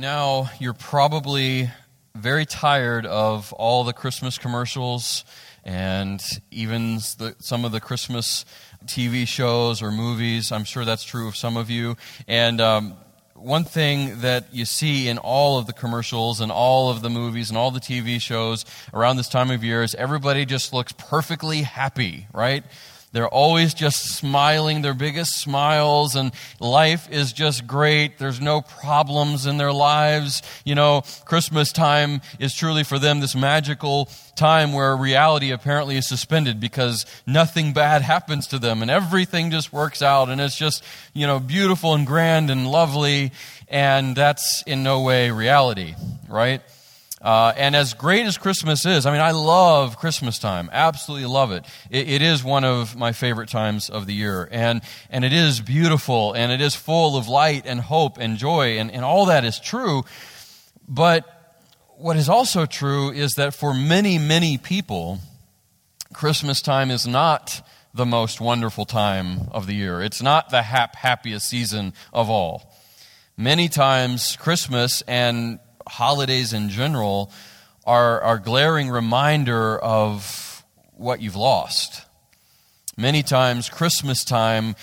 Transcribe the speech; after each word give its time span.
now, 0.00 0.50
you're 0.58 0.72
probably 0.72 1.70
very 2.14 2.46
tired 2.46 3.06
of 3.06 3.52
all 3.52 3.84
the 3.84 3.92
Christmas 3.92 4.38
commercials 4.38 5.24
and 5.62 6.22
even 6.50 6.96
the, 7.18 7.36
some 7.38 7.64
of 7.64 7.72
the 7.72 7.80
Christmas 7.80 8.46
TV 8.86 9.28
shows 9.28 9.82
or 9.82 9.92
movies. 9.92 10.52
I'm 10.52 10.64
sure 10.64 10.84
that's 10.84 11.04
true 11.04 11.28
of 11.28 11.36
some 11.36 11.56
of 11.56 11.68
you. 11.68 11.96
And 12.26 12.60
um, 12.60 12.94
one 13.34 13.64
thing 13.64 14.22
that 14.22 14.54
you 14.54 14.64
see 14.64 15.06
in 15.06 15.18
all 15.18 15.58
of 15.58 15.66
the 15.66 15.72
commercials 15.74 16.40
and 16.40 16.50
all 16.50 16.90
of 16.90 17.02
the 17.02 17.10
movies 17.10 17.50
and 17.50 17.58
all 17.58 17.70
the 17.70 17.80
TV 17.80 18.20
shows 18.20 18.64
around 18.94 19.18
this 19.18 19.28
time 19.28 19.50
of 19.50 19.62
year 19.62 19.82
is 19.82 19.94
everybody 19.94 20.46
just 20.46 20.72
looks 20.72 20.92
perfectly 20.92 21.62
happy, 21.62 22.26
right? 22.32 22.64
They're 23.12 23.28
always 23.28 23.74
just 23.74 24.14
smiling, 24.14 24.82
their 24.82 24.94
biggest 24.94 25.36
smiles, 25.36 26.14
and 26.14 26.30
life 26.60 27.10
is 27.10 27.32
just 27.32 27.66
great. 27.66 28.18
There's 28.18 28.40
no 28.40 28.60
problems 28.60 29.46
in 29.46 29.56
their 29.56 29.72
lives. 29.72 30.42
You 30.64 30.76
know, 30.76 31.02
Christmas 31.24 31.72
time 31.72 32.20
is 32.38 32.54
truly 32.54 32.84
for 32.84 33.00
them 33.00 33.18
this 33.18 33.34
magical 33.34 34.08
time 34.36 34.72
where 34.72 34.96
reality 34.96 35.50
apparently 35.50 35.96
is 35.96 36.08
suspended 36.08 36.60
because 36.60 37.04
nothing 37.26 37.72
bad 37.72 38.02
happens 38.14 38.46
to 38.48 38.60
them 38.60 38.80
and 38.80 38.90
everything 38.90 39.50
just 39.50 39.72
works 39.72 40.02
out 40.02 40.28
and 40.28 40.40
it's 40.40 40.56
just, 40.56 40.84
you 41.12 41.26
know, 41.26 41.40
beautiful 41.40 41.94
and 41.94 42.06
grand 42.06 42.48
and 42.48 42.70
lovely. 42.70 43.32
And 43.66 44.14
that's 44.14 44.62
in 44.68 44.84
no 44.84 45.02
way 45.02 45.32
reality, 45.32 45.94
right? 46.28 46.62
Uh, 47.20 47.52
and 47.56 47.76
as 47.76 47.92
great 47.92 48.24
as 48.24 48.38
Christmas 48.38 48.86
is, 48.86 49.04
I 49.04 49.12
mean, 49.12 49.20
I 49.20 49.32
love 49.32 49.98
Christmas 49.98 50.38
time. 50.38 50.70
Absolutely 50.72 51.26
love 51.26 51.52
it. 51.52 51.66
it. 51.90 52.08
It 52.08 52.22
is 52.22 52.42
one 52.42 52.64
of 52.64 52.96
my 52.96 53.12
favorite 53.12 53.50
times 53.50 53.90
of 53.90 54.06
the 54.06 54.14
year. 54.14 54.48
And, 54.50 54.80
and 55.10 55.22
it 55.22 55.32
is 55.32 55.60
beautiful 55.60 56.32
and 56.32 56.50
it 56.50 56.62
is 56.62 56.74
full 56.74 57.18
of 57.18 57.28
light 57.28 57.64
and 57.66 57.78
hope 57.78 58.16
and 58.16 58.38
joy 58.38 58.78
and, 58.78 58.90
and 58.90 59.04
all 59.04 59.26
that 59.26 59.44
is 59.44 59.60
true. 59.60 60.04
But 60.88 61.26
what 61.98 62.16
is 62.16 62.30
also 62.30 62.64
true 62.64 63.10
is 63.10 63.34
that 63.34 63.52
for 63.52 63.74
many, 63.74 64.18
many 64.18 64.56
people, 64.56 65.18
Christmas 66.14 66.62
time 66.62 66.90
is 66.90 67.06
not 67.06 67.66
the 67.92 68.06
most 68.06 68.40
wonderful 68.40 68.86
time 68.86 69.48
of 69.52 69.66
the 69.66 69.74
year. 69.74 70.00
It's 70.00 70.22
not 70.22 70.48
the 70.48 70.62
hap- 70.62 70.96
happiest 70.96 71.48
season 71.48 71.92
of 72.14 72.30
all. 72.30 72.74
Many 73.36 73.68
times, 73.68 74.36
Christmas 74.36 75.02
and 75.02 75.58
holidays 75.90 76.52
in 76.52 76.68
general 76.68 77.32
are, 77.84 78.20
are 78.20 78.38
glaring 78.38 78.88
reminder 78.88 79.78
of 79.78 80.64
what 80.96 81.20
you've 81.20 81.36
lost. 81.36 82.06
Many 82.96 83.22
times, 83.22 83.68
Christmas 83.68 84.24
time 84.24 84.76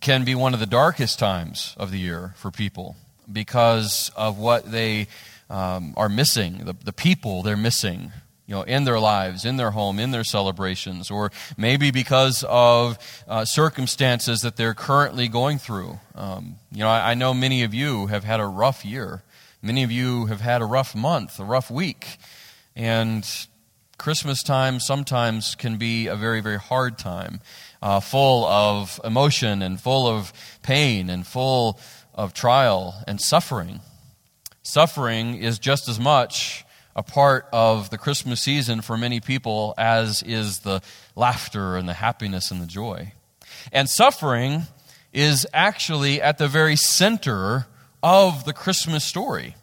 can 0.00 0.24
be 0.24 0.34
one 0.34 0.54
of 0.54 0.60
the 0.60 0.66
darkest 0.66 1.18
times 1.18 1.74
of 1.76 1.90
the 1.90 1.98
year 1.98 2.34
for 2.36 2.50
people 2.50 2.96
because 3.30 4.10
of 4.16 4.38
what 4.38 4.70
they 4.70 5.08
um, 5.50 5.94
are 5.96 6.08
missing, 6.08 6.64
the, 6.64 6.74
the 6.84 6.92
people 6.92 7.42
they're 7.42 7.56
missing, 7.56 8.12
you 8.46 8.54
know, 8.54 8.62
in 8.62 8.84
their 8.84 8.98
lives, 8.98 9.44
in 9.44 9.56
their 9.56 9.72
home, 9.72 9.98
in 9.98 10.10
their 10.10 10.24
celebrations, 10.24 11.10
or 11.10 11.30
maybe 11.56 11.90
because 11.90 12.44
of 12.48 12.98
uh, 13.28 13.44
circumstances 13.44 14.40
that 14.40 14.56
they're 14.56 14.74
currently 14.74 15.28
going 15.28 15.58
through. 15.58 15.98
Um, 16.14 16.56
you 16.72 16.78
know, 16.78 16.88
I, 16.88 17.10
I 17.10 17.14
know 17.14 17.34
many 17.34 17.62
of 17.64 17.74
you 17.74 18.06
have 18.06 18.24
had 18.24 18.40
a 18.40 18.46
rough 18.46 18.84
year. 18.84 19.22
Many 19.60 19.82
of 19.82 19.90
you 19.90 20.26
have 20.26 20.40
had 20.40 20.62
a 20.62 20.64
rough 20.64 20.94
month, 20.94 21.40
a 21.40 21.44
rough 21.44 21.68
week. 21.68 22.18
And 22.76 23.28
Christmas 23.98 24.40
time 24.44 24.78
sometimes 24.78 25.56
can 25.56 25.78
be 25.78 26.06
a 26.06 26.14
very, 26.14 26.40
very 26.40 26.60
hard 26.60 26.96
time, 26.96 27.40
uh, 27.82 27.98
full 27.98 28.44
of 28.44 29.00
emotion 29.02 29.60
and 29.60 29.80
full 29.80 30.06
of 30.06 30.32
pain 30.62 31.10
and 31.10 31.26
full 31.26 31.80
of 32.14 32.32
trial 32.32 33.02
and 33.08 33.20
suffering. 33.20 33.80
Suffering 34.62 35.34
is 35.34 35.58
just 35.58 35.88
as 35.88 35.98
much 35.98 36.64
a 36.94 37.02
part 37.02 37.48
of 37.52 37.90
the 37.90 37.98
Christmas 37.98 38.40
season 38.40 38.80
for 38.80 38.96
many 38.96 39.18
people 39.18 39.74
as 39.76 40.22
is 40.22 40.60
the 40.60 40.80
laughter 41.16 41.76
and 41.76 41.88
the 41.88 41.94
happiness 41.94 42.52
and 42.52 42.60
the 42.60 42.66
joy. 42.66 43.12
And 43.72 43.90
suffering 43.90 44.68
is 45.12 45.48
actually 45.52 46.22
at 46.22 46.38
the 46.38 46.46
very 46.46 46.76
center 46.76 47.66
of 48.02 48.44
the 48.44 48.52
Christmas 48.52 49.04
story, 49.04 49.54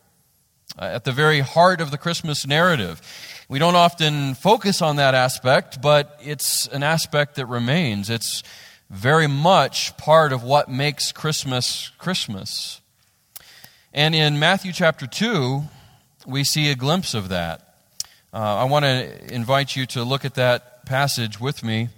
uh, 0.77 0.85
at 0.85 1.03
the 1.03 1.11
very 1.11 1.39
heart 1.39 1.81
of 1.81 1.91
the 1.91 1.97
Christmas 1.97 2.45
narrative. 2.45 3.01
We 3.47 3.59
don't 3.59 3.75
often 3.75 4.35
focus 4.35 4.81
on 4.81 4.95
that 4.95 5.13
aspect, 5.13 5.81
but 5.81 6.19
it's 6.21 6.67
an 6.67 6.83
aspect 6.83 7.35
that 7.35 7.45
remains. 7.45 8.09
It's 8.09 8.43
very 8.89 9.27
much 9.27 9.95
part 9.97 10.33
of 10.33 10.43
what 10.43 10.69
makes 10.69 11.11
Christmas 11.11 11.91
Christmas. 11.97 12.81
And 13.93 14.13
in 14.13 14.39
Matthew 14.39 14.73
chapter 14.73 15.07
2, 15.07 15.63
we 16.25 16.43
see 16.43 16.69
a 16.69 16.75
glimpse 16.75 17.13
of 17.13 17.29
that. 17.29 17.75
Uh, 18.33 18.39
I 18.57 18.63
want 18.65 18.83
to 18.83 19.33
invite 19.33 19.75
you 19.75 19.85
to 19.87 20.03
look 20.03 20.25
at 20.25 20.33
that 20.35 20.85
passage 20.85 21.39
with 21.39 21.63
me. 21.63 21.89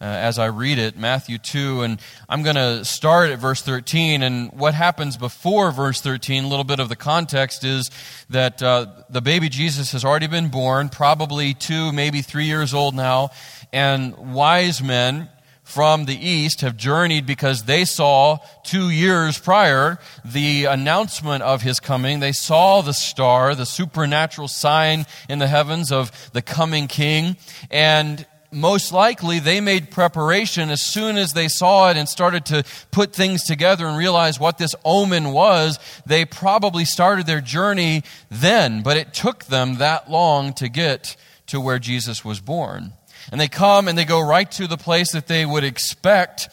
Uh, 0.00 0.04
as 0.04 0.38
I 0.38 0.46
read 0.46 0.78
it, 0.78 0.96
Matthew 0.96 1.38
2. 1.38 1.82
And 1.82 2.00
I'm 2.28 2.42
going 2.42 2.56
to 2.56 2.84
start 2.84 3.30
at 3.30 3.38
verse 3.38 3.62
13. 3.62 4.22
And 4.22 4.52
what 4.52 4.74
happens 4.74 5.16
before 5.16 5.70
verse 5.70 6.00
13, 6.00 6.44
a 6.44 6.48
little 6.48 6.64
bit 6.64 6.80
of 6.80 6.88
the 6.88 6.96
context 6.96 7.64
is 7.64 7.90
that 8.28 8.62
uh, 8.62 8.86
the 9.08 9.22
baby 9.22 9.48
Jesus 9.48 9.92
has 9.92 10.04
already 10.04 10.26
been 10.26 10.48
born, 10.48 10.90
probably 10.90 11.54
two, 11.54 11.92
maybe 11.92 12.20
three 12.20 12.44
years 12.44 12.74
old 12.74 12.94
now. 12.94 13.30
And 13.72 14.34
wise 14.34 14.82
men 14.82 15.30
from 15.66 16.04
the 16.04 16.14
east 16.14 16.60
have 16.60 16.76
journeyed 16.76 17.26
because 17.26 17.64
they 17.64 17.84
saw 17.84 18.38
two 18.62 18.88
years 18.88 19.36
prior 19.36 19.98
the 20.24 20.66
announcement 20.66 21.42
of 21.42 21.62
his 21.62 21.80
coming. 21.80 22.20
They 22.20 22.30
saw 22.32 22.82
the 22.82 22.92
star, 22.92 23.54
the 23.54 23.66
supernatural 23.66 24.46
sign 24.46 25.06
in 25.28 25.40
the 25.40 25.48
heavens 25.48 25.90
of 25.90 26.30
the 26.32 26.42
coming 26.42 26.86
king. 26.86 27.36
And 27.68 28.24
most 28.50 28.92
likely 28.92 29.38
they 29.38 29.60
made 29.60 29.90
preparation 29.90 30.70
as 30.70 30.82
soon 30.82 31.16
as 31.16 31.32
they 31.32 31.48
saw 31.48 31.90
it 31.90 31.96
and 31.96 32.08
started 32.08 32.46
to 32.46 32.64
put 32.90 33.14
things 33.14 33.44
together 33.44 33.86
and 33.86 33.96
realize 33.96 34.40
what 34.40 34.58
this 34.58 34.74
omen 34.84 35.32
was. 35.32 35.78
They 36.06 36.24
probably 36.24 36.84
started 36.84 37.26
their 37.26 37.40
journey 37.40 38.02
then, 38.30 38.82
but 38.82 38.96
it 38.96 39.14
took 39.14 39.44
them 39.44 39.76
that 39.76 40.10
long 40.10 40.52
to 40.54 40.68
get 40.68 41.16
to 41.46 41.60
where 41.60 41.78
Jesus 41.78 42.24
was 42.24 42.40
born. 42.40 42.92
And 43.30 43.40
they 43.40 43.48
come 43.48 43.88
and 43.88 43.98
they 43.98 44.04
go 44.04 44.20
right 44.20 44.50
to 44.52 44.66
the 44.66 44.76
place 44.76 45.12
that 45.12 45.26
they 45.26 45.44
would 45.44 45.64
expect 45.64 46.48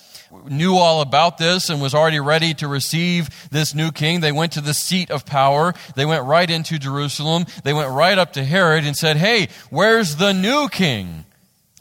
knew 0.50 0.76
all 0.76 1.02
about 1.02 1.38
this 1.38 1.70
and 1.70 1.82
was 1.82 1.94
already 1.94 2.20
ready 2.20 2.54
to 2.56 2.68
receive 2.68 3.30
this 3.52 3.76
new 3.76 3.92
king. 3.92 4.20
They 4.20 4.32
went 4.32 4.54
to 4.54 4.62
the 4.62 4.74
seat 4.74 5.12
of 5.12 5.26
power. 5.26 5.74
They 5.96 6.06
went 6.06 6.24
right 6.24 6.50
into 6.50 6.80
Jerusalem. 6.80 7.46
They 7.64 7.74
went 7.74 7.92
right 7.92 8.18
up 8.18 8.34
to 8.34 8.44
Herod 8.44 8.86
and 8.86 8.96
said, 8.96 9.18
Hey, 9.18 9.50
where's 9.70 10.16
the 10.16 10.34
new 10.34 10.70
king? 10.70 11.26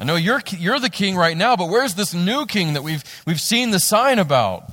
I 0.03 0.05
know 0.05 0.17
you're, 0.17 0.43
you're 0.59 0.81
the 0.81 0.91
king 0.91 1.15
right 1.15 1.37
now, 1.37 1.55
but 1.55 1.69
where's 1.69 1.95
this 1.95 2.13
new 2.13 2.45
king 2.45 2.73
that 2.73 2.83
we've, 2.83 3.05
we've 3.25 3.41
seen 3.41 3.71
the 3.71 3.79
sign 3.79 4.19
about? 4.19 4.73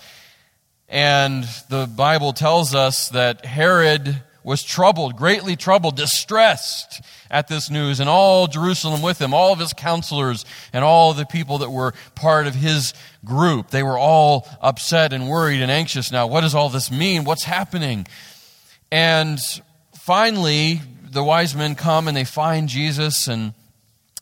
And 0.88 1.44
the 1.70 1.86
Bible 1.86 2.34
tells 2.34 2.74
us 2.74 3.10
that 3.10 3.46
Herod 3.46 4.24
was 4.44 4.64
troubled, 4.64 5.16
greatly 5.16 5.56
troubled, 5.56 5.98
distressed 5.98 7.04
at 7.30 7.48
this 7.48 7.70
news, 7.70 8.00
and 8.00 8.10
all 8.10 8.48
Jerusalem 8.48 9.04
with 9.04 9.22
him, 9.22 9.36
all 9.36 9.54
of 9.54 9.60
his 9.60 9.72
counselors, 9.72 10.46
and 10.74 10.84
all 10.84 11.14
the 11.14 11.28
people 11.28 11.60
that 11.60 11.70
were 11.70 11.94
part 12.16 12.48
of 12.48 12.56
his 12.56 12.96
group. 13.24 13.70
They 13.70 13.84
were 13.84 14.00
all 14.00 14.48
upset 14.64 15.14
and 15.14 15.30
worried 15.30 15.62
and 15.62 15.70
anxious 15.70 16.12
now. 16.12 16.26
What 16.26 16.42
does 16.42 16.56
all 16.56 16.70
this 16.70 16.90
mean? 16.90 17.24
What's 17.24 17.44
happening? 17.44 18.08
And 18.92 19.38
finally, 19.94 20.82
the 21.04 21.24
wise 21.24 21.56
men 21.56 21.76
come 21.76 22.08
and 22.08 22.18
they 22.18 22.24
find 22.24 22.68
Jesus, 22.68 23.28
and 23.28 23.54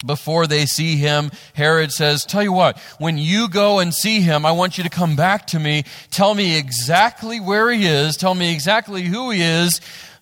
before 0.05 0.47
they 0.47 0.65
see 0.65 0.95
him, 0.95 1.31
Herod 1.53 1.91
says, 1.91 2.23
Tell 2.23 2.43
you 2.43 2.53
what, 2.53 2.77
when 2.99 3.17
you 3.17 3.49
go 3.49 3.79
and 3.79 3.93
see 3.93 4.21
him, 4.21 4.45
I 4.45 4.51
want 4.51 4.77
you 4.77 4.83
to 4.83 4.89
come 4.89 5.15
back 5.15 5.47
to 5.47 5.59
me. 5.59 5.83
Tell 6.11 6.35
me 6.35 6.57
exactly 6.57 7.39
where 7.39 7.71
he 7.71 7.85
is. 7.85 8.15
Tell 8.17 8.35
me 8.35 8.53
exactly 8.53 9.03
who 9.03 9.31
he 9.31 9.41
is, 9.41 9.81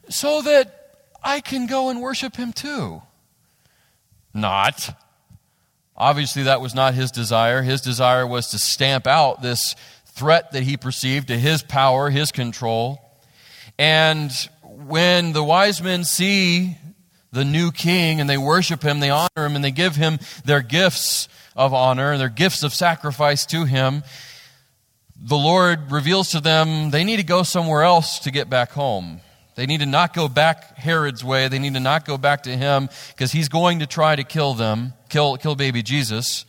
so 0.09 0.41
that 0.43 1.07
I 1.23 1.41
can 1.41 1.65
go 1.67 1.89
and 1.89 2.01
worship 2.01 2.35
him 2.35 2.53
too. 2.53 3.01
Not. 4.33 4.97
Obviously, 5.97 6.43
that 6.43 6.61
was 6.61 6.75
not 6.75 6.93
his 6.93 7.11
desire. 7.11 7.61
His 7.61 7.81
desire 7.81 8.27
was 8.27 8.49
to 8.49 8.59
stamp 8.59 9.07
out 9.07 9.41
this 9.41 9.75
threat 10.05 10.51
that 10.51 10.63
he 10.63 10.77
perceived 10.77 11.27
to 11.29 11.37
his 11.37 11.63
power, 11.63 12.09
his 12.09 12.31
control. 12.31 13.01
And 13.77 14.31
when 14.61 15.33
the 15.33 15.43
wise 15.43 15.81
men 15.81 16.03
see 16.03 16.77
the 17.35 17.45
new 17.45 17.69
king 17.71 18.21
and 18.21 18.29
they 18.29 18.37
worship 18.37 18.81
him, 18.81 19.01
they 19.01 19.09
honor 19.09 19.27
him, 19.35 19.55
and 19.55 19.63
they 19.63 19.71
give 19.71 19.95
him 19.95 20.17
their 20.45 20.61
gifts 20.61 21.27
of 21.55 21.73
honor, 21.73 22.13
and 22.13 22.19
their 22.19 22.29
gifts 22.29 22.63
of 22.63 22.73
sacrifice 22.73 23.45
to 23.47 23.65
him, 23.65 24.03
the 25.21 25.37
Lord 25.37 25.91
reveals 25.91 26.29
to 26.29 26.39
them 26.39 26.91
they 26.91 27.03
need 27.03 27.17
to 27.17 27.23
go 27.23 27.43
somewhere 27.43 27.83
else 27.83 28.19
to 28.19 28.31
get 28.31 28.49
back 28.49 28.71
home. 28.71 29.19
They 29.55 29.65
need 29.65 29.81
to 29.81 29.85
not 29.85 30.13
go 30.13 30.27
back 30.27 30.77
Herod's 30.77 31.23
way. 31.23 31.47
They 31.47 31.59
need 31.59 31.75
to 31.75 31.79
not 31.79 32.05
go 32.05 32.17
back 32.17 32.43
to 32.43 32.55
him 32.55 32.89
because 33.09 33.31
he's 33.31 33.47
going 33.47 33.79
to 33.79 33.87
try 33.87 34.15
to 34.15 34.23
kill 34.23 34.53
them, 34.53 34.93
kill, 35.09 35.37
kill 35.37 35.55
baby 35.55 35.81
Jesus. 35.81 36.45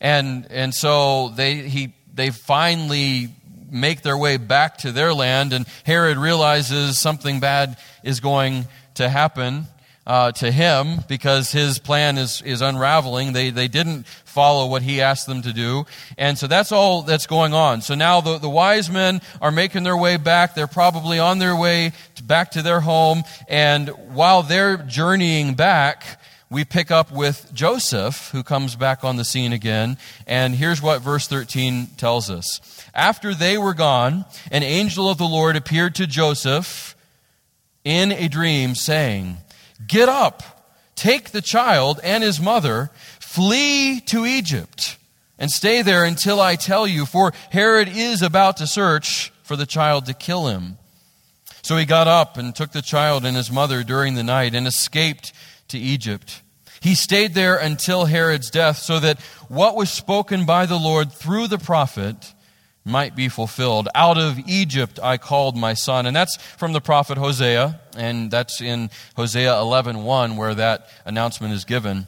And, 0.00 0.46
and 0.50 0.74
so 0.74 1.30
they, 1.30 1.56
he, 1.56 1.94
they 2.14 2.30
finally 2.30 3.34
make 3.70 4.02
their 4.02 4.16
way 4.16 4.36
back 4.38 4.78
to 4.78 4.92
their 4.92 5.12
land, 5.12 5.52
and 5.52 5.66
Herod 5.84 6.16
realizes 6.16 6.98
something 6.98 7.40
bad 7.40 7.76
is 8.02 8.20
going 8.20 8.66
to 8.94 9.08
happen 9.08 9.66
uh, 10.08 10.32
to 10.32 10.50
him 10.50 11.04
because 11.06 11.52
his 11.52 11.78
plan 11.78 12.16
is, 12.16 12.40
is 12.40 12.62
unraveling. 12.62 13.34
They, 13.34 13.50
they 13.50 13.68
didn't 13.68 14.06
follow 14.24 14.66
what 14.66 14.80
he 14.80 15.02
asked 15.02 15.26
them 15.26 15.42
to 15.42 15.52
do. 15.52 15.84
And 16.16 16.38
so 16.38 16.46
that's 16.46 16.72
all 16.72 17.02
that's 17.02 17.26
going 17.26 17.52
on. 17.52 17.82
So 17.82 17.94
now 17.94 18.22
the, 18.22 18.38
the 18.38 18.48
wise 18.48 18.90
men 18.90 19.20
are 19.42 19.52
making 19.52 19.82
their 19.82 19.96
way 19.96 20.16
back. 20.16 20.54
They're 20.54 20.66
probably 20.66 21.18
on 21.18 21.38
their 21.38 21.54
way 21.54 21.92
to, 22.14 22.22
back 22.22 22.52
to 22.52 22.62
their 22.62 22.80
home. 22.80 23.22
And 23.48 23.90
while 24.14 24.42
they're 24.42 24.78
journeying 24.78 25.54
back, 25.54 26.20
we 26.48 26.64
pick 26.64 26.90
up 26.90 27.12
with 27.12 27.50
Joseph, 27.52 28.30
who 28.30 28.42
comes 28.42 28.76
back 28.76 29.04
on 29.04 29.16
the 29.16 29.24
scene 29.24 29.52
again. 29.52 29.98
And 30.26 30.54
here's 30.54 30.80
what 30.80 31.02
verse 31.02 31.28
13 31.28 31.88
tells 31.98 32.30
us. 32.30 32.60
After 32.94 33.34
they 33.34 33.58
were 33.58 33.74
gone, 33.74 34.24
an 34.50 34.62
angel 34.62 35.10
of 35.10 35.18
the 35.18 35.24
Lord 35.24 35.54
appeared 35.54 35.94
to 35.96 36.06
Joseph 36.06 36.96
in 37.84 38.10
a 38.12 38.28
dream, 38.28 38.74
saying, 38.74 39.36
Get 39.86 40.08
up, 40.08 40.42
take 40.96 41.30
the 41.30 41.42
child 41.42 42.00
and 42.02 42.22
his 42.22 42.40
mother, 42.40 42.90
flee 43.20 44.00
to 44.06 44.26
Egypt, 44.26 44.96
and 45.38 45.50
stay 45.50 45.82
there 45.82 46.04
until 46.04 46.40
I 46.40 46.56
tell 46.56 46.86
you, 46.86 47.06
for 47.06 47.32
Herod 47.50 47.88
is 47.88 48.22
about 48.22 48.56
to 48.56 48.66
search 48.66 49.32
for 49.42 49.56
the 49.56 49.66
child 49.66 50.06
to 50.06 50.14
kill 50.14 50.48
him. 50.48 50.78
So 51.62 51.76
he 51.76 51.84
got 51.84 52.08
up 52.08 52.36
and 52.36 52.54
took 52.54 52.72
the 52.72 52.82
child 52.82 53.24
and 53.24 53.36
his 53.36 53.50
mother 53.50 53.84
during 53.84 54.14
the 54.14 54.24
night 54.24 54.54
and 54.54 54.66
escaped 54.66 55.32
to 55.68 55.78
Egypt. 55.78 56.42
He 56.80 56.94
stayed 56.94 57.34
there 57.34 57.56
until 57.56 58.06
Herod's 58.06 58.50
death, 58.50 58.78
so 58.78 59.00
that 59.00 59.20
what 59.48 59.76
was 59.76 59.90
spoken 59.90 60.46
by 60.46 60.66
the 60.66 60.78
Lord 60.78 61.12
through 61.12 61.48
the 61.48 61.58
prophet 61.58 62.32
might 62.88 63.14
be 63.14 63.28
fulfilled. 63.28 63.88
Out 63.94 64.18
of 64.18 64.38
Egypt 64.46 64.98
I 65.02 65.18
called 65.18 65.56
my 65.56 65.74
son. 65.74 66.06
And 66.06 66.16
that's 66.16 66.36
from 66.56 66.72
the 66.72 66.80
prophet 66.80 67.18
Hosea, 67.18 67.80
and 67.96 68.30
that's 68.30 68.60
in 68.60 68.90
Hosea 69.16 69.52
11:1 69.52 70.36
where 70.36 70.54
that 70.54 70.88
announcement 71.04 71.54
is 71.54 71.64
given. 71.64 72.06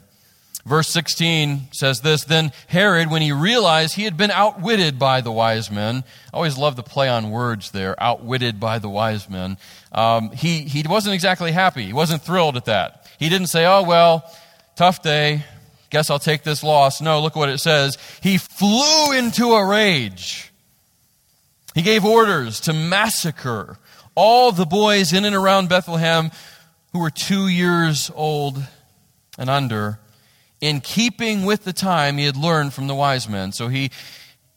Verse 0.65 0.89
16 0.89 1.69
says 1.71 2.01
this 2.01 2.23
Then 2.23 2.51
Herod, 2.67 3.09
when 3.09 3.21
he 3.21 3.31
realized 3.31 3.95
he 3.95 4.03
had 4.03 4.15
been 4.15 4.29
outwitted 4.31 4.99
by 4.99 5.21
the 5.21 5.31
wise 5.31 5.71
men, 5.71 6.03
I 6.31 6.37
always 6.37 6.57
love 6.57 6.75
the 6.75 6.83
play 6.83 7.09
on 7.09 7.31
words 7.31 7.71
there, 7.71 8.01
outwitted 8.01 8.59
by 8.59 8.77
the 8.77 8.89
wise 8.89 9.27
men, 9.27 9.57
um, 9.91 10.31
he, 10.31 10.61
he 10.61 10.83
wasn't 10.87 11.15
exactly 11.15 11.51
happy. 11.51 11.83
He 11.83 11.93
wasn't 11.93 12.21
thrilled 12.21 12.57
at 12.57 12.65
that. 12.65 13.07
He 13.19 13.29
didn't 13.29 13.47
say, 13.47 13.65
Oh, 13.65 13.83
well, 13.83 14.23
tough 14.75 15.01
day. 15.01 15.43
Guess 15.89 16.09
I'll 16.09 16.19
take 16.19 16.43
this 16.43 16.63
loss. 16.63 17.01
No, 17.01 17.21
look 17.21 17.35
what 17.35 17.49
it 17.49 17.57
says. 17.57 17.97
He 18.21 18.37
flew 18.37 19.11
into 19.11 19.51
a 19.53 19.65
rage. 19.65 20.50
He 21.73 21.81
gave 21.81 22.03
orders 22.03 22.59
to 22.61 22.73
massacre 22.73 23.77
all 24.13 24.51
the 24.51 24.65
boys 24.65 25.13
in 25.13 25.25
and 25.25 25.35
around 25.35 25.69
Bethlehem 25.69 26.31
who 26.91 26.99
were 26.99 27.09
two 27.09 27.47
years 27.47 28.11
old 28.13 28.61
and 29.37 29.49
under, 29.49 29.99
in 30.59 30.81
keeping 30.81 31.45
with 31.45 31.63
the 31.63 31.73
time 31.73 32.17
he 32.17 32.25
had 32.25 32.35
learned 32.35 32.73
from 32.73 32.87
the 32.87 32.95
wise 32.95 33.29
men. 33.29 33.51
So 33.53 33.69
he, 33.69 33.89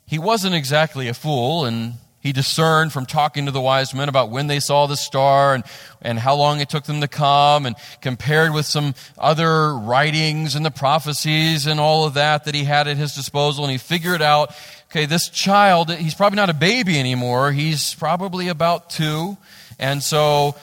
he 0.07 0.19
wasn't 0.19 0.55
exactly 0.55 1.09
a 1.09 1.15
fool, 1.15 1.65
and 1.65 1.95
he 2.21 2.33
discerned 2.33 2.93
from 2.93 3.07
talking 3.07 3.47
to 3.47 3.53
the 3.53 3.61
wise 3.61 3.95
men 3.95 4.09
about 4.09 4.31
when 4.31 4.49
they 4.49 4.59
saw 4.59 4.87
the 4.87 4.97
star 4.97 5.55
and, 5.55 5.63
and 6.03 6.19
how 6.19 6.35
long 6.35 6.61
it 6.61 6.69
took 6.69 6.85
them 6.85 7.01
to 7.01 7.09
come, 7.09 7.65
and 7.65 7.77
compared 8.01 8.53
with 8.53 8.67
some 8.67 8.95
other 9.17 9.75
writings 9.75 10.57
and 10.57 10.67
the 10.67 10.71
prophecies 10.71 11.67
and 11.67 11.79
all 11.79 12.05
of 12.05 12.15
that 12.15 12.45
that 12.45 12.55
he 12.55 12.65
had 12.65 12.89
at 12.89 12.97
his 12.97 13.15
disposal. 13.15 13.65
And 13.65 13.71
he 13.71 13.79
figured 13.79 14.23
out 14.23 14.55
okay, 14.95 15.07
this 15.07 15.29
child, 15.29 15.91
he's 15.91 16.15
probably 16.15 16.37
not 16.37 16.51
a 16.51 16.55
baby 16.55 17.01
anymore. 17.01 17.51
He's 17.51 17.95
probably 17.95 18.47
about 18.47 18.91
two. 18.91 19.37
And 19.77 20.01
so 20.01 20.55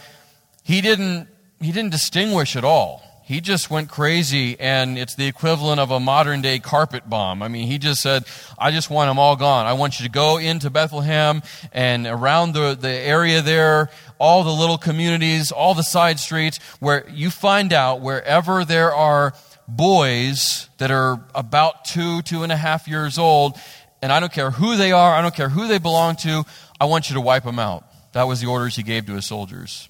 he 0.63 0.79
didn't, 0.79 1.27
he 1.59 1.73
didn't 1.73 1.91
distinguish 1.91 2.55
at 2.55 2.63
all. 2.63 3.03
He 3.25 3.41
just 3.41 3.69
went 3.69 3.89
crazy, 3.89 4.57
and 4.57 4.97
it's 4.97 5.15
the 5.15 5.27
equivalent 5.27 5.81
of 5.81 5.91
a 5.91 5.99
modern 5.99 6.41
day 6.41 6.59
carpet 6.59 7.09
bomb. 7.09 7.43
I 7.43 7.49
mean, 7.49 7.67
he 7.67 7.77
just 7.77 8.01
said, 8.01 8.23
I 8.57 8.71
just 8.71 8.89
want 8.89 9.09
them 9.09 9.19
all 9.19 9.35
gone. 9.35 9.65
I 9.65 9.73
want 9.73 9.99
you 9.99 10.05
to 10.05 10.11
go 10.11 10.37
into 10.37 10.69
Bethlehem 10.69 11.41
and 11.73 12.07
around 12.07 12.53
the, 12.53 12.77
the 12.79 12.89
area 12.89 13.41
there, 13.41 13.89
all 14.17 14.45
the 14.45 14.51
little 14.51 14.77
communities, 14.77 15.51
all 15.51 15.73
the 15.73 15.83
side 15.83 16.19
streets, 16.19 16.57
where 16.79 17.05
you 17.09 17.29
find 17.29 17.73
out 17.73 17.99
wherever 17.99 18.63
there 18.63 18.93
are 18.93 19.33
boys 19.67 20.69
that 20.77 20.91
are 20.91 21.23
about 21.33 21.85
two, 21.85 22.21
two 22.23 22.43
and 22.43 22.51
a 22.51 22.57
half 22.57 22.87
years 22.87 23.17
old, 23.17 23.57
and 24.01 24.11
I 24.11 24.19
don't 24.19 24.31
care 24.31 24.51
who 24.51 24.75
they 24.75 24.91
are, 24.91 25.13
I 25.13 25.21
don't 25.21 25.35
care 25.35 25.49
who 25.49 25.67
they 25.67 25.77
belong 25.77 26.15
to, 26.17 26.43
I 26.79 26.85
want 26.85 27.09
you 27.09 27.15
to 27.15 27.21
wipe 27.21 27.43
them 27.43 27.59
out. 27.59 27.85
That 28.13 28.27
was 28.27 28.41
the 28.41 28.47
orders 28.47 28.75
he 28.75 28.83
gave 28.83 29.05
to 29.05 29.13
his 29.13 29.25
soldiers. 29.25 29.87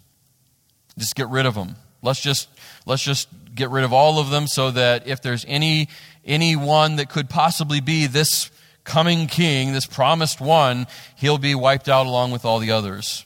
Just 0.98 1.16
get 1.16 1.30
rid 1.30 1.46
of 1.46 1.56
them. 1.56 1.76
Let's 2.02 2.22
just, 2.22 2.50
let's 2.86 3.04
just 3.04 3.30
get 3.54 3.70
rid 3.70 3.84
of 3.84 3.94
all 3.94 4.20
of 4.20 4.30
them 4.30 4.48
so 4.48 4.72
that 4.72 5.08
if 5.08 5.22
there's 5.22 5.46
any, 5.48 5.88
anyone 6.26 6.98
that 6.98 7.10
could 7.10 7.30
possibly 7.30 7.80
be 7.80 8.08
this 8.08 8.52
coming 8.84 9.28
king, 9.28 9.74
this 9.74 9.86
promised 9.86 10.42
one, 10.42 10.88
he'll 11.16 11.38
be 11.38 11.56
wiped 11.56 11.88
out 11.88 12.06
along 12.06 12.32
with 12.32 12.46
all 12.46 12.60
the 12.60 12.72
others. 12.72 13.26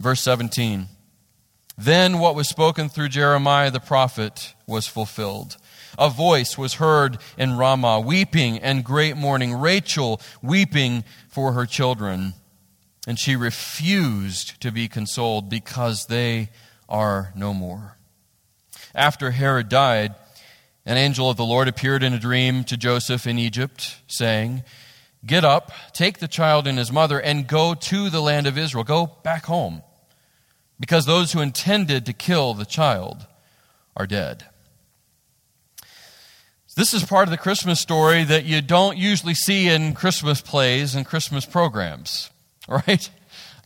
Verse 0.00 0.20
17. 0.20 0.88
Then 1.76 2.18
what 2.18 2.34
was 2.34 2.48
spoken 2.48 2.88
through 2.88 3.08
Jeremiah 3.08 3.70
the 3.70 3.80
prophet 3.80 4.54
was 4.66 4.86
fulfilled. 4.86 5.56
A 5.98 6.10
voice 6.10 6.56
was 6.56 6.74
heard 6.74 7.18
in 7.36 7.56
Ramah, 7.56 8.00
weeping 8.00 8.58
and 8.58 8.84
great 8.84 9.16
mourning, 9.16 9.54
Rachel 9.54 10.20
weeping 10.42 11.04
for 11.28 11.52
her 11.52 11.66
children. 11.66 12.34
And 13.06 13.18
she 13.18 13.36
refused 13.36 14.60
to 14.60 14.70
be 14.70 14.88
consoled 14.88 15.50
because 15.50 16.06
they 16.06 16.50
are 16.88 17.32
no 17.34 17.52
more. 17.52 17.96
After 18.94 19.30
Herod 19.30 19.68
died, 19.68 20.14
an 20.84 20.96
angel 20.96 21.30
of 21.30 21.36
the 21.36 21.44
Lord 21.44 21.68
appeared 21.68 22.02
in 22.02 22.12
a 22.12 22.18
dream 22.18 22.64
to 22.64 22.76
Joseph 22.76 23.26
in 23.26 23.38
Egypt, 23.38 23.98
saying, 24.06 24.62
Get 25.24 25.44
up, 25.44 25.70
take 25.92 26.18
the 26.18 26.28
child 26.28 26.66
and 26.66 26.76
his 26.76 26.90
mother, 26.90 27.20
and 27.20 27.46
go 27.46 27.74
to 27.74 28.10
the 28.10 28.20
land 28.20 28.46
of 28.46 28.58
Israel. 28.58 28.82
Go 28.82 29.06
back 29.22 29.46
home, 29.46 29.82
because 30.80 31.06
those 31.06 31.32
who 31.32 31.40
intended 31.40 32.04
to 32.06 32.12
kill 32.12 32.54
the 32.54 32.64
child 32.64 33.26
are 33.96 34.06
dead. 34.06 34.46
This 36.74 36.94
is 36.94 37.04
part 37.04 37.28
of 37.28 37.30
the 37.30 37.36
Christmas 37.36 37.80
story 37.80 38.24
that 38.24 38.46
you 38.46 38.62
don't 38.62 38.96
usually 38.96 39.34
see 39.34 39.68
in 39.68 39.92
Christmas 39.92 40.40
plays 40.40 40.94
and 40.94 41.04
Christmas 41.04 41.44
programs, 41.44 42.30
right? 42.68 43.10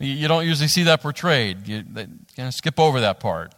You 0.01 0.27
don't 0.27 0.45
usually 0.45 0.67
see 0.67 0.83
that 0.85 1.03
portrayed. 1.03 1.69
You, 1.69 1.85
kind 1.85 2.49
of 2.49 2.53
skip 2.53 2.81
over 2.81 3.01
that 3.01 3.21
part. 3.21 3.55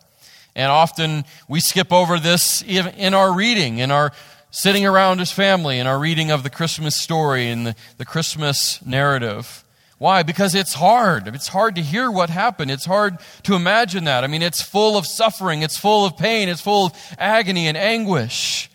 And 0.54 0.70
often 0.70 1.24
we 1.48 1.60
skip 1.60 1.94
over 1.94 2.18
this 2.18 2.62
in 2.62 3.14
our 3.14 3.32
reading, 3.32 3.78
in 3.78 3.90
our 3.90 4.12
sitting 4.50 4.84
around 4.84 5.20
as 5.20 5.32
family, 5.32 5.78
in 5.78 5.86
our 5.86 5.98
reading 5.98 6.30
of 6.30 6.42
the 6.42 6.50
Christmas 6.50 7.00
story 7.00 7.48
and 7.48 7.68
the, 7.68 7.76
the 7.96 8.04
Christmas 8.04 8.84
narrative. 8.84 9.64
Why? 9.96 10.22
Because 10.22 10.54
it's 10.54 10.74
hard. 10.74 11.26
It's 11.26 11.48
hard 11.48 11.74
to 11.76 11.82
hear 11.82 12.10
what 12.10 12.28
happened. 12.28 12.70
It's 12.70 12.84
hard 12.84 13.16
to 13.44 13.54
imagine 13.54 14.04
that. 14.04 14.24
I 14.24 14.26
mean, 14.26 14.42
it's 14.42 14.60
full 14.60 14.98
of 14.98 15.06
suffering, 15.06 15.62
it's 15.62 15.78
full 15.78 16.04
of 16.04 16.18
pain, 16.18 16.50
it's 16.50 16.60
full 16.60 16.86
of 16.86 16.92
agony 17.18 17.66
and 17.66 17.76
anguish. 17.76 18.70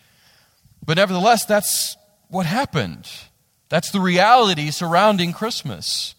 But 0.84 0.96
nevertheless, 0.96 1.44
that's 1.44 1.96
what 2.28 2.46
happened. 2.46 3.10
That's 3.68 3.90
the 3.90 4.00
reality 4.00 4.70
surrounding 4.70 5.32
Christmas. 5.32 6.14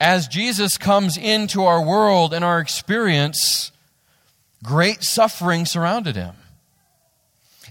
As 0.00 0.28
Jesus 0.28 0.78
comes 0.78 1.16
into 1.16 1.64
our 1.64 1.82
world 1.84 2.32
and 2.32 2.44
our 2.44 2.60
experience, 2.60 3.72
great 4.62 5.02
suffering 5.02 5.66
surrounded 5.66 6.16
him. 6.16 6.34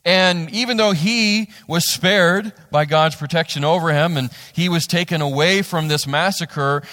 And 0.06 0.50
even 0.52 0.78
though 0.78 0.92
he 0.92 1.50
was 1.68 1.90
spared 1.90 2.54
by 2.72 2.86
God's 2.86 3.16
protection 3.16 3.64
over 3.64 3.92
him 3.92 4.16
and 4.18 4.30
he 4.54 4.70
was 4.70 4.88
taken 4.88 5.22
away 5.22 5.62
from 5.62 5.88
this 5.88 6.08
massacre, 6.08 6.84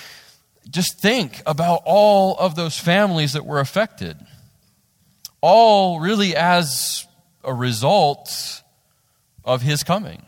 just 0.68 0.98
think 0.98 1.42
about 1.46 1.82
all 1.84 2.36
of 2.36 2.56
those 2.56 2.78
families 2.78 3.34
that 3.34 3.46
were 3.46 3.60
affected. 3.60 4.16
All 5.40 6.00
really 6.00 6.34
as 6.34 7.06
a 7.46 7.54
result 7.54 8.62
of 9.44 9.62
his 9.62 9.82
coming. 9.82 10.26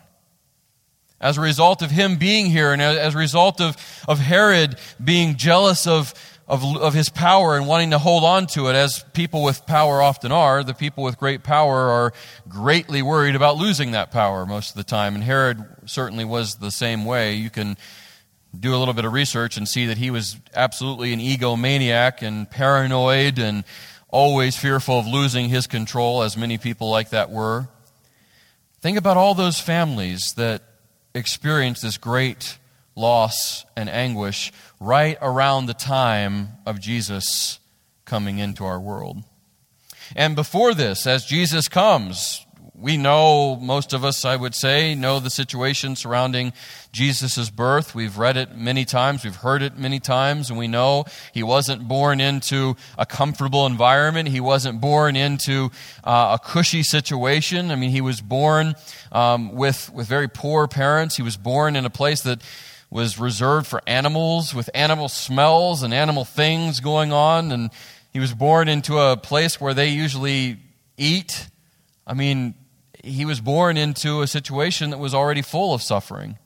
As 1.21 1.37
a 1.37 1.41
result 1.41 1.83
of 1.83 1.91
him 1.91 2.17
being 2.17 2.47
here, 2.47 2.73
and 2.73 2.81
as 2.81 3.15
a 3.15 3.19
result 3.19 3.61
of, 3.61 3.77
of 4.07 4.21
Herod 4.21 4.77
being 5.03 5.35
jealous 5.35 5.89
of, 5.89 6.15
of, 6.47 6.65
of 6.77 6.95
his 6.95 7.09
power 7.09 7.57
and 7.57 7.67
wanting 7.67 7.91
to 7.91 7.99
hold 7.99 8.23
on 8.23 8.47
to 8.49 8.69
it, 8.69 8.77
as 8.77 9.05
people 9.15 9.43
with 9.43 9.67
power 9.67 10.01
often 10.01 10.31
are, 10.31 10.63
the 10.63 10.75
people 10.75 11.03
with 11.03 11.19
great 11.19 11.43
power 11.43 11.91
are 11.91 12.13
greatly 12.49 13.03
worried 13.03 13.35
about 13.35 13.57
losing 13.57 13.91
that 13.91 14.13
power 14.13 14.47
most 14.47 14.71
of 14.71 14.77
the 14.77 14.85
time. 14.85 15.17
And 15.17 15.25
Herod 15.25 15.65
certainly 15.87 16.25
was 16.25 16.57
the 16.57 16.71
same 16.71 17.05
way. 17.05 17.35
You 17.35 17.51
can 17.51 17.77
do 18.59 18.75
a 18.75 18.79
little 18.79 18.95
bit 18.95 19.05
of 19.05 19.13
research 19.13 19.57
and 19.57 19.69
see 19.69 19.87
that 19.87 19.99
he 19.99 20.11
was 20.11 20.37
absolutely 20.55 21.13
an 21.13 21.19
egomaniac 21.19 22.23
and 22.23 22.49
paranoid 22.49 23.39
and 23.41 23.65
always 24.09 24.57
fearful 24.57 24.99
of 24.99 25.07
losing 25.07 25.49
his 25.49 25.67
control, 25.67 26.23
as 26.23 26.37
many 26.37 26.59
people 26.59 26.91
like 26.91 27.11
that 27.11 27.31
were. 27.31 27.69
Think 28.81 28.97
about 28.97 29.17
all 29.17 29.35
those 29.35 29.61
families 29.61 30.33
that 30.37 30.63
experienced 31.15 31.83
this 31.83 31.99
great 31.99 32.59
loss 32.95 33.65
and 33.77 33.89
anguish 33.89 34.53
right 34.81 35.19
around 35.21 35.67
the 35.67 35.75
time 35.75 36.49
of 36.67 36.81
Jesus 36.81 37.59
coming 38.05 38.39
into 38.39 38.65
our 38.65 38.81
world. 38.81 39.23
And 40.17 40.35
before 40.35 40.75
this, 40.75 41.07
as 41.07 41.25
Jesus 41.25 41.69
comes, 41.69 42.45
we 42.81 42.97
know, 42.97 43.57
most 43.57 43.93
of 43.93 44.05
us, 44.05 44.25
I 44.25 44.37
would 44.37 44.55
say, 44.55 44.95
know 44.95 45.19
the 45.19 45.31
situation 45.31 45.97
surrounding 45.97 46.53
Jesus' 46.93 47.51
birth. 47.51 47.95
We've 47.95 48.17
read 48.17 48.37
it 48.37 48.57
many 48.57 48.85
times, 48.85 49.25
we've 49.25 49.35
heard 49.35 49.63
it 49.63 49.77
many 49.77 49.99
times, 49.99 50.49
and 50.49 50.59
we 50.59 50.69
know 50.69 51.05
he 51.35 51.43
wasn't 51.43 51.89
born 51.89 52.21
into 52.21 52.77
a 52.97 53.05
comfortable 53.05 53.67
environment. 53.67 54.29
He 54.29 54.41
wasn't 54.41 54.81
born 54.81 55.17
into 55.17 55.71
uh, 56.05 56.39
a 56.41 56.45
cushy 56.45 56.85
situation. 56.85 57.73
I 57.73 57.75
mean, 57.75 57.91
he 57.91 58.01
was 58.01 58.21
born 58.21 58.75
um, 59.11 59.55
with, 59.55 59.91
with 59.93 60.07
very 60.07 60.29
poor 60.29 60.69
parents. 60.69 61.17
He 61.17 61.23
was 61.23 61.37
born 61.37 61.75
in 61.75 61.85
a 61.85 61.91
place 61.91 62.21
that 62.23 62.43
was 62.91 63.19
reserved 63.19 63.67
for 63.67 63.83
animals, 63.87 64.55
with 64.55 64.71
animal 64.73 65.09
smells 65.09 65.83
and 65.83 65.93
animal 65.93 66.25
things 66.25 66.79
going 66.79 67.13
on. 67.13 67.51
And 67.51 67.71
he 68.13 68.21
was 68.21 68.33
born 68.33 68.69
into 68.69 68.99
a 68.99 69.17
place 69.17 69.61
where 69.61 69.75
they 69.75 69.89
usually 69.89 70.59
eat. 70.97 71.49
I 72.07 72.15
mean, 72.15 72.55
he 73.05 73.25
was 73.25 73.41
born 73.41 73.77
into 73.77 74.23
a 74.23 74.27
situation 74.27 74.91
that 74.91 74.99
was 74.99 75.15
already 75.15 75.43
full 75.43 75.75
of 75.75 75.83
suffering. 75.83 76.39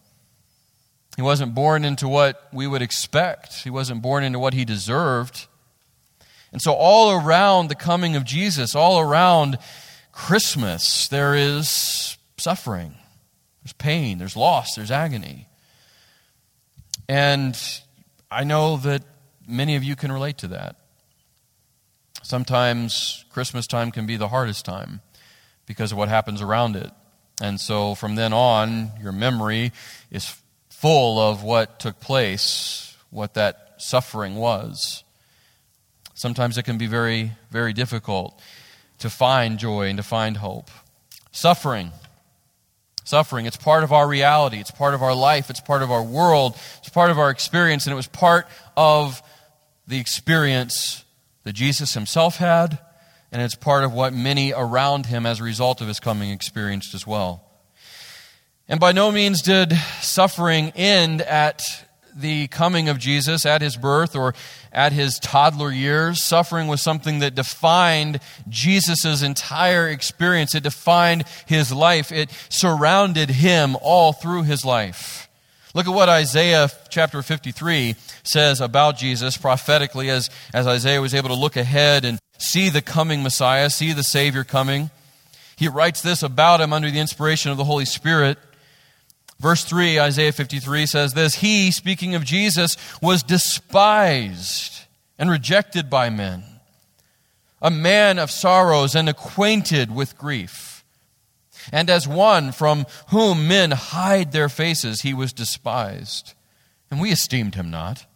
He 1.16 1.22
wasn't 1.22 1.54
born 1.54 1.84
into 1.84 2.08
what 2.08 2.48
we 2.52 2.66
would 2.66 2.82
expect, 2.82 3.62
he 3.62 3.70
wasn't 3.70 4.02
born 4.02 4.24
into 4.24 4.38
what 4.38 4.54
he 4.54 4.64
deserved. 4.64 5.46
And 6.52 6.60
so, 6.60 6.72
all 6.72 7.12
around 7.12 7.68
the 7.68 7.74
coming 7.74 8.14
of 8.14 8.24
Jesus, 8.24 8.74
all 8.74 9.00
around 9.00 9.58
Christmas, 10.12 11.08
there 11.08 11.34
is 11.34 12.18
suffering. 12.36 12.94
There's 13.62 13.72
pain, 13.74 14.18
there's 14.18 14.36
loss, 14.36 14.74
there's 14.74 14.90
agony. 14.90 15.48
And 17.08 17.58
I 18.30 18.44
know 18.44 18.76
that 18.78 19.02
many 19.46 19.76
of 19.76 19.84
you 19.84 19.96
can 19.96 20.12
relate 20.12 20.38
to 20.38 20.48
that. 20.48 20.76
Sometimes 22.22 23.24
Christmas 23.30 23.66
time 23.66 23.90
can 23.90 24.06
be 24.06 24.16
the 24.16 24.28
hardest 24.28 24.64
time 24.64 25.00
because 25.66 25.92
of 25.92 25.98
what 25.98 26.08
happens 26.08 26.42
around 26.42 26.76
it. 26.76 26.90
And 27.40 27.60
so 27.60 27.94
from 27.94 28.14
then 28.14 28.32
on, 28.32 28.92
your 29.02 29.12
memory 29.12 29.72
is 30.10 30.36
full 30.70 31.18
of 31.18 31.42
what 31.42 31.80
took 31.80 32.00
place, 32.00 32.96
what 33.10 33.34
that 33.34 33.74
suffering 33.78 34.36
was. 34.36 35.04
Sometimes 36.14 36.58
it 36.58 36.64
can 36.64 36.78
be 36.78 36.86
very, 36.86 37.32
very 37.50 37.72
difficult 37.72 38.40
to 38.98 39.10
find 39.10 39.58
joy 39.58 39.88
and 39.88 39.96
to 39.96 40.02
find 40.02 40.36
hope. 40.36 40.70
Suffering. 41.32 41.90
Suffering, 43.04 43.46
it's 43.46 43.56
part 43.56 43.82
of 43.82 43.92
our 43.92 44.06
reality, 44.06 44.58
it's 44.58 44.70
part 44.70 44.94
of 44.94 45.02
our 45.02 45.14
life, 45.14 45.50
it's 45.50 45.60
part 45.60 45.82
of 45.82 45.90
our 45.90 46.02
world, 46.02 46.56
it's 46.78 46.88
part 46.88 47.10
of 47.10 47.18
our 47.18 47.30
experience, 47.30 47.84
and 47.86 47.92
it 47.92 47.96
was 47.96 48.06
part 48.06 48.46
of 48.76 49.20
the 49.88 49.98
experience 49.98 51.04
that 51.42 51.54
Jesus 51.54 51.94
himself 51.94 52.36
had 52.36 52.78
and 53.32 53.42
it's 53.42 53.54
part 53.54 53.82
of 53.82 53.92
what 53.92 54.12
many 54.12 54.52
around 54.52 55.06
him 55.06 55.26
as 55.26 55.40
a 55.40 55.42
result 55.42 55.80
of 55.80 55.88
his 55.88 55.98
coming 55.98 56.30
experienced 56.30 56.94
as 56.94 57.06
well. 57.06 57.42
And 58.68 58.78
by 58.78 58.92
no 58.92 59.10
means 59.10 59.42
did 59.42 59.72
suffering 60.00 60.70
end 60.76 61.22
at 61.22 61.62
the 62.14 62.46
coming 62.48 62.88
of 62.88 62.98
Jesus, 62.98 63.46
at 63.46 63.62
his 63.62 63.76
birth, 63.76 64.14
or 64.14 64.34
at 64.70 64.92
his 64.92 65.18
toddler 65.18 65.70
years. 65.70 66.22
Suffering 66.22 66.68
was 66.68 66.82
something 66.82 67.20
that 67.20 67.34
defined 67.34 68.20
Jesus' 68.48 69.22
entire 69.22 69.88
experience. 69.88 70.54
It 70.54 70.62
defined 70.62 71.24
his 71.46 71.72
life. 71.72 72.12
It 72.12 72.30
surrounded 72.48 73.30
him 73.30 73.76
all 73.80 74.12
through 74.12 74.42
his 74.42 74.64
life. 74.64 75.21
Look 75.74 75.86
at 75.86 75.94
what 75.94 76.10
Isaiah 76.10 76.68
chapter 76.90 77.22
53 77.22 77.94
says 78.24 78.60
about 78.60 78.98
Jesus 78.98 79.38
prophetically 79.38 80.10
as, 80.10 80.28
as 80.52 80.66
Isaiah 80.66 81.00
was 81.00 81.14
able 81.14 81.30
to 81.30 81.34
look 81.34 81.56
ahead 81.56 82.04
and 82.04 82.18
see 82.38 82.68
the 82.68 82.82
coming 82.82 83.22
Messiah, 83.22 83.70
see 83.70 83.92
the 83.92 84.02
Savior 84.02 84.44
coming. 84.44 84.90
He 85.56 85.68
writes 85.68 86.02
this 86.02 86.22
about 86.22 86.60
him 86.60 86.72
under 86.74 86.90
the 86.90 86.98
inspiration 86.98 87.50
of 87.50 87.56
the 87.56 87.64
Holy 87.64 87.86
Spirit. 87.86 88.36
Verse 89.40 89.64
3, 89.64 89.98
Isaiah 89.98 90.32
53 90.32 90.86
says 90.86 91.14
this 91.14 91.36
He, 91.36 91.70
speaking 91.70 92.14
of 92.14 92.24
Jesus, 92.24 92.76
was 93.00 93.22
despised 93.22 94.82
and 95.18 95.30
rejected 95.30 95.88
by 95.88 96.10
men, 96.10 96.44
a 97.62 97.70
man 97.70 98.18
of 98.18 98.30
sorrows 98.30 98.94
and 98.94 99.08
acquainted 99.08 99.94
with 99.94 100.18
grief. 100.18 100.71
And 101.70 101.88
as 101.90 102.08
one 102.08 102.50
from 102.52 102.86
whom 103.08 103.46
men 103.46 103.70
hide 103.70 104.32
their 104.32 104.48
faces, 104.48 105.02
he 105.02 105.14
was 105.14 105.32
despised, 105.32 106.34
and 106.90 107.00
we 107.00 107.12
esteemed 107.12 107.54
him 107.54 107.70
not. 107.70 108.06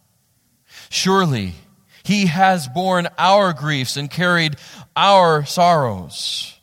Surely, 0.89 1.55
He 2.07 2.27
has 2.27 2.69
borne 2.69 3.09
our 3.17 3.51
griefs 3.51 3.97
and 3.97 4.09
carried 4.09 4.55
our 4.95 5.45
sorrows. 5.45 6.57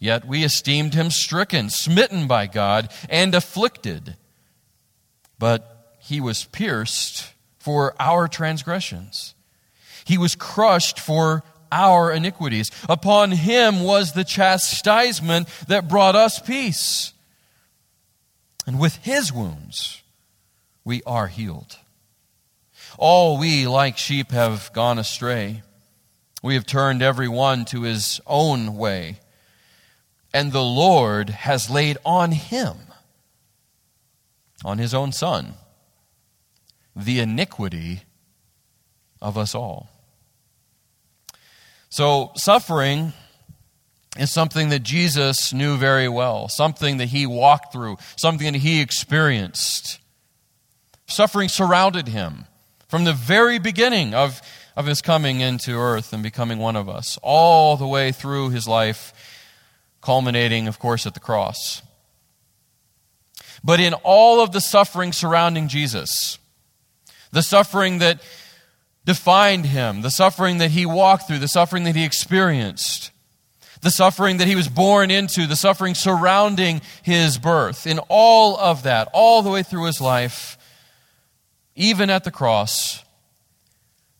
Yet 0.00 0.26
we 0.26 0.42
esteemed 0.42 0.92
him 0.92 1.08
stricken, 1.08 1.70
smitten 1.70 2.26
by 2.26 2.48
God, 2.48 2.92
and 3.08 3.32
afflicted. 3.32 4.16
But 5.38 5.96
he 6.00 6.20
was 6.20 6.46
pierced 6.46 7.32
for 7.60 7.94
our 8.00 8.26
transgressions, 8.26 9.36
he 10.04 10.18
was 10.18 10.34
crushed 10.34 10.98
for 10.98 11.44
our 11.70 12.12
iniquities. 12.12 12.70
Upon 12.88 13.32
him 13.32 13.82
was 13.82 14.12
the 14.12 14.24
chastisement 14.24 15.48
that 15.68 15.88
brought 15.88 16.16
us 16.16 16.38
peace. 16.38 17.12
And 18.66 18.78
with 18.78 18.96
his 18.96 19.32
wounds, 19.32 20.02
we 20.84 21.02
are 21.06 21.28
healed. 21.28 21.78
All 22.98 23.38
we, 23.38 23.66
like 23.66 23.98
sheep, 23.98 24.30
have 24.32 24.72
gone 24.72 24.98
astray. 24.98 25.62
We 26.42 26.54
have 26.54 26.66
turned 26.66 27.02
every 27.02 27.28
one 27.28 27.64
to 27.66 27.82
his 27.82 28.20
own 28.26 28.76
way 28.76 29.20
and 30.36 30.52
the 30.52 30.62
Lord 30.62 31.30
has 31.30 31.70
laid 31.70 31.96
on 32.04 32.32
him, 32.32 32.76
on 34.62 34.76
his 34.76 34.92
own 34.92 35.10
Son, 35.10 35.54
the 36.94 37.20
iniquity 37.20 38.02
of 39.22 39.38
us 39.38 39.54
all. 39.54 39.88
So, 41.88 42.32
suffering 42.34 43.12
is 44.18 44.32
something 44.32 44.70
that 44.70 44.82
Jesus 44.82 45.52
knew 45.52 45.76
very 45.76 46.08
well, 46.08 46.48
something 46.48 46.96
that 46.98 47.06
he 47.06 47.26
walked 47.26 47.72
through, 47.72 47.98
something 48.16 48.52
that 48.52 48.58
he 48.58 48.80
experienced. 48.80 49.98
Suffering 51.06 51.48
surrounded 51.48 52.08
him 52.08 52.46
from 52.88 53.04
the 53.04 53.12
very 53.12 53.58
beginning 53.58 54.14
of, 54.14 54.40
of 54.76 54.86
his 54.86 55.00
coming 55.00 55.40
into 55.40 55.72
earth 55.72 56.12
and 56.12 56.22
becoming 56.22 56.58
one 56.58 56.76
of 56.76 56.88
us, 56.88 57.18
all 57.22 57.76
the 57.76 57.86
way 57.86 58.12
through 58.12 58.50
his 58.50 58.66
life 58.66 59.12
culminating, 60.00 60.68
of 60.68 60.78
course, 60.78 61.06
at 61.06 61.14
the 61.14 61.20
cross. 61.20 61.82
But 63.62 63.80
in 63.80 63.94
all 63.94 64.40
of 64.40 64.52
the 64.52 64.60
suffering 64.60 65.12
surrounding 65.12 65.68
Jesus, 65.68 66.38
the 67.32 67.42
suffering 67.42 67.98
that 67.98 68.20
defined 69.06 69.64
him, 69.64 70.02
the 70.02 70.10
suffering 70.10 70.58
that 70.58 70.72
he 70.72 70.84
walked 70.84 71.26
through, 71.26 71.38
the 71.38 71.48
suffering 71.48 71.84
that 71.84 71.96
he 71.96 72.04
experienced, 72.04 73.12
the 73.80 73.90
suffering 73.90 74.36
that 74.38 74.48
he 74.48 74.56
was 74.56 74.68
born 74.68 75.10
into, 75.10 75.46
the 75.46 75.56
suffering 75.56 75.94
surrounding 75.94 76.82
his 77.02 77.38
birth, 77.38 77.86
in 77.86 78.00
all 78.08 78.58
of 78.58 78.82
that, 78.82 79.08
all 79.14 79.42
the 79.42 79.50
way 79.50 79.62
through 79.62 79.86
his 79.86 80.00
life, 80.00 80.58
even 81.76 82.10
at 82.10 82.24
the 82.24 82.30
cross, 82.30 83.04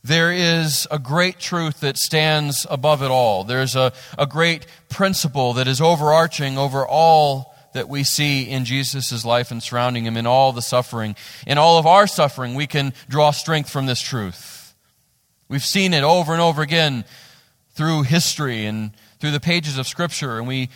there 0.04 0.30
is 0.30 0.86
a 0.88 1.00
great 1.00 1.40
truth 1.40 1.80
that 1.80 1.96
stands 1.96 2.64
above 2.70 3.02
it 3.02 3.10
all. 3.10 3.42
There's 3.42 3.74
a, 3.74 3.92
a 4.16 4.26
great 4.26 4.66
principle 4.88 5.54
that 5.54 5.66
is 5.66 5.80
overarching 5.80 6.56
over 6.58 6.86
all 6.86 7.56
that 7.72 7.88
we 7.88 8.04
see 8.04 8.42
in 8.48 8.64
Jesus' 8.64 9.24
life 9.24 9.50
and 9.50 9.60
surrounding 9.60 10.06
him, 10.06 10.16
in 10.16 10.26
all 10.26 10.52
the 10.52 10.62
suffering. 10.62 11.16
In 11.44 11.58
all 11.58 11.76
of 11.76 11.86
our 11.86 12.06
suffering, 12.06 12.54
we 12.54 12.68
can 12.68 12.94
draw 13.08 13.32
strength 13.32 13.68
from 13.68 13.86
this 13.86 14.00
truth. 14.00 14.55
We've 15.48 15.64
seen 15.64 15.94
it 15.94 16.02
over 16.02 16.32
and 16.32 16.42
over 16.42 16.62
again 16.62 17.04
through 17.70 18.02
history 18.02 18.66
and 18.66 18.92
through 19.20 19.30
the 19.30 19.40
pages 19.40 19.78
of 19.78 19.86
Scripture, 19.86 20.38
and 20.38 20.48
we 20.48 20.70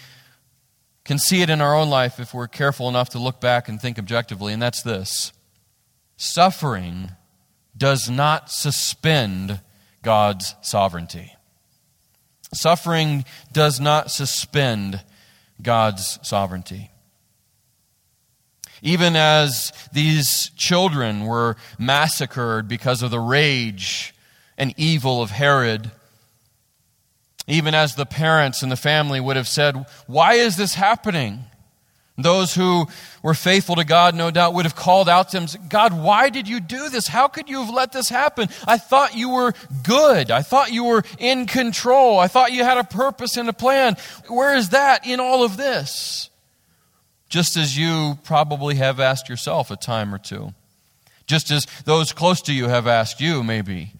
can 1.05 1.19
see 1.19 1.43
it 1.43 1.51
in 1.51 1.61
our 1.61 1.75
own 1.75 1.91
life 1.91 2.21
if 2.21 2.33
we're 2.33 2.47
careful 2.47 2.89
enough 2.89 3.11
to 3.11 3.19
look 3.19 3.41
back 3.41 3.69
and 3.69 3.81
think 3.81 3.99
objectively, 3.99 4.53
and 4.53 4.63
that's 4.63 4.83
this 4.83 5.33
suffering 6.17 7.11
does 7.77 8.11
not 8.11 8.51
suspend 8.51 9.61
God's 10.03 10.55
sovereignty. 10.61 11.35
Suffering 12.53 13.25
does 13.53 13.81
not 13.81 14.11
suspend 14.11 15.03
God's 15.63 16.19
sovereignty. 16.23 16.91
Even 18.83 19.17
as 19.17 19.73
these 19.93 20.51
children 20.57 21.25
were 21.25 21.57
massacred 21.79 22.69
because 22.69 23.03
of 23.03 23.11
the 23.11 23.21
rage 23.21 24.15
and 24.61 24.75
evil 24.77 25.23
of 25.23 25.31
Herod, 25.31 25.91
even 27.49 27.75
as 27.75 27.95
the 27.95 28.07
parents 28.07 28.63
and 28.63 28.71
the 28.71 28.77
family 28.77 29.19
would 29.19 29.37
have 29.37 29.49
said, 29.49 29.87
Why 30.07 30.35
is 30.35 30.57
this 30.57 30.75
happening? 30.75 31.45
Those 32.19 32.55
who 32.55 32.87
were 33.23 33.33
faithful 33.33 33.77
to 33.77 33.85
God, 33.85 34.15
no 34.15 34.31
doubt, 34.31 34.53
would 34.53 34.67
have 34.67 34.77
called 34.77 35.09
out 35.09 35.31
to 35.31 35.41
him, 35.41 35.49
God, 35.71 35.95
why 35.95 36.29
did 36.29 36.47
you 36.47 36.61
do 36.61 36.91
this? 36.91 37.09
How 37.09 37.29
could 37.29 37.49
you 37.49 37.65
have 37.65 37.73
let 37.73 37.93
this 37.93 38.11
happen? 38.11 38.51
I 38.67 38.77
thought 38.77 39.17
you 39.17 39.31
were 39.31 39.55
good. 39.83 40.31
I 40.31 40.43
thought 40.43 40.71
you 40.71 40.85
were 40.85 41.03
in 41.19 41.47
control. 41.47 42.19
I 42.19 42.29
thought 42.29 42.53
you 42.53 42.63
had 42.63 42.77
a 42.77 42.85
purpose 42.85 43.39
and 43.39 43.49
a 43.49 43.55
plan. 43.55 43.97
Where 44.29 44.55
is 44.55 44.69
that 44.69 45.07
in 45.07 45.19
all 45.19 45.43
of 45.43 45.57
this? 45.57 46.29
Just 47.31 47.57
as 47.57 47.79
you 47.79 48.19
probably 48.25 48.75
have 48.75 49.01
asked 49.01 49.31
yourself 49.31 49.71
a 49.71 49.77
time 49.77 50.15
or 50.15 50.19
two. 50.19 50.53
Just 51.27 51.51
as 51.51 51.67
those 51.87 52.13
close 52.13 52.43
to 52.43 52.53
you 52.53 52.69
have 52.69 52.87
asked 52.87 53.23
you, 53.23 53.43
maybe. 53.43 53.95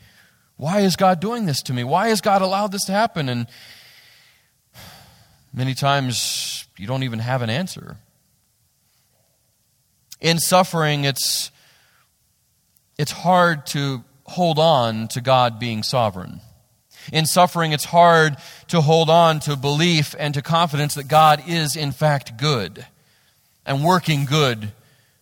Why 0.61 0.81
is 0.81 0.95
God 0.95 1.21
doing 1.21 1.47
this 1.47 1.63
to 1.63 1.73
me? 1.73 1.85
Why 1.85 2.09
has 2.09 2.21
God 2.21 2.43
allowed 2.43 2.71
this 2.71 2.85
to 2.85 2.93
happen? 2.93 3.31
And 3.31 3.47
many 5.55 5.73
times 5.73 6.69
you 6.77 6.87
don't 6.87 7.03
even 7.03 7.19
have 7.19 7.41
an 7.41 7.49
answer. 7.49 7.97
In 10.21 10.39
suffering, 10.39 11.05
it's, 11.05 11.51
it's 12.99 13.11
hard 13.11 13.65
to 13.69 14.05
hold 14.25 14.59
on 14.59 15.09
to 15.09 15.23
God 15.23 15.59
being 15.59 15.83
sovereign. 15.83 16.43
In 17.11 17.25
suffering, 17.25 17.73
it's 17.73 17.87
hard 17.87 18.37
to 18.69 18.83
hold 18.83 19.09
on 19.09 19.41
to 19.41 19.57
belief 19.57 20.15
and 20.19 20.35
to 20.35 20.43
confidence 20.43 20.93
that 20.97 21.09
God 21.09 21.43
is, 21.47 21.75
in 21.75 21.91
fact, 21.91 22.37
good 22.37 22.85
and 23.65 23.83
working 23.83 24.27
good 24.27 24.73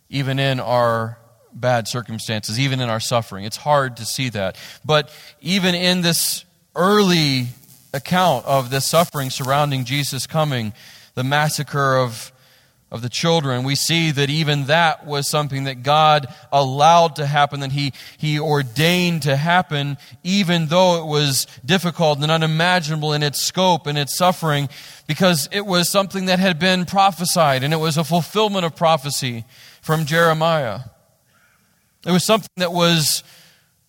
even 0.08 0.40
in 0.40 0.58
our 0.58 1.16
bad 1.60 1.88
circumstances, 1.88 2.58
even 2.58 2.80
in 2.80 2.88
our 2.88 3.00
suffering. 3.00 3.44
It's 3.44 3.56
hard 3.56 3.96
to 3.98 4.04
see 4.04 4.28
that. 4.30 4.56
But 4.84 5.10
even 5.40 5.74
in 5.74 6.00
this 6.02 6.44
early 6.74 7.48
account 7.92 8.46
of 8.46 8.70
the 8.70 8.80
suffering 8.80 9.30
surrounding 9.30 9.84
Jesus 9.84 10.26
coming, 10.26 10.72
the 11.14 11.24
massacre 11.24 11.96
of 11.96 12.32
of 12.90 13.02
the 13.02 13.08
children, 13.08 13.64
we 13.64 13.74
see 13.74 14.10
that 14.12 14.30
even 14.30 14.64
that 14.64 15.06
was 15.06 15.28
something 15.28 15.64
that 15.64 15.82
God 15.82 16.26
allowed 16.50 17.16
to 17.16 17.26
happen, 17.26 17.60
that 17.60 17.72
He, 17.72 17.92
he 18.16 18.40
ordained 18.40 19.22
to 19.22 19.36
happen, 19.36 19.98
even 20.22 20.66
though 20.66 21.02
it 21.02 21.06
was 21.06 21.46
difficult 21.64 22.20
and 22.20 22.30
unimaginable 22.30 23.12
in 23.12 23.22
its 23.22 23.42
scope 23.42 23.86
and 23.86 23.98
its 23.98 24.16
suffering, 24.16 24.70
because 25.06 25.48
it 25.52 25.66
was 25.66 25.90
something 25.90 26.26
that 26.26 26.38
had 26.38 26.58
been 26.58 26.86
prophesied 26.86 27.62
and 27.62 27.74
it 27.74 27.78
was 27.78 27.98
a 27.98 28.04
fulfillment 28.04 28.64
of 28.64 28.74
prophecy 28.74 29.44
from 29.82 30.06
Jeremiah. 30.06 30.80
It 32.06 32.12
was 32.12 32.24
something 32.24 32.48
that 32.56 32.72
was 32.72 33.22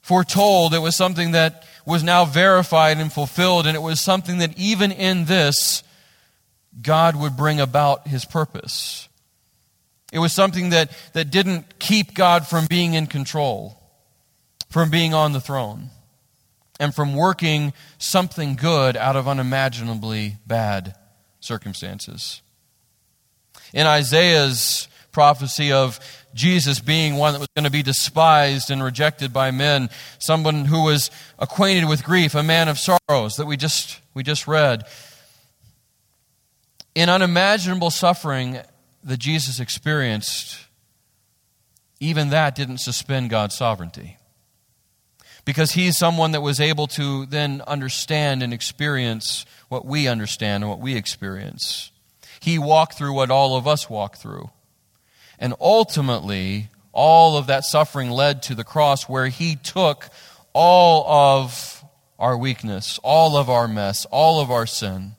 foretold, 0.02 0.74
it 0.74 0.80
was 0.80 0.95
something 0.95 1.32
that 1.32 1.65
was 1.86 2.04
now 2.04 2.26
verified 2.26 2.98
and 2.98 3.12
fulfilled, 3.12 3.67
and 3.67 3.76
it 3.76 3.82
was 3.82 4.02
something 4.02 4.39
that 4.39 4.58
even 4.58 4.91
in 4.91 5.26
this, 5.26 5.84
God 6.82 7.15
would 7.15 7.36
bring 7.36 7.60
about 7.60 8.08
his 8.08 8.26
purpose. 8.26 9.08
It 10.12 10.19
was 10.19 10.34
something 10.34 10.69
that, 10.69 10.91
that 11.13 11.30
didn't 11.30 11.80
keep 11.80 12.13
God 12.13 12.48
from 12.48 12.65
being 12.65 12.93
in 12.93 13.08
control, 13.08 13.80
from 14.69 14.89
being 14.89 15.13
on 15.13 15.34
the 15.34 15.41
throne, 15.41 15.89
and 16.80 16.93
from 16.93 17.15
working 17.15 17.74
something 17.98 18.56
good 18.56 18.98
out 18.98 19.15
of 19.15 19.28
unimaginably 19.28 20.38
bad 20.48 20.95
circumstances. 21.39 22.41
In 23.74 23.86
Isaiah's 23.86 24.88
prophecy 25.12 25.72
of 25.72 26.00
Jesus 26.34 26.80
being 26.80 27.15
one 27.15 27.34
that 27.34 27.39
was 27.39 27.50
going 27.56 27.65
to 27.65 27.72
be 27.72 27.84
despised 27.84 28.70
and 28.70 28.84
rejected 28.84 29.34
by 29.34 29.52
men, 29.52 29.89
someone 30.20 30.65
who 30.65 30.84
was 30.84 31.10
acquainted 31.38 31.88
with 31.88 32.04
grief, 32.04 32.36
a 32.36 32.44
man 32.44 32.68
of 32.68 32.78
sorrows 32.78 33.36
that 33.38 33.48
we 33.48 33.58
just, 33.58 34.00
we 34.13 34.24
just 34.24 34.48
read, 34.48 34.84
in 36.96 37.10
unimaginable 37.10 37.89
suffering 37.89 38.60
that 39.04 39.18
Jesus 39.18 39.60
experienced, 39.60 40.60
even 42.00 42.30
that 42.30 42.56
didn't 42.56 42.80
suspend 42.80 43.30
God's 43.30 43.56
sovereignty. 43.56 44.18
Because 45.46 45.72
he's 45.72 45.98
someone 45.98 46.32
that 46.32 46.42
was 46.42 46.60
able 46.60 46.88
to 46.88 47.26
then 47.26 47.63
understand 47.65 48.44
and 48.44 48.54
experience 48.54 49.46
what 49.68 49.86
we 49.86 50.08
understand 50.08 50.63
and 50.63 50.70
what 50.70 50.80
we 50.80 50.96
experience. 50.96 51.92
He 52.39 52.60
walked 52.60 52.98
through 52.98 53.13
what 53.13 53.32
all 53.32 53.56
of 53.56 53.68
us 53.68 53.89
walk 53.89 54.18
through. 54.18 54.50
And 55.39 55.54
ultimately, 55.60 56.69
all 56.91 57.38
of 57.38 57.47
that 57.47 57.63
suffering 57.63 58.12
led 58.12 58.43
to 58.43 58.56
the 58.56 58.63
cross 58.63 59.08
where 59.08 59.28
he 59.28 59.56
took 59.56 60.10
all 60.54 61.08
of 61.08 61.84
our 62.19 62.38
weakness, 62.38 62.99
all 63.02 63.38
of 63.38 63.49
our 63.49 63.67
mess, 63.67 64.06
all 64.12 64.41
of 64.41 64.52
our 64.52 64.67
sin, 64.67 65.13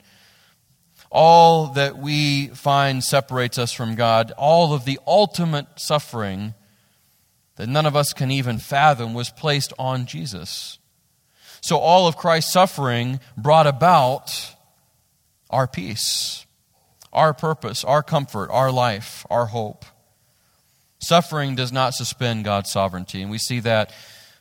all 1.10 1.68
that 1.68 1.96
we 1.96 2.48
find 2.48 3.02
separates 3.02 3.58
us 3.58 3.72
from 3.72 3.94
God, 3.94 4.32
all 4.36 4.74
of 4.74 4.84
the 4.84 5.00
ultimate 5.06 5.66
suffering 5.76 6.54
that 7.56 7.68
none 7.68 7.86
of 7.86 7.96
us 7.96 8.12
can 8.12 8.30
even 8.30 8.58
fathom 8.58 9.14
was 9.14 9.30
placed 9.30 9.72
on 9.78 10.06
Jesus. 10.06 10.78
So 11.60 11.78
all 11.78 12.06
of 12.06 12.16
Christ's 12.16 12.52
suffering 12.52 13.20
brought 13.36 13.66
about 13.66 14.54
our 15.48 15.66
peace, 15.66 16.46
our 17.12 17.34
purpose, 17.34 17.84
our 17.84 18.02
comfort, 18.02 18.50
our 18.50 18.70
life, 18.70 19.26
our 19.30 19.46
hope. 19.46 19.84
Suffering 21.00 21.54
does 21.54 21.72
not 21.72 21.94
suspend 21.94 22.44
God's 22.44 22.70
sovereignty, 22.70 23.22
and 23.22 23.30
we 23.30 23.38
see 23.38 23.60
that 23.60 23.92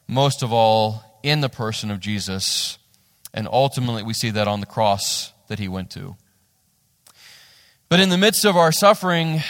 most 0.08 0.44
of 0.44 0.52
all 0.52 1.04
in 1.24 1.42
the 1.42 1.50
person 1.50 1.90
of 1.90 2.00
Jesus, 2.00 2.78
and 3.34 3.48
ultimately 3.52 4.04
we 4.04 4.14
see 4.14 4.30
that 4.32 4.48
on 4.48 4.60
the 4.60 4.66
cross 4.66 5.32
that 5.48 5.60
he 5.60 5.68
went 5.68 5.90
to. 5.92 6.16
But 7.88 8.00
in 8.00 8.10
the 8.10 8.18
midst 8.18 8.46
of 8.46 8.58
our 8.58 8.72
suffering, 8.72 9.42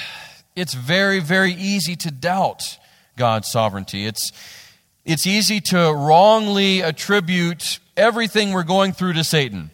it's 0.56 0.74
very, 0.74 1.19
very 1.19 1.54
easy 1.54 1.95
to 1.98 2.12
doubt 2.12 2.78
God's 3.17 3.50
sovereignty. 3.50 4.06
It's, 4.06 4.32
it's 5.04 5.26
easy 5.26 5.60
to 5.62 5.91
wrongly 5.93 6.82
attribute 6.82 7.80
everything 7.98 8.52
we're 8.52 8.63
going 8.63 8.93
through 8.93 9.13
to 9.13 9.24
Satan. 9.24 9.72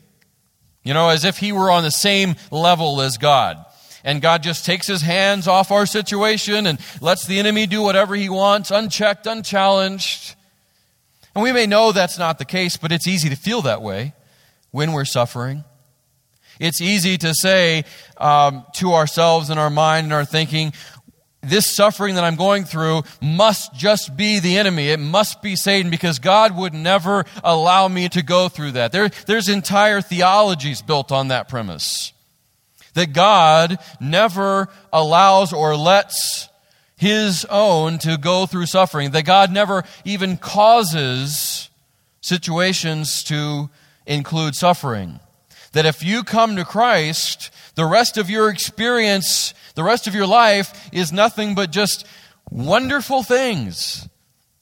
You 0.83 0.93
know, 0.93 1.09
as 1.09 1.25
if 1.25 1.37
he 1.37 1.51
were 1.51 1.71
on 1.71 1.83
the 1.83 1.91
same 1.91 2.35
level 2.51 3.01
as 3.01 3.17
God. 3.17 3.64
And 4.05 4.21
God 4.21 4.43
just 4.43 4.65
takes 4.65 4.85
his 4.85 5.01
hands 5.01 5.47
off 5.47 5.71
our 5.71 5.87
situation 5.87 6.67
and 6.67 6.79
lets 7.01 7.25
the 7.25 7.39
enemy 7.39 7.65
do 7.65 7.81
whatever 7.81 8.15
he 8.15 8.29
wants, 8.29 8.69
unchecked, 8.69 9.25
unchallenged. 9.25 10.35
And 11.33 11.43
we 11.43 11.51
may 11.51 11.65
know 11.65 11.91
that's 11.91 12.19
not 12.19 12.37
the 12.37 12.45
case, 12.45 12.77
but 12.77 12.91
it's 12.91 13.07
easy 13.07 13.29
to 13.29 13.35
feel 13.35 13.63
that 13.63 13.81
way 13.81 14.13
when 14.69 14.93
we're 14.93 15.05
suffering. 15.05 15.63
It's 16.59 16.81
easy 16.81 17.17
to 17.17 17.33
say 17.33 17.83
um, 18.17 18.63
to 18.75 18.93
ourselves 18.93 19.49
in 19.49 19.57
our 19.57 19.71
mind 19.71 20.05
and 20.05 20.13
our 20.13 20.23
thinking, 20.23 20.71
this 21.41 21.75
suffering 21.75 22.15
that 22.15 22.23
I'm 22.23 22.35
going 22.35 22.63
through 22.63 23.03
must 23.21 23.73
just 23.73 24.15
be 24.15 24.39
the 24.39 24.57
enemy. 24.57 24.89
It 24.89 24.99
must 24.99 25.41
be 25.41 25.55
Satan 25.55 25.89
because 25.89 26.19
God 26.19 26.55
would 26.55 26.73
never 26.73 27.25
allow 27.43 27.87
me 27.87 28.07
to 28.09 28.21
go 28.21 28.49
through 28.49 28.73
that. 28.73 28.91
There, 28.91 29.09
there's 29.25 29.49
entire 29.49 30.01
theologies 30.01 30.83
built 30.83 31.11
on 31.11 31.29
that 31.29 31.49
premise. 31.49 32.13
That 32.95 33.13
God 33.13 33.77
never 34.01 34.67
allows 34.91 35.53
or 35.53 35.77
lets 35.77 36.49
his 36.97 37.45
own 37.45 37.99
to 37.99 38.17
go 38.17 38.45
through 38.45 38.65
suffering. 38.65 39.11
That 39.11 39.23
God 39.23 39.51
never 39.51 39.83
even 40.03 40.37
causes 40.37 41.69
situations 42.21 43.23
to 43.25 43.69
include 44.05 44.55
suffering. 44.55 45.19
That 45.73 45.85
if 45.85 46.03
you 46.03 46.23
come 46.23 46.55
to 46.55 46.65
Christ, 46.65 47.51
the 47.75 47.85
rest 47.85 48.17
of 48.17 48.29
your 48.29 48.49
experience 48.49 49.53
the 49.75 49.83
rest 49.83 50.07
of 50.07 50.15
your 50.15 50.25
life 50.25 50.89
is 50.91 51.11
nothing 51.11 51.53
but 51.53 51.69
just 51.69 52.07
wonderful 52.49 53.23
things. 53.23 54.07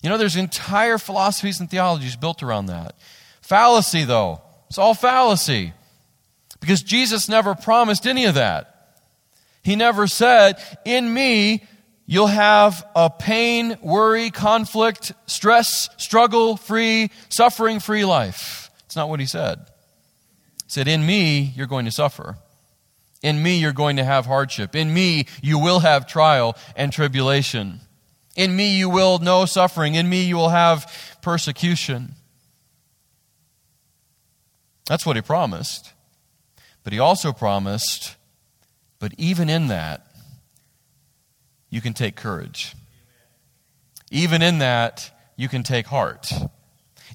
You 0.02 0.10
know, 0.10 0.18
there's 0.18 0.36
entire 0.36 0.98
philosophies 0.98 1.60
and 1.60 1.70
theologies 1.70 2.16
built 2.16 2.44
around 2.44 2.66
that. 2.66 2.96
Fallacy, 3.42 4.04
though, 4.04 4.42
it's 4.68 4.78
all 4.78 4.96
fallacy. 4.96 5.74
Because 6.64 6.82
Jesus 6.82 7.28
never 7.28 7.56
promised 7.56 8.08
any 8.08 8.24
of 8.24 8.36
that. 8.36 8.96
He 9.64 9.76
never 9.76 10.08
said, 10.08 10.64
In 10.86 11.14
me, 11.14 11.62
you'll 12.06 12.28
have 12.28 12.86
a 12.96 13.10
pain, 13.10 13.76
worry, 13.82 14.32
conflict, 14.32 15.12
stress, 15.26 15.90
struggle 15.98 16.56
free, 16.56 17.12
suffering 17.28 17.82
free 17.82 18.06
life. 18.06 18.72
It's 18.86 18.96
not 18.96 19.10
what 19.10 19.20
he 19.20 19.26
said. 19.26 19.58
He 20.64 20.70
said, 20.70 20.88
In 20.88 21.06
me, 21.06 21.52
you're 21.54 21.68
going 21.68 21.84
to 21.84 21.92
suffer. 21.92 22.38
In 23.22 23.44
me, 23.44 23.58
you're 23.58 23.74
going 23.74 23.98
to 23.98 24.06
have 24.06 24.26
hardship. 24.26 24.74
In 24.74 24.94
me, 24.94 25.26
you 25.42 25.60
will 25.60 25.82
have 25.82 26.08
trial 26.08 26.56
and 26.78 26.94
tribulation. 26.94 27.82
In 28.38 28.56
me, 28.56 28.78
you 28.78 28.90
will 28.90 29.20
know 29.20 29.44
suffering. 29.44 29.96
In 29.96 30.08
me, 30.08 30.24
you 30.24 30.38
will 30.38 30.48
have 30.48 31.18
persecution. 31.22 32.14
That's 34.86 35.06
what 35.06 35.18
he 35.18 35.22
promised. 35.22 35.92
But 36.84 36.94
he 36.94 37.00
also 37.00 37.32
promised, 37.32 38.16
but 39.00 39.14
even 39.18 39.50
in 39.50 39.68
that, 39.68 40.06
you 41.70 41.82
can 41.82 41.94
take 41.94 42.16
courage. 42.16 42.76
Even 44.12 44.42
in 44.42 44.60
that, 44.60 45.10
you 45.36 45.48
can 45.48 45.64
take 45.64 45.88
heart. 45.88 46.32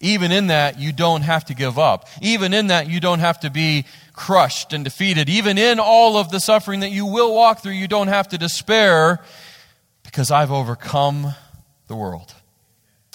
Even 0.01 0.33
in 0.33 0.49
that, 0.49 0.79
you 0.79 0.93
don't 0.93 1.23
have 1.23 1.45
to 1.47 1.55
give 1.55 1.79
up. 1.79 2.09
Even 2.23 2.55
in 2.55 2.69
that, 2.69 2.89
you 2.89 3.01
don't 3.01 3.19
have 3.19 3.41
to 3.41 3.51
be 3.51 3.85
crushed 4.13 4.73
and 4.73 4.85
defeated. 4.85 5.29
Even 5.29 5.59
in 5.59 5.79
all 5.81 6.17
of 6.17 6.31
the 6.31 6.41
suffering 6.41 6.81
that 6.81 6.91
you 6.91 7.07
will 7.07 7.35
walk 7.35 7.63
through, 7.63 7.73
you 7.73 7.89
don't 7.89 8.09
have 8.09 8.29
to 8.29 8.39
despair 8.39 9.21
because 10.03 10.31
I've 10.31 10.51
overcome 10.51 11.35
the 11.89 11.97
world. 11.97 12.35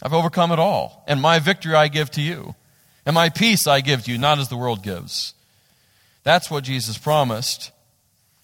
I've 0.02 0.14
overcome 0.14 0.52
it 0.52 0.60
all. 0.60 1.04
And 1.08 1.22
my 1.22 1.40
victory 1.40 1.76
I 1.76 1.88
give 1.88 2.12
to 2.12 2.22
you. 2.22 2.56
And 3.06 3.14
my 3.14 3.30
peace 3.30 3.68
I 3.68 3.82
give 3.82 4.04
to 4.06 4.12
you, 4.12 4.18
not 4.18 4.40
as 4.40 4.50
the 4.50 4.58
world 4.58 4.84
gives. 4.84 5.34
That's 6.24 6.50
what 6.50 6.64
Jesus 6.64 6.98
promised. 6.98 7.72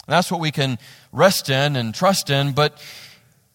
And 0.05 0.13
that's 0.13 0.31
what 0.31 0.39
we 0.39 0.51
can 0.51 0.77
rest 1.11 1.49
in 1.49 1.75
and 1.75 1.93
trust 1.93 2.29
in. 2.29 2.53
But 2.53 2.81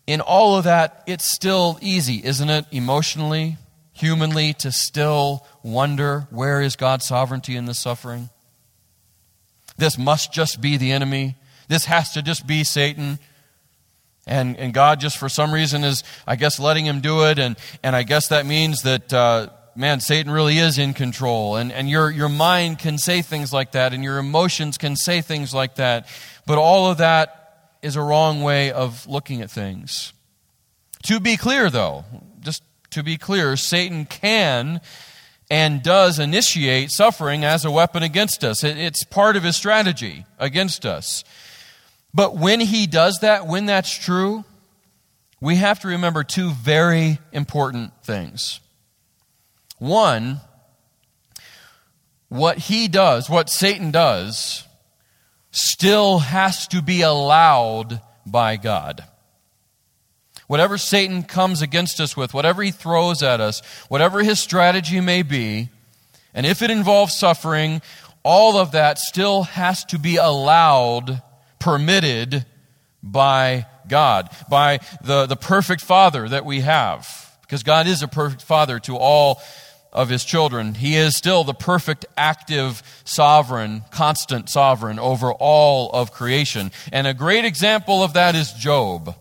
in 0.07 0.21
all 0.21 0.57
of 0.57 0.65
that, 0.65 1.03
it's 1.07 1.35
still 1.35 1.79
easy, 1.81 2.21
isn't 2.25 2.49
it? 2.49 2.67
Emotionally, 2.71 3.59
humanly 3.93 4.53
to 4.55 4.73
still 4.73 5.47
wonder 5.63 6.27
where 6.31 6.61
is 6.61 6.77
God's 6.77 7.07
sovereignty 7.07 7.57
in 7.57 7.65
this 7.65 7.79
suffering? 7.79 8.31
This 9.77 9.99
must 9.99 10.33
just 10.33 10.61
be 10.61 10.77
the 10.77 10.93
enemy. 10.93 11.37
This 11.69 11.87
has 11.87 12.13
to 12.13 12.23
just 12.23 12.47
be 12.47 12.65
Satan. 12.65 13.19
And, 14.27 14.57
and 14.57 14.73
God 14.73 15.01
just 15.01 15.19
for 15.19 15.29
some 15.29 15.53
reason 15.53 15.85
is, 15.85 16.03
I 16.27 16.37
guess, 16.37 16.59
letting 16.59 16.87
him 16.87 17.01
do 17.01 17.27
it. 17.27 17.39
And, 17.39 17.57
and 17.83 17.95
I 17.97 18.05
guess 18.05 18.29
that 18.29 18.47
means 18.47 18.83
that, 18.83 19.13
uh, 19.13 19.49
man, 19.77 20.01
Satan 20.01 20.33
really 20.33 20.59
is 20.59 20.79
in 20.79 20.95
control. 20.95 21.57
And, 21.57 21.73
and 21.73 21.89
your, 21.89 22.11
your 22.11 22.29
mind 22.29 22.79
can 22.79 22.99
say 22.99 23.23
things 23.23 23.53
like 23.53 23.73
that, 23.73 23.93
and 23.93 24.03
your 24.03 24.19
emotions 24.19 24.79
can 24.79 24.97
say 24.97 25.21
things 25.21 25.53
like 25.55 25.77
that. 25.77 26.07
But 26.47 26.59
all 26.59 26.91
of 26.91 26.99
that 26.99 27.77
is 27.83 27.97
a 27.97 28.03
wrong 28.03 28.43
way 28.43 28.73
of 28.73 29.07
looking 29.07 29.41
at 29.41 29.51
things. 29.51 30.13
To 31.05 31.21
be 31.21 31.37
clear, 31.37 31.71
though, 31.71 32.05
just 32.41 32.63
to 32.91 33.03
be 33.03 33.17
clear, 33.17 33.57
Satan 33.57 34.07
can 34.07 34.81
and 35.51 35.83
does 35.83 36.19
initiate 36.19 36.91
suffering 36.91 37.45
as 37.45 37.65
a 37.65 37.71
weapon 37.71 38.03
against 38.03 38.43
us. 38.43 38.65
It's 38.65 39.05
part 39.05 39.37
of 39.37 39.43
his 39.43 39.57
strategy 39.57 40.25
against 40.39 40.87
us. 40.87 41.23
But 42.15 42.37
when 42.37 42.61
he 42.61 42.87
does 42.87 43.19
that, 43.21 43.47
when 43.47 43.67
that's 43.67 43.97
true, 43.97 44.45
we 45.41 45.57
have 45.57 45.81
to 45.81 45.89
remember 45.89 46.25
two 46.25 46.51
very 46.51 47.19
important 47.33 47.93
things. 48.03 48.61
One, 49.79 50.41
what 52.29 52.59
he 52.59 52.89
does, 52.89 53.29
what 53.29 53.51
Satan 53.51 53.91
does, 53.91 54.65
still 55.51 56.19
has 56.19 56.67
to 56.69 56.83
be 56.83 57.03
allowed 57.03 58.01
by 58.27 58.57
God. 58.57 59.05
Whatever 60.47 60.77
Satan 60.77 61.23
comes 61.23 61.63
against 61.63 62.01
us 62.01 62.17
with, 62.17 62.35
whatever 62.35 62.63
he 62.63 62.71
throws 62.71 63.23
at 63.23 63.41
us, 63.41 63.61
whatever 63.89 64.23
his 64.23 64.41
strategy 64.41 65.01
may 65.01 65.23
be, 65.23 65.71
and 66.35 66.45
if 66.45 66.61
it 66.61 66.71
involves 66.71 67.17
suffering, 67.17 67.81
all 68.25 68.59
of 68.59 68.73
that 68.73 68.99
still 68.99 69.45
has 69.45 69.85
to 69.87 69.99
be 69.99 70.17
allowed, 70.17 71.23
permitted 71.59 72.45
by 73.03 73.67
God, 73.87 74.29
by 74.49 74.81
the, 75.03 75.27
the 75.27 75.37
perfect 75.37 75.83
Father 75.83 76.29
that 76.29 76.45
we 76.45 76.61
have. 76.61 77.24
Because 77.55 77.63
God 77.63 77.87
is 77.87 78.03
a 78.03 78.09
perfect 78.09 78.43
Father 78.43 78.81
to 78.81 78.97
all 78.97 79.41
of 79.93 80.09
his 80.09 80.25
children. 80.25 80.75
He 80.75 80.97
is 80.97 81.17
still 81.17 81.45
the 81.45 81.55
perfect, 81.55 82.05
active, 82.17 82.83
sovereign, 83.05 83.85
constant 83.93 84.51
sovereign 84.51 84.99
over 84.99 85.33
all 85.33 85.89
of 85.93 86.11
creation. 86.11 86.73
And 86.91 87.07
a 87.07 87.15
great 87.15 87.45
example 87.45 88.03
of 88.03 88.15
that 88.15 88.35
is 88.35 88.53
Job 88.55 89.15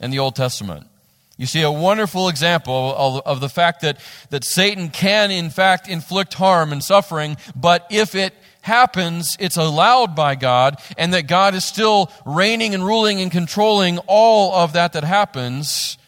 in 0.00 0.10
the 0.10 0.18
Old 0.18 0.34
Testament. 0.34 0.88
You 1.36 1.46
see 1.46 1.62
a 1.62 1.70
wonderful 1.70 2.28
example 2.28 2.92
of, 2.98 3.22
of, 3.24 3.38
the 3.40 3.48
fact 3.48 3.82
that, 3.82 4.00
that 4.30 4.42
Satan 4.42 4.88
can, 4.88 5.30
in 5.30 5.48
fact, 5.48 5.86
inflict 5.88 6.34
harm 6.34 6.72
and 6.72 6.82
suffering, 6.82 7.36
but 7.54 7.86
if 7.88 8.16
it 8.16 8.34
happens, 8.62 9.36
it's 9.38 9.56
allowed 9.56 10.16
by 10.16 10.34
God, 10.34 10.82
and 10.98 11.14
that 11.14 11.28
God 11.28 11.54
is 11.54 11.64
still 11.64 12.10
reigning 12.24 12.74
and 12.74 12.84
ruling 12.84 13.20
and 13.20 13.30
controlling 13.30 13.98
all 14.08 14.52
of 14.56 14.72
that 14.72 14.94
that 14.94 15.04
happens. 15.04 15.98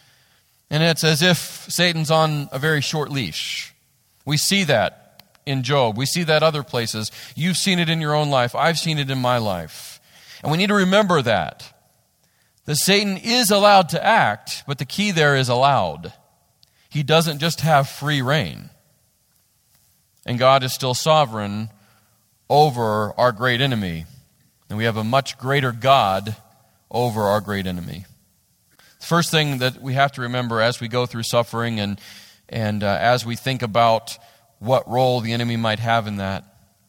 And 0.70 0.82
it's 0.82 1.04
as 1.04 1.22
if 1.22 1.38
Satan's 1.38 2.10
on 2.10 2.48
a 2.52 2.58
very 2.58 2.80
short 2.80 3.10
leash. 3.10 3.74
We 4.24 4.36
see 4.36 4.64
that 4.64 5.22
in 5.46 5.62
Job. 5.62 5.96
We 5.96 6.04
see 6.04 6.24
that 6.24 6.42
other 6.42 6.62
places. 6.62 7.10
You've 7.34 7.56
seen 7.56 7.78
it 7.78 7.88
in 7.88 8.00
your 8.00 8.14
own 8.14 8.28
life. 8.28 8.54
I've 8.54 8.78
seen 8.78 8.98
it 8.98 9.10
in 9.10 9.18
my 9.18 9.38
life. 9.38 10.00
And 10.42 10.52
we 10.52 10.58
need 10.58 10.68
to 10.68 10.74
remember 10.74 11.22
that 11.22 11.72
that 12.68 12.76
Satan 12.76 13.16
is 13.16 13.50
allowed 13.50 13.88
to 13.88 14.04
act, 14.04 14.62
but 14.66 14.76
the 14.76 14.84
key 14.84 15.10
there 15.10 15.34
is 15.34 15.48
allowed. 15.48 16.12
He 16.90 17.02
doesn't 17.02 17.38
just 17.38 17.62
have 17.62 17.88
free 17.88 18.20
reign. 18.20 18.68
And 20.26 20.38
God 20.38 20.62
is 20.62 20.74
still 20.74 20.92
sovereign 20.92 21.70
over 22.50 23.14
our 23.18 23.32
great 23.32 23.62
enemy. 23.62 24.04
And 24.68 24.76
we 24.76 24.84
have 24.84 24.98
a 24.98 25.04
much 25.04 25.38
greater 25.38 25.72
God 25.72 26.36
over 26.90 27.22
our 27.22 27.40
great 27.40 27.66
enemy. 27.66 28.04
First 29.08 29.30
thing 29.30 29.60
that 29.60 29.80
we 29.80 29.94
have 29.94 30.12
to 30.12 30.20
remember 30.20 30.60
as 30.60 30.82
we 30.82 30.88
go 30.88 31.06
through 31.06 31.22
suffering 31.22 31.80
and, 31.80 31.98
and 32.46 32.84
uh, 32.84 32.98
as 33.00 33.24
we 33.24 33.36
think 33.36 33.62
about 33.62 34.18
what 34.58 34.86
role 34.86 35.22
the 35.22 35.32
enemy 35.32 35.56
might 35.56 35.78
have 35.78 36.06
in 36.06 36.16
that. 36.16 36.44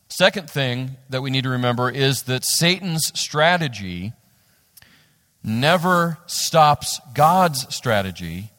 Second 0.09 0.49
thing 0.49 0.97
that 1.09 1.21
we 1.21 1.29
need 1.29 1.45
to 1.45 1.49
remember 1.49 1.89
is 1.89 2.23
that 2.23 2.43
Satan's 2.43 3.17
strategy 3.17 4.11
never 5.45 6.17
stops 6.25 6.99
God's 7.13 7.73
strategy 7.73 8.51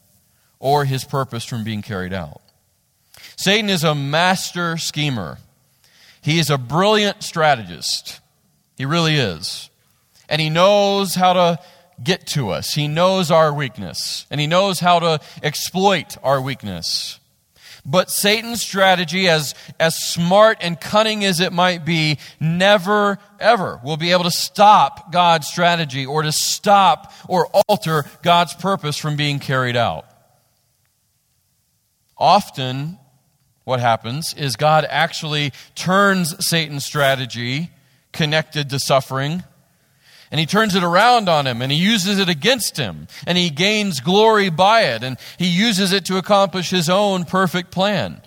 or 0.57 0.85
his 0.85 1.03
purpose 1.03 1.45
from 1.45 1.63
being 1.63 1.83
carried 1.83 2.13
out. 2.13 2.41
Satan 3.35 3.69
is 3.69 3.83
a 3.83 3.93
master 3.93 4.75
schemer. 4.77 5.37
He 6.23 6.39
is 6.39 6.49
a 6.49 6.57
brilliant 6.57 7.21
strategist. 7.21 8.21
He 8.75 8.85
really 8.85 9.17
is. 9.17 9.69
And 10.27 10.41
he 10.41 10.49
knows 10.49 11.13
how 11.13 11.33
to 11.33 11.59
get 12.03 12.27
to 12.27 12.49
us. 12.49 12.73
He 12.73 12.87
knows 12.87 13.31
our 13.31 13.53
weakness, 13.53 14.25
and 14.31 14.41
he 14.41 14.47
knows 14.47 14.79
how 14.79 14.99
to 14.99 15.19
exploit 15.43 16.17
our 16.23 16.41
weakness. 16.41 17.19
But 17.85 18.11
Satan's 18.11 18.61
strategy, 18.61 19.27
as, 19.27 19.55
as 19.79 19.95
smart 19.95 20.59
and 20.61 20.79
cunning 20.79 21.25
as 21.25 21.39
it 21.39 21.51
might 21.51 21.83
be, 21.83 22.19
never, 22.39 23.17
ever 23.39 23.79
will 23.83 23.97
be 23.97 24.11
able 24.11 24.25
to 24.25 24.31
stop 24.31 25.11
God's 25.11 25.47
strategy 25.47 26.05
or 26.05 26.21
to 26.21 26.31
stop 26.31 27.11
or 27.27 27.47
alter 27.67 28.05
God's 28.21 28.53
purpose 28.53 28.97
from 28.97 29.15
being 29.15 29.39
carried 29.39 29.75
out. 29.75 30.05
Often, 32.17 32.99
what 33.63 33.79
happens 33.79 34.33
is 34.35 34.55
God 34.55 34.85
actually 34.87 35.51
turns 35.73 36.45
Satan's 36.45 36.85
strategy 36.85 37.71
connected 38.11 38.69
to 38.69 38.79
suffering 38.79 39.43
and 40.31 40.39
he 40.39 40.45
turns 40.45 40.75
it 40.75 40.83
around 40.83 41.27
on 41.27 41.45
him 41.45 41.61
and 41.61 41.71
he 41.71 41.77
uses 41.77 42.17
it 42.17 42.29
against 42.29 42.77
him 42.77 43.07
and 43.27 43.37
he 43.37 43.49
gains 43.49 43.99
glory 43.99 44.49
by 44.49 44.83
it 44.83 45.03
and 45.03 45.17
he 45.37 45.47
uses 45.47 45.91
it 45.91 46.05
to 46.05 46.17
accomplish 46.17 46.69
his 46.69 46.89
own 46.89 47.25
perfect 47.25 47.69
plan. 47.69 48.21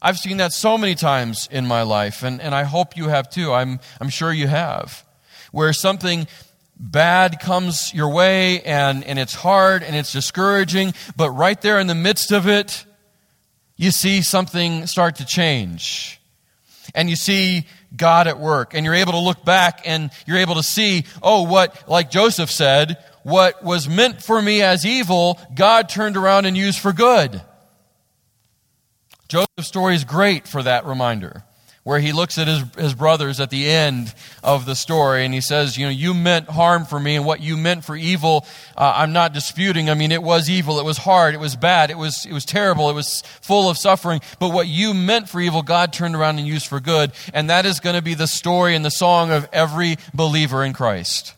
I've 0.00 0.18
seen 0.18 0.36
that 0.36 0.52
so 0.52 0.76
many 0.78 0.94
times 0.94 1.48
in 1.50 1.66
my 1.66 1.82
life 1.82 2.22
and, 2.22 2.40
and 2.40 2.54
I 2.54 2.64
hope 2.64 2.96
you 2.96 3.08
have 3.08 3.30
too. 3.30 3.52
I'm, 3.52 3.80
I'm 4.00 4.10
sure 4.10 4.32
you 4.32 4.46
have. 4.46 5.04
Where 5.50 5.72
something 5.72 6.28
bad 6.78 7.40
comes 7.40 7.92
your 7.94 8.10
way 8.10 8.60
and, 8.60 9.02
and 9.02 9.18
it's 9.18 9.34
hard 9.34 9.82
and 9.82 9.96
it's 9.96 10.12
discouraging, 10.12 10.92
but 11.16 11.30
right 11.30 11.60
there 11.60 11.80
in 11.80 11.86
the 11.86 11.94
midst 11.94 12.30
of 12.30 12.46
it, 12.46 12.84
you 13.76 13.90
see 13.90 14.22
something 14.22 14.86
start 14.86 15.16
to 15.16 15.24
change. 15.24 16.20
And 16.94 17.08
you 17.08 17.16
see 17.16 17.66
God 17.96 18.26
at 18.26 18.38
work. 18.38 18.74
And 18.74 18.84
you're 18.84 18.94
able 18.94 19.12
to 19.12 19.18
look 19.18 19.44
back 19.44 19.82
and 19.84 20.10
you're 20.26 20.38
able 20.38 20.56
to 20.56 20.62
see, 20.62 21.04
oh, 21.22 21.42
what, 21.42 21.88
like 21.88 22.10
Joseph 22.10 22.50
said, 22.50 22.98
what 23.22 23.62
was 23.62 23.88
meant 23.88 24.22
for 24.22 24.40
me 24.40 24.62
as 24.62 24.86
evil, 24.86 25.38
God 25.54 25.88
turned 25.88 26.16
around 26.16 26.46
and 26.46 26.56
used 26.56 26.78
for 26.78 26.92
good. 26.92 27.42
Joseph's 29.28 29.68
story 29.68 29.94
is 29.94 30.04
great 30.04 30.48
for 30.48 30.62
that 30.62 30.86
reminder 30.86 31.44
where 31.88 32.00
he 32.00 32.12
looks 32.12 32.36
at 32.36 32.46
his, 32.46 32.62
his 32.76 32.94
brothers 32.94 33.40
at 33.40 33.48
the 33.48 33.66
end 33.66 34.12
of 34.44 34.66
the 34.66 34.76
story 34.76 35.24
and 35.24 35.32
he 35.32 35.40
says, 35.40 35.78
You 35.78 35.86
know, 35.86 35.90
you 35.90 36.12
meant 36.12 36.46
harm 36.46 36.84
for 36.84 37.00
me, 37.00 37.16
and 37.16 37.24
what 37.24 37.40
you 37.40 37.56
meant 37.56 37.82
for 37.82 37.96
evil, 37.96 38.44
uh, 38.76 38.92
I'm 38.94 39.14
not 39.14 39.32
disputing. 39.32 39.88
I 39.88 39.94
mean, 39.94 40.12
it 40.12 40.22
was 40.22 40.50
evil, 40.50 40.78
it 40.80 40.84
was 40.84 40.98
hard, 40.98 41.32
it 41.32 41.40
was 41.40 41.56
bad, 41.56 41.90
it 41.90 41.96
was, 41.96 42.26
it 42.26 42.32
was 42.34 42.44
terrible, 42.44 42.90
it 42.90 42.92
was 42.92 43.22
full 43.40 43.70
of 43.70 43.78
suffering. 43.78 44.20
But 44.38 44.50
what 44.50 44.68
you 44.68 44.92
meant 44.92 45.30
for 45.30 45.40
evil, 45.40 45.62
God 45.62 45.94
turned 45.94 46.14
around 46.14 46.38
and 46.38 46.46
used 46.46 46.66
for 46.66 46.78
good. 46.78 47.12
And 47.32 47.48
that 47.48 47.64
is 47.64 47.80
going 47.80 47.96
to 47.96 48.02
be 48.02 48.12
the 48.12 48.26
story 48.26 48.74
and 48.74 48.84
the 48.84 48.90
song 48.90 49.30
of 49.30 49.48
every 49.50 49.96
believer 50.12 50.62
in 50.64 50.74
Christ. 50.74 51.36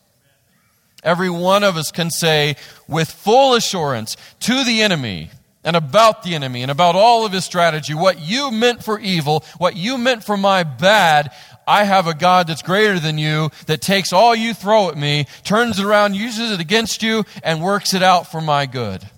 Every 1.04 1.30
one 1.30 1.62
of 1.62 1.76
us 1.76 1.92
can 1.92 2.10
say 2.10 2.56
with 2.88 3.08
full 3.08 3.54
assurance 3.54 4.16
to 4.40 4.64
the 4.64 4.82
enemy, 4.82 5.30
and 5.62 5.76
about 5.76 6.22
the 6.22 6.34
enemy 6.34 6.62
and 6.62 6.70
about 6.70 6.94
all 6.94 7.26
of 7.26 7.32
his 7.32 7.44
strategy. 7.44 7.94
What 7.94 8.20
you 8.20 8.50
meant 8.50 8.84
for 8.84 8.98
evil, 8.98 9.44
what 9.58 9.76
you 9.76 9.98
meant 9.98 10.24
for 10.24 10.36
my 10.36 10.62
bad, 10.62 11.30
I 11.66 11.84
have 11.84 12.06
a 12.06 12.14
God 12.14 12.46
that's 12.46 12.62
greater 12.62 12.98
than 12.98 13.18
you 13.18 13.50
that 13.66 13.82
takes 13.82 14.12
all 14.12 14.34
you 14.34 14.54
throw 14.54 14.88
at 14.88 14.96
me, 14.96 15.26
turns 15.44 15.78
it 15.78 15.84
around, 15.84 16.14
uses 16.14 16.52
it 16.52 16.60
against 16.60 17.02
you, 17.02 17.24
and 17.42 17.62
works 17.62 17.94
it 17.94 18.02
out 18.02 18.30
for 18.30 18.40
my 18.40 18.66
good. 18.66 19.08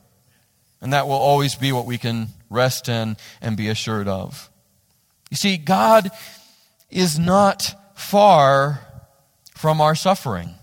And 0.81 0.93
that 0.93 1.07
will 1.07 1.15
always 1.15 1.55
be 1.55 1.73
what 1.73 1.87
we 1.87 1.97
can 1.97 2.29
rest 2.51 2.89
in 2.89 3.17
and 3.41 3.57
be 3.57 3.69
assured 3.69 4.09
of. 4.09 4.51
You 5.31 5.37
see, 5.37 5.57
God 5.57 6.11
is 6.91 7.19
not 7.19 7.75
far 7.95 8.81
from 9.57 9.81
our 9.81 9.95
suffering. 9.95 10.57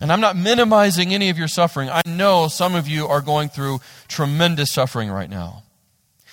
And 0.00 0.10
I'm 0.10 0.20
not 0.20 0.34
minimizing 0.34 1.12
any 1.12 1.28
of 1.28 1.36
your 1.36 1.48
suffering. 1.48 1.90
I 1.90 2.00
know 2.06 2.48
some 2.48 2.74
of 2.74 2.88
you 2.88 3.06
are 3.06 3.20
going 3.20 3.50
through 3.50 3.80
tremendous 4.08 4.72
suffering 4.72 5.10
right 5.10 5.28
now. 5.28 5.62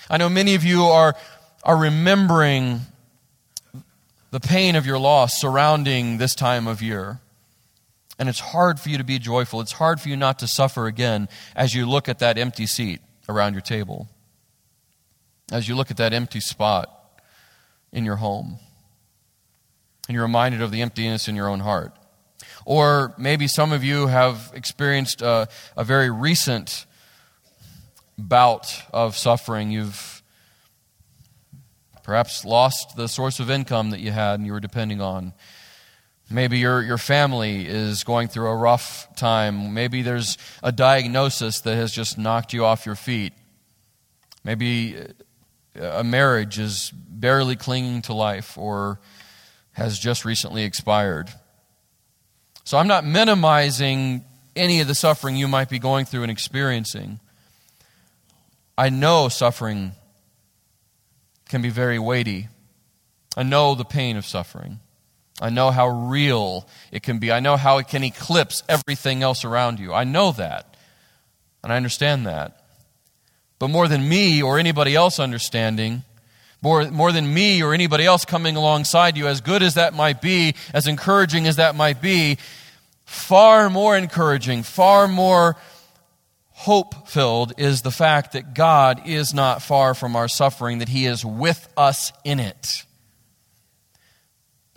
I 0.08 0.16
know 0.16 0.30
many 0.30 0.54
of 0.54 0.64
you 0.64 0.84
are, 0.84 1.14
are 1.62 1.76
remembering 1.76 2.80
the 4.30 4.40
pain 4.40 4.74
of 4.74 4.86
your 4.86 4.98
loss 4.98 5.38
surrounding 5.38 6.16
this 6.16 6.34
time 6.34 6.66
of 6.66 6.80
year. 6.80 7.20
And 8.18 8.28
it's 8.28 8.40
hard 8.40 8.80
for 8.80 8.88
you 8.88 8.98
to 8.98 9.04
be 9.04 9.18
joyful. 9.18 9.60
It's 9.60 9.72
hard 9.72 10.00
for 10.00 10.08
you 10.08 10.16
not 10.16 10.38
to 10.40 10.48
suffer 10.48 10.86
again 10.86 11.28
as 11.54 11.74
you 11.74 11.86
look 11.86 12.08
at 12.08 12.18
that 12.20 12.38
empty 12.38 12.66
seat 12.66 13.00
around 13.28 13.52
your 13.52 13.62
table, 13.62 14.08
as 15.52 15.68
you 15.68 15.76
look 15.76 15.90
at 15.90 15.98
that 15.98 16.12
empty 16.12 16.40
spot 16.40 16.90
in 17.92 18.04
your 18.04 18.16
home, 18.16 18.58
and 20.08 20.14
you're 20.14 20.24
reminded 20.24 20.62
of 20.62 20.70
the 20.70 20.80
emptiness 20.82 21.28
in 21.28 21.36
your 21.36 21.48
own 21.48 21.60
heart. 21.60 21.92
Or 22.68 23.14
maybe 23.16 23.48
some 23.48 23.72
of 23.72 23.82
you 23.82 24.08
have 24.08 24.52
experienced 24.52 25.22
a, 25.22 25.48
a 25.74 25.84
very 25.84 26.10
recent 26.10 26.84
bout 28.18 28.82
of 28.92 29.16
suffering. 29.16 29.70
You've 29.70 30.22
perhaps 32.02 32.44
lost 32.44 32.94
the 32.94 33.08
source 33.08 33.40
of 33.40 33.50
income 33.50 33.88
that 33.88 34.00
you 34.00 34.12
had 34.12 34.34
and 34.34 34.44
you 34.44 34.52
were 34.52 34.60
depending 34.60 35.00
on. 35.00 35.32
Maybe 36.30 36.58
your, 36.58 36.82
your 36.82 36.98
family 36.98 37.66
is 37.66 38.04
going 38.04 38.28
through 38.28 38.48
a 38.48 38.56
rough 38.56 39.08
time. 39.16 39.72
Maybe 39.72 40.02
there's 40.02 40.36
a 40.62 40.70
diagnosis 40.70 41.62
that 41.62 41.74
has 41.74 41.90
just 41.90 42.18
knocked 42.18 42.52
you 42.52 42.66
off 42.66 42.84
your 42.84 42.96
feet. 42.96 43.32
Maybe 44.44 44.94
uh, 45.74 45.84
a 45.84 46.04
marriage 46.04 46.58
is 46.58 46.90
barely 46.90 47.56
clinging 47.56 48.02
to 48.02 48.12
life 48.12 48.58
or 48.58 49.00
has 49.72 49.98
just 49.98 50.26
recently 50.26 50.64
expired. 50.64 51.32
So 52.68 52.76
I'm 52.76 52.86
not 52.86 53.02
minimizing 53.02 54.26
any 54.54 54.80
of 54.80 54.88
the 54.88 54.94
suffering 54.94 55.36
you 55.36 55.48
might 55.48 55.70
be 55.70 55.78
going 55.78 56.04
through 56.04 56.24
and 56.24 56.30
experiencing. 56.30 57.18
I 58.76 58.90
know 58.90 59.30
suffering 59.30 59.92
can 61.48 61.62
be 61.62 61.70
very 61.70 61.98
weighty. 61.98 62.48
I 63.38 63.42
know 63.44 63.74
the 63.74 63.86
pain 63.86 64.18
of 64.18 64.26
suffering. 64.26 64.80
I 65.40 65.48
know 65.48 65.70
how 65.70 65.88
real 65.88 66.68
it 66.92 67.02
can 67.02 67.18
be. 67.18 67.32
I 67.32 67.40
know 67.40 67.56
how 67.56 67.78
it 67.78 67.88
can 67.88 68.04
eclipse 68.04 68.62
everything 68.68 69.22
else 69.22 69.46
around 69.46 69.80
you. 69.80 69.94
I 69.94 70.04
know 70.04 70.32
that. 70.32 70.76
And 71.64 71.72
I 71.72 71.76
understand 71.78 72.26
that. 72.26 72.64
But 73.58 73.68
more 73.68 73.88
than 73.88 74.06
me 74.06 74.42
or 74.42 74.58
anybody 74.58 74.94
else 74.94 75.18
understanding, 75.18 76.02
more, 76.60 76.90
more 76.90 77.12
than 77.12 77.32
me 77.32 77.62
or 77.62 77.72
anybody 77.72 78.04
else 78.04 78.24
coming 78.24 78.56
alongside 78.56 79.16
you, 79.16 79.26
as 79.28 79.40
good 79.40 79.62
as 79.62 79.74
that 79.74 79.94
might 79.94 80.20
be, 80.20 80.54
as 80.74 80.86
encouraging 80.86 81.46
as 81.46 81.56
that 81.56 81.76
might 81.76 82.02
be, 82.02 82.38
far 83.04 83.70
more 83.70 83.96
encouraging, 83.96 84.62
far 84.62 85.08
more 85.08 85.56
hope 86.50 87.08
filled 87.08 87.52
is 87.56 87.82
the 87.82 87.90
fact 87.90 88.32
that 88.32 88.52
God 88.54 89.02
is 89.06 89.32
not 89.32 89.62
far 89.62 89.94
from 89.94 90.16
our 90.16 90.26
suffering, 90.26 90.78
that 90.78 90.88
He 90.88 91.06
is 91.06 91.24
with 91.24 91.68
us 91.76 92.12
in 92.24 92.40
it. 92.40 92.84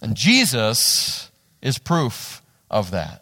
And 0.03 0.15
Jesus 0.15 1.31
is 1.61 1.79
proof 1.79 2.41
of 2.69 2.91
that. 2.91 3.20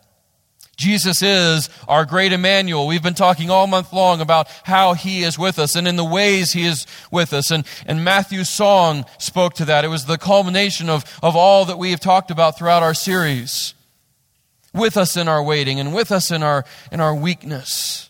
Jesus 0.80 1.22
is 1.22 1.70
our 1.90 2.06
great 2.06 2.32
Emmanuel. 2.32 2.88
We've 2.88 3.04
been 3.04 3.14
talking 3.14 3.50
all 3.50 3.68
month 3.68 3.92
long 3.92 4.22
about 4.22 4.48
how 4.64 4.94
he 4.94 5.24
is 5.24 5.38
with 5.38 5.60
us 5.60 5.76
and 5.76 5.86
in 5.86 5.98
the 5.98 6.06
ways 6.06 6.54
he 6.54 6.66
is 6.66 6.88
with 7.12 7.34
us. 7.34 7.52
And, 7.52 7.66
and 7.86 8.06
Matthew's 8.06 8.50
song 8.50 9.06
spoke 9.18 9.56
to 9.56 9.66
that. 9.66 9.84
It 9.84 9.90
was 9.90 10.06
the 10.06 10.18
culmination 10.18 10.90
of, 10.90 11.04
of 11.22 11.36
all 11.36 11.66
that 11.66 11.78
we 11.78 11.92
have 11.92 12.00
talked 12.00 12.32
about 12.32 12.58
throughout 12.58 12.82
our 12.82 12.94
series. 12.94 13.74
With 14.74 14.96
us 14.96 15.18
in 15.18 15.28
our 15.28 15.44
waiting 15.44 15.82
and 15.82 15.94
with 15.94 16.14
us 16.14 16.32
in 16.32 16.44
our, 16.44 16.64
in 16.94 17.02
our 17.02 17.14
weakness. 17.14 18.10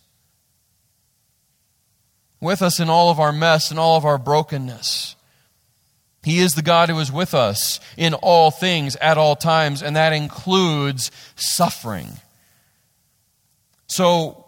With 2.40 2.62
us 2.62 2.80
in 2.80 2.88
all 2.88 3.10
of 3.10 3.20
our 3.20 3.32
mess 3.32 3.72
and 3.72 3.80
all 3.80 3.98
of 3.98 4.06
our 4.06 4.20
brokenness. 4.20 5.16
He 6.22 6.38
is 6.38 6.52
the 6.52 6.62
God 6.62 6.90
who 6.90 7.00
is 7.00 7.12
with 7.12 7.34
us 7.34 7.80
in 7.98 8.14
all 8.14 8.52
things 8.52 8.96
at 8.98 9.18
all 9.18 9.36
times, 9.36 9.82
and 9.82 9.96
that 9.96 10.14
includes 10.14 11.10
suffering. 11.36 12.10
So, 13.90 14.46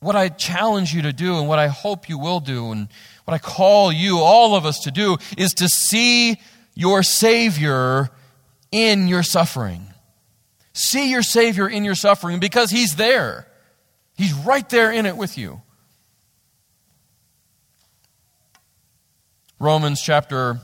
what 0.00 0.16
I 0.16 0.28
challenge 0.28 0.94
you 0.94 1.02
to 1.02 1.12
do, 1.12 1.38
and 1.38 1.48
what 1.48 1.58
I 1.58 1.68
hope 1.68 2.08
you 2.08 2.18
will 2.18 2.40
do, 2.40 2.72
and 2.72 2.88
what 3.24 3.34
I 3.34 3.38
call 3.38 3.90
you, 3.90 4.18
all 4.18 4.54
of 4.54 4.64
us, 4.64 4.80
to 4.80 4.90
do, 4.90 5.16
is 5.36 5.54
to 5.54 5.68
see 5.68 6.38
your 6.74 7.02
Savior 7.02 8.10
in 8.70 9.08
your 9.08 9.22
suffering. 9.22 9.86
See 10.72 11.10
your 11.10 11.22
Savior 11.22 11.68
in 11.68 11.84
your 11.84 11.94
suffering 11.94 12.38
because 12.38 12.70
He's 12.70 12.96
there. 12.96 13.46
He's 14.16 14.32
right 14.34 14.68
there 14.68 14.92
in 14.92 15.06
it 15.06 15.16
with 15.16 15.38
you. 15.38 15.62
Romans 19.58 20.00
chapter 20.02 20.60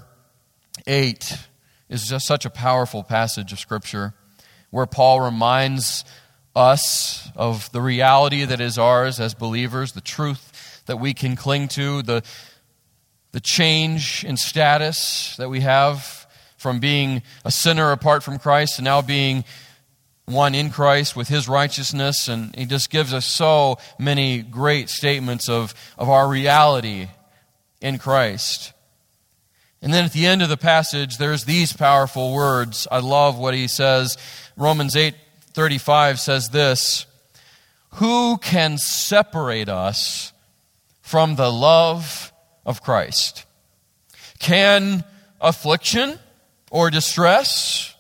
8 0.86 1.38
is 1.88 2.08
just 2.08 2.26
such 2.26 2.44
a 2.44 2.50
powerful 2.50 3.02
passage 3.02 3.52
of 3.52 3.58
Scripture 3.58 4.14
where 4.70 4.86
Paul 4.86 5.20
reminds 5.20 6.04
us 6.56 7.28
of 7.36 7.70
the 7.72 7.82
reality 7.82 8.44
that 8.44 8.60
is 8.60 8.78
ours 8.78 9.20
as 9.20 9.34
believers, 9.34 9.92
the 9.92 10.00
truth 10.00 10.82
that 10.86 10.98
we 10.98 11.12
can 11.12 11.36
cling 11.36 11.68
to, 11.68 12.02
the, 12.02 12.22
the 13.32 13.40
change 13.40 14.24
in 14.24 14.36
status 14.36 15.36
that 15.36 15.50
we 15.50 15.60
have 15.60 16.26
from 16.56 16.80
being 16.80 17.22
a 17.44 17.50
sinner 17.50 17.92
apart 17.92 18.22
from 18.22 18.38
Christ 18.38 18.76
to 18.76 18.82
now 18.82 19.02
being 19.02 19.44
one 20.24 20.54
in 20.54 20.70
Christ 20.70 21.14
with 21.14 21.28
his 21.28 21.46
righteousness. 21.46 22.26
And 22.26 22.56
he 22.56 22.64
just 22.64 22.90
gives 22.90 23.12
us 23.12 23.26
so 23.26 23.76
many 23.98 24.40
great 24.40 24.88
statements 24.88 25.48
of, 25.48 25.74
of 25.98 26.08
our 26.08 26.26
reality 26.26 27.08
in 27.80 27.98
Christ. 27.98 28.72
And 29.82 29.92
then 29.92 30.06
at 30.06 30.12
the 30.12 30.26
end 30.26 30.42
of 30.42 30.48
the 30.48 30.56
passage, 30.56 31.18
there's 31.18 31.44
these 31.44 31.72
powerful 31.72 32.32
words. 32.32 32.88
I 32.90 33.00
love 33.00 33.38
what 33.38 33.54
he 33.54 33.68
says. 33.68 34.16
Romans 34.56 34.96
8 34.96 35.14
35 35.56 36.20
says 36.20 36.50
this 36.50 37.06
Who 37.92 38.36
can 38.36 38.76
separate 38.76 39.70
us 39.70 40.34
from 41.00 41.36
the 41.36 41.50
love 41.50 42.30
of 42.66 42.82
Christ? 42.82 43.46
Can 44.38 45.02
affliction 45.40 46.18
or 46.70 46.90
distress 46.90 47.94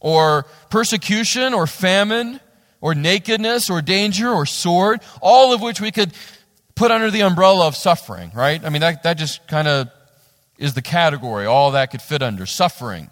or 0.00 0.44
persecution 0.68 1.54
or 1.54 1.66
famine 1.66 2.40
or 2.82 2.94
nakedness 2.94 3.70
or 3.70 3.80
danger 3.80 4.28
or 4.28 4.44
sword, 4.44 5.00
all 5.22 5.54
of 5.54 5.62
which 5.62 5.80
we 5.80 5.90
could 5.90 6.12
put 6.74 6.90
under 6.90 7.10
the 7.10 7.22
umbrella 7.22 7.66
of 7.66 7.74
suffering, 7.74 8.30
right? 8.34 8.62
I 8.62 8.68
mean, 8.68 8.82
that, 8.82 9.02
that 9.04 9.14
just 9.14 9.46
kind 9.48 9.66
of 9.66 9.88
is 10.58 10.74
the 10.74 10.82
category 10.82 11.46
all 11.46 11.70
that 11.70 11.90
could 11.90 12.02
fit 12.02 12.22
under 12.22 12.44
suffering. 12.44 13.08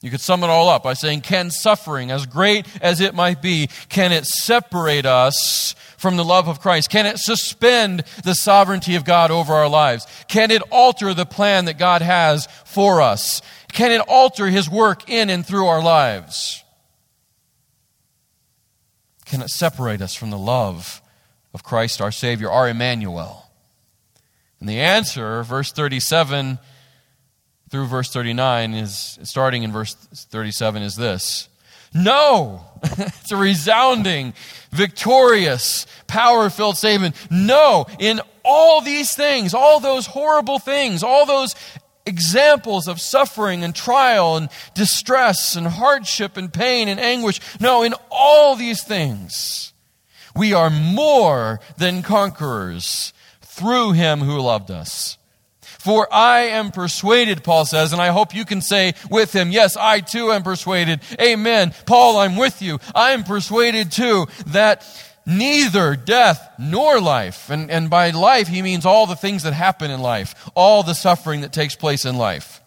You 0.00 0.10
could 0.10 0.20
sum 0.20 0.44
it 0.44 0.50
all 0.50 0.68
up 0.68 0.84
by 0.84 0.94
saying, 0.94 1.22
Can 1.22 1.50
suffering, 1.50 2.10
as 2.10 2.26
great 2.26 2.66
as 2.80 3.00
it 3.00 3.14
might 3.14 3.42
be, 3.42 3.68
can 3.88 4.12
it 4.12 4.26
separate 4.26 5.06
us 5.06 5.74
from 5.96 6.16
the 6.16 6.24
love 6.24 6.48
of 6.48 6.60
Christ? 6.60 6.88
Can 6.88 7.04
it 7.04 7.18
suspend 7.18 8.04
the 8.22 8.34
sovereignty 8.34 8.94
of 8.94 9.04
God 9.04 9.32
over 9.32 9.52
our 9.52 9.68
lives? 9.68 10.06
Can 10.28 10.52
it 10.52 10.62
alter 10.70 11.14
the 11.14 11.26
plan 11.26 11.64
that 11.64 11.78
God 11.78 12.02
has 12.02 12.46
for 12.64 13.02
us? 13.02 13.42
Can 13.72 13.90
it 13.90 14.00
alter 14.06 14.46
His 14.46 14.70
work 14.70 15.10
in 15.10 15.30
and 15.30 15.44
through 15.44 15.66
our 15.66 15.82
lives? 15.82 16.62
Can 19.24 19.42
it 19.42 19.50
separate 19.50 20.00
us 20.00 20.14
from 20.14 20.30
the 20.30 20.38
love 20.38 21.02
of 21.52 21.64
Christ 21.64 22.00
our 22.00 22.12
Savior, 22.12 22.50
our 22.50 22.68
Emmanuel? 22.68 23.50
And 24.60 24.68
the 24.68 24.80
answer, 24.80 25.42
verse 25.42 25.72
37 25.72 26.60
through 27.70 27.86
verse 27.86 28.10
39, 28.10 28.74
is 28.74 29.18
starting 29.22 29.62
in 29.62 29.72
verse 29.72 29.94
37, 29.94 30.82
is 30.82 30.96
this 30.96 31.48
No! 31.92 32.64
it's 32.82 33.32
a 33.32 33.36
resounding, 33.36 34.34
victorious, 34.70 35.86
power 36.06 36.50
filled 36.50 36.76
statement. 36.76 37.14
No! 37.30 37.86
In 37.98 38.20
all 38.44 38.80
these 38.80 39.14
things, 39.14 39.54
all 39.54 39.80
those 39.80 40.06
horrible 40.06 40.58
things, 40.58 41.02
all 41.02 41.26
those 41.26 41.54
examples 42.06 42.88
of 42.88 43.00
suffering 43.00 43.62
and 43.62 43.74
trial 43.74 44.36
and 44.36 44.48
distress 44.74 45.54
and 45.54 45.66
hardship 45.66 46.36
and 46.36 46.52
pain 46.52 46.88
and 46.88 46.98
anguish. 46.98 47.40
No, 47.60 47.82
in 47.82 47.94
all 48.10 48.56
these 48.56 48.82
things, 48.82 49.74
we 50.34 50.54
are 50.54 50.70
more 50.70 51.60
than 51.76 52.02
conquerors 52.02 53.12
through 53.42 53.92
him 53.92 54.20
who 54.20 54.40
loved 54.40 54.70
us. 54.70 55.17
For 55.78 56.12
I 56.12 56.40
am 56.40 56.72
persuaded, 56.72 57.44
Paul 57.44 57.64
says, 57.64 57.92
and 57.92 58.02
I 58.02 58.08
hope 58.08 58.34
you 58.34 58.44
can 58.44 58.60
say 58.60 58.94
with 59.10 59.32
him, 59.32 59.50
Yes, 59.50 59.76
I 59.76 60.00
too 60.00 60.32
am 60.32 60.42
persuaded. 60.42 61.00
Amen. 61.20 61.72
Paul, 61.86 62.18
I'm 62.18 62.36
with 62.36 62.60
you. 62.60 62.80
I 62.94 63.12
am 63.12 63.24
persuaded 63.24 63.92
too 63.92 64.26
that 64.48 64.84
neither 65.24 65.94
death 65.94 66.50
nor 66.58 67.00
life, 67.00 67.50
and, 67.50 67.70
and 67.70 67.90
by 67.90 68.10
life 68.10 68.48
he 68.48 68.62
means 68.62 68.86
all 68.86 69.06
the 69.06 69.14
things 69.14 69.44
that 69.44 69.52
happen 69.52 69.90
in 69.90 70.00
life, 70.00 70.50
all 70.54 70.82
the 70.82 70.94
suffering 70.94 71.42
that 71.42 71.52
takes 71.52 71.76
place 71.76 72.04
in 72.04 72.16
life 72.16 72.57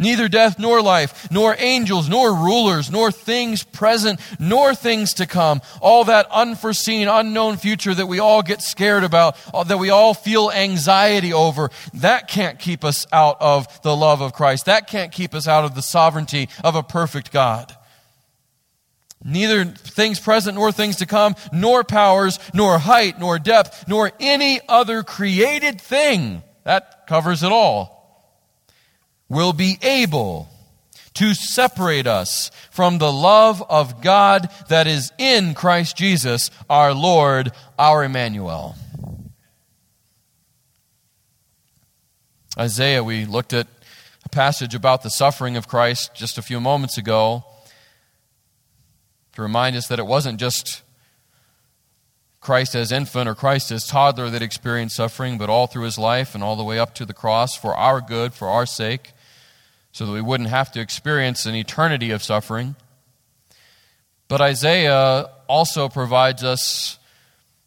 neither 0.00 0.28
death 0.28 0.58
nor 0.58 0.82
life, 0.82 1.30
nor 1.30 1.54
angels, 1.58 2.08
nor 2.08 2.34
rulers, 2.34 2.90
nor 2.90 3.12
things 3.12 3.62
present, 3.62 4.18
nor 4.40 4.74
things 4.74 5.14
to 5.14 5.26
come. 5.26 5.60
All 5.80 6.04
that 6.04 6.26
unforeseen, 6.32 7.06
unknown 7.06 7.58
future 7.58 7.94
that 7.94 8.06
we 8.06 8.18
all 8.18 8.42
get 8.42 8.62
scared 8.62 9.04
about, 9.04 9.36
that 9.66 9.78
we 9.78 9.90
all 9.90 10.14
feel 10.14 10.50
anxiety 10.50 11.32
over, 11.32 11.70
that 11.94 12.26
can't 12.26 12.58
keep 12.58 12.84
us 12.84 13.06
out 13.12 13.36
of 13.40 13.82
the 13.82 13.94
love 13.94 14.22
of 14.22 14.32
Christ. 14.32 14.64
That 14.64 14.88
can't 14.88 15.12
keep 15.12 15.34
us 15.34 15.46
out 15.46 15.64
of 15.64 15.74
the 15.74 15.82
sovereignty 15.82 16.48
of 16.64 16.74
a 16.74 16.82
perfect 16.82 17.30
God. 17.30 17.76
Neither 19.22 19.66
things 19.66 20.18
present 20.18 20.56
nor 20.56 20.72
things 20.72 20.96
to 20.96 21.06
come, 21.06 21.36
nor 21.52 21.84
powers, 21.84 22.38
nor 22.54 22.78
height, 22.78 23.20
nor 23.20 23.38
depth, 23.38 23.86
nor 23.86 24.12
any 24.18 24.60
other 24.66 25.02
created 25.02 25.78
thing. 25.78 26.42
That 26.64 27.06
covers 27.06 27.42
it 27.42 27.52
all 27.52 27.99
will 29.30 29.54
be 29.54 29.78
able 29.80 30.48
to 31.14 31.32
separate 31.34 32.06
us 32.06 32.50
from 32.70 32.98
the 32.98 33.12
love 33.12 33.62
of 33.70 34.02
God 34.02 34.50
that 34.68 34.86
is 34.86 35.12
in 35.18 35.54
Christ 35.54 35.96
Jesus, 35.96 36.50
our 36.68 36.92
Lord, 36.92 37.52
our 37.78 38.04
Emmanuel. 38.04 38.74
Isaiah, 42.58 43.02
we 43.02 43.24
looked 43.24 43.52
at 43.52 43.68
a 44.24 44.28
passage 44.28 44.74
about 44.74 45.02
the 45.02 45.10
suffering 45.10 45.56
of 45.56 45.68
Christ 45.68 46.14
just 46.14 46.36
a 46.36 46.42
few 46.42 46.60
moments 46.60 46.98
ago 46.98 47.44
to 49.34 49.42
remind 49.42 49.76
us 49.76 49.86
that 49.86 49.98
it 49.98 50.06
wasn't 50.06 50.40
just 50.40 50.82
Christ 52.40 52.74
as 52.74 52.90
infant 52.90 53.28
or 53.28 53.34
Christ 53.34 53.70
as 53.70 53.86
toddler 53.86 54.30
that 54.30 54.42
experienced 54.42 54.96
suffering, 54.96 55.38
but 55.38 55.50
all 55.50 55.66
through 55.66 55.84
his 55.84 55.98
life 55.98 56.34
and 56.34 56.42
all 56.42 56.56
the 56.56 56.64
way 56.64 56.78
up 56.78 56.94
to 56.96 57.06
the 57.06 57.14
cross 57.14 57.54
for 57.56 57.74
our 57.76 58.00
good, 58.00 58.34
for 58.34 58.48
our 58.48 58.66
sake 58.66 59.12
so 59.92 60.06
that 60.06 60.12
we 60.12 60.20
wouldn't 60.20 60.50
have 60.50 60.70
to 60.72 60.80
experience 60.80 61.46
an 61.46 61.54
eternity 61.54 62.10
of 62.10 62.22
suffering. 62.22 62.76
But 64.28 64.40
Isaiah 64.40 65.28
also 65.48 65.88
provides 65.88 66.44
us 66.44 66.98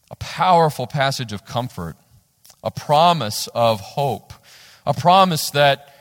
a 0.10 0.16
powerful 0.16 0.88
passage 0.88 1.34
of 1.34 1.46
comfort, 1.46 1.98
a 2.64 2.72
promise 2.72 3.48
of 3.54 3.82
hope, 3.82 4.32
a 4.86 4.94
promise 4.94 5.50
that 5.50 5.94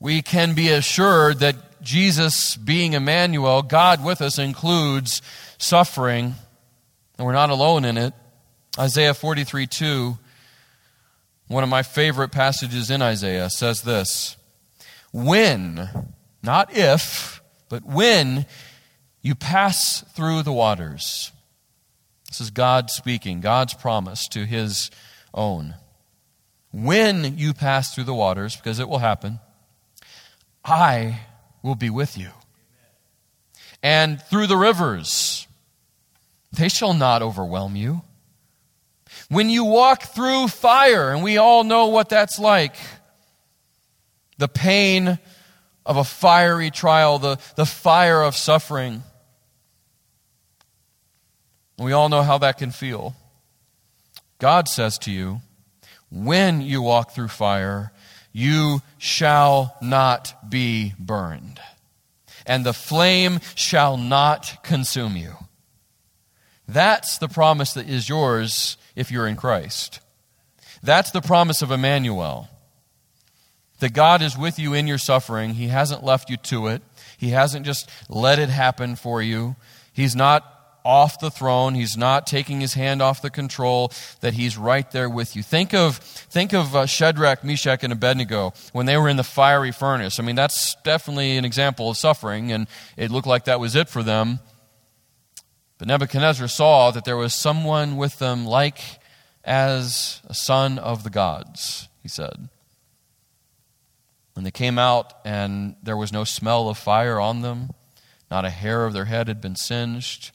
we 0.00 0.22
can 0.22 0.54
be 0.54 0.70
assured 0.70 1.40
that 1.40 1.82
Jesus, 1.82 2.56
being 2.56 2.94
Emmanuel, 2.94 3.62
God 3.62 4.02
with 4.02 4.20
us, 4.20 4.38
includes 4.38 5.22
suffering, 5.58 6.34
and 7.16 7.26
we're 7.26 7.32
not 7.32 7.50
alone 7.50 7.84
in 7.84 7.96
it. 7.96 8.14
Isaiah 8.78 9.14
43 9.14 9.66
2, 9.66 10.18
one 11.48 11.62
of 11.62 11.68
my 11.68 11.82
favorite 11.82 12.30
passages 12.30 12.90
in 12.90 13.02
Isaiah, 13.02 13.50
says 13.50 13.82
this 13.82 14.37
when, 15.12 15.88
not 16.42 16.76
if, 16.76 17.42
but 17.68 17.84
when 17.84 18.46
you 19.20 19.34
pass 19.34 20.02
through 20.14 20.42
the 20.42 20.52
waters. 20.52 21.32
This 22.28 22.40
is 22.40 22.50
God 22.50 22.90
speaking, 22.90 23.40
God's 23.40 23.74
promise 23.74 24.28
to 24.28 24.44
his 24.44 24.90
own. 25.34 25.74
When 26.72 27.38
you 27.38 27.54
pass 27.54 27.94
through 27.94 28.04
the 28.04 28.14
waters, 28.14 28.56
because 28.56 28.78
it 28.78 28.88
will 28.88 28.98
happen, 28.98 29.40
I 30.64 31.20
will 31.62 31.74
be 31.74 31.90
with 31.90 32.18
you. 32.18 32.30
And 33.82 34.20
through 34.22 34.46
the 34.48 34.56
rivers, 34.56 35.46
they 36.52 36.68
shall 36.68 36.94
not 36.94 37.22
overwhelm 37.22 37.76
you. 37.76 38.02
When 39.30 39.48
you 39.50 39.64
walk 39.64 40.02
through 40.02 40.48
fire, 40.48 41.12
and 41.12 41.22
we 41.22 41.38
all 41.38 41.64
know 41.64 41.86
what 41.86 42.08
that's 42.08 42.38
like, 42.38 42.76
the 44.38 44.48
pain 44.48 45.18
of 45.84 45.96
a 45.96 46.04
fiery 46.04 46.70
trial, 46.70 47.18
the, 47.18 47.38
the 47.56 47.66
fire 47.66 48.22
of 48.22 48.36
suffering. 48.36 49.02
We 51.78 51.92
all 51.92 52.08
know 52.08 52.22
how 52.22 52.38
that 52.38 52.58
can 52.58 52.70
feel. 52.70 53.14
God 54.38 54.68
says 54.68 54.98
to 54.98 55.10
you, 55.10 55.40
when 56.10 56.60
you 56.60 56.82
walk 56.82 57.12
through 57.12 57.28
fire, 57.28 57.92
you 58.32 58.82
shall 58.98 59.76
not 59.82 60.50
be 60.50 60.94
burned, 60.98 61.60
and 62.46 62.64
the 62.64 62.72
flame 62.72 63.40
shall 63.54 63.96
not 63.96 64.62
consume 64.62 65.16
you. 65.16 65.34
That's 66.66 67.18
the 67.18 67.28
promise 67.28 67.72
that 67.72 67.88
is 67.88 68.08
yours 68.08 68.76
if 68.94 69.10
you're 69.10 69.26
in 69.26 69.36
Christ. 69.36 70.00
That's 70.82 71.10
the 71.10 71.22
promise 71.22 71.62
of 71.62 71.70
Emmanuel 71.70 72.48
that 73.78 73.92
God 73.92 74.22
is 74.22 74.36
with 74.36 74.58
you 74.58 74.74
in 74.74 74.86
your 74.86 74.98
suffering. 74.98 75.54
He 75.54 75.68
hasn't 75.68 76.04
left 76.04 76.30
you 76.30 76.36
to 76.36 76.68
it, 76.68 76.82
He 77.16 77.30
hasn't 77.30 77.66
just 77.66 77.88
let 78.08 78.38
it 78.38 78.48
happen 78.48 78.96
for 78.96 79.22
you. 79.22 79.56
He's 79.92 80.14
not 80.14 80.58
off 80.88 81.20
the 81.20 81.30
throne. 81.30 81.74
He's 81.74 81.98
not 81.98 82.26
taking 82.26 82.62
his 82.62 82.72
hand 82.72 83.02
off 83.02 83.20
the 83.20 83.28
control, 83.28 83.92
that 84.20 84.32
he's 84.32 84.56
right 84.56 84.90
there 84.90 85.08
with 85.10 85.36
you. 85.36 85.42
Think 85.42 85.74
of, 85.74 85.98
think 85.98 86.54
of 86.54 86.74
uh, 86.74 86.86
Shadrach, 86.86 87.44
Meshach, 87.44 87.84
and 87.84 87.92
Abednego 87.92 88.54
when 88.72 88.86
they 88.86 88.96
were 88.96 89.10
in 89.10 89.18
the 89.18 89.24
fiery 89.24 89.70
furnace. 89.70 90.18
I 90.18 90.22
mean, 90.22 90.34
that's 90.34 90.76
definitely 90.84 91.36
an 91.36 91.44
example 91.44 91.90
of 91.90 91.98
suffering, 91.98 92.52
and 92.52 92.66
it 92.96 93.10
looked 93.10 93.26
like 93.26 93.44
that 93.44 93.60
was 93.60 93.76
it 93.76 93.90
for 93.90 94.02
them. 94.02 94.40
But 95.76 95.88
Nebuchadnezzar 95.88 96.48
saw 96.48 96.90
that 96.90 97.04
there 97.04 97.18
was 97.18 97.34
someone 97.34 97.98
with 97.98 98.18
them 98.18 98.46
like 98.46 98.80
as 99.44 100.22
a 100.24 100.34
son 100.34 100.78
of 100.78 101.04
the 101.04 101.10
gods, 101.10 101.88
he 102.02 102.08
said. 102.08 102.48
When 104.38 104.44
they 104.44 104.52
came 104.52 104.78
out 104.78 105.14
and 105.24 105.74
there 105.82 105.96
was 105.96 106.12
no 106.12 106.22
smell 106.22 106.68
of 106.68 106.78
fire 106.78 107.18
on 107.18 107.42
them, 107.42 107.70
not 108.30 108.44
a 108.44 108.50
hair 108.50 108.86
of 108.86 108.92
their 108.92 109.06
head 109.06 109.26
had 109.26 109.40
been 109.40 109.56
singed, 109.56 110.30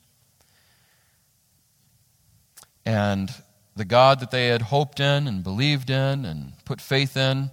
and 2.85 3.33
the 3.77 3.85
God 3.85 4.19
that 4.19 4.29
they 4.29 4.47
had 4.47 4.63
hoped 4.63 4.99
in 4.99 5.25
and 5.25 5.41
believed 5.41 5.89
in 5.89 6.25
and 6.25 6.51
put 6.65 6.81
faith 6.81 7.15
in, 7.15 7.49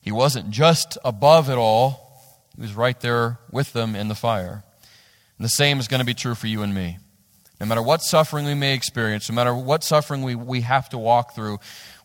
he 0.00 0.10
wasn't 0.10 0.48
just 0.48 0.96
above 1.04 1.50
it 1.50 1.58
all, 1.58 2.40
he 2.56 2.62
was 2.62 2.72
right 2.72 2.98
there 3.00 3.38
with 3.50 3.74
them 3.74 3.94
in 3.94 4.08
the 4.08 4.14
fire. 4.14 4.64
And 5.36 5.44
the 5.44 5.50
same 5.50 5.80
is 5.80 5.86
going 5.86 6.00
to 6.00 6.06
be 6.06 6.14
true 6.14 6.34
for 6.34 6.46
you 6.46 6.62
and 6.62 6.74
me. 6.74 6.96
No 7.60 7.66
matter 7.66 7.82
what 7.82 7.98
suffering 7.98 8.46
we 8.46 8.54
may 8.54 8.72
experience, 8.72 9.28
no 9.28 9.34
matter 9.34 9.54
what 9.54 9.84
suffering 9.84 10.22
we, 10.22 10.34
we 10.34 10.62
have 10.62 10.88
to 10.88 10.98
walk 10.98 11.34
through, 11.34 11.58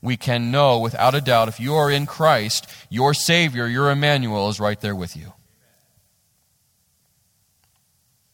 we 0.03 0.17
can 0.17 0.51
know 0.51 0.79
without 0.79 1.15
a 1.15 1.21
doubt 1.21 1.47
if 1.47 1.61
you 1.61 1.75
are 1.75 1.89
in 1.89 2.05
Christ, 2.05 2.67
your 2.89 3.13
Savior, 3.13 3.67
your 3.67 3.89
Emmanuel, 3.89 4.49
is 4.49 4.59
right 4.59 4.79
there 4.81 4.95
with 4.95 5.15
you. 5.15 5.31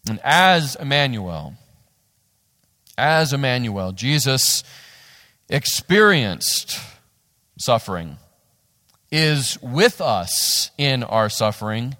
And 0.09 0.19
as 0.23 0.75
Emmanuel, 0.75 1.53
as 2.97 3.33
Emmanuel, 3.33 3.91
Jesus 3.91 4.63
experienced 5.47 6.79
suffering, 7.59 8.17
is 9.11 9.61
with 9.61 10.01
us 10.01 10.71
in 10.75 11.03
our 11.03 11.29
suffering, 11.29 11.95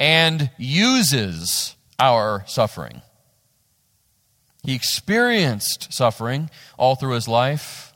and 0.00 0.50
uses 0.56 1.76
our 1.98 2.44
suffering. 2.46 3.02
He 4.62 4.74
experienced 4.74 5.92
suffering 5.92 6.48
all 6.78 6.94
through 6.94 7.12
his 7.14 7.28
life 7.28 7.91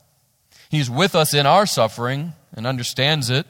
He's 0.77 0.91
with 0.91 1.15
us 1.15 1.33
in 1.33 1.47
our 1.47 1.65
suffering 1.65 2.33
and 2.53 2.67
understands 2.67 3.31
it, 3.31 3.47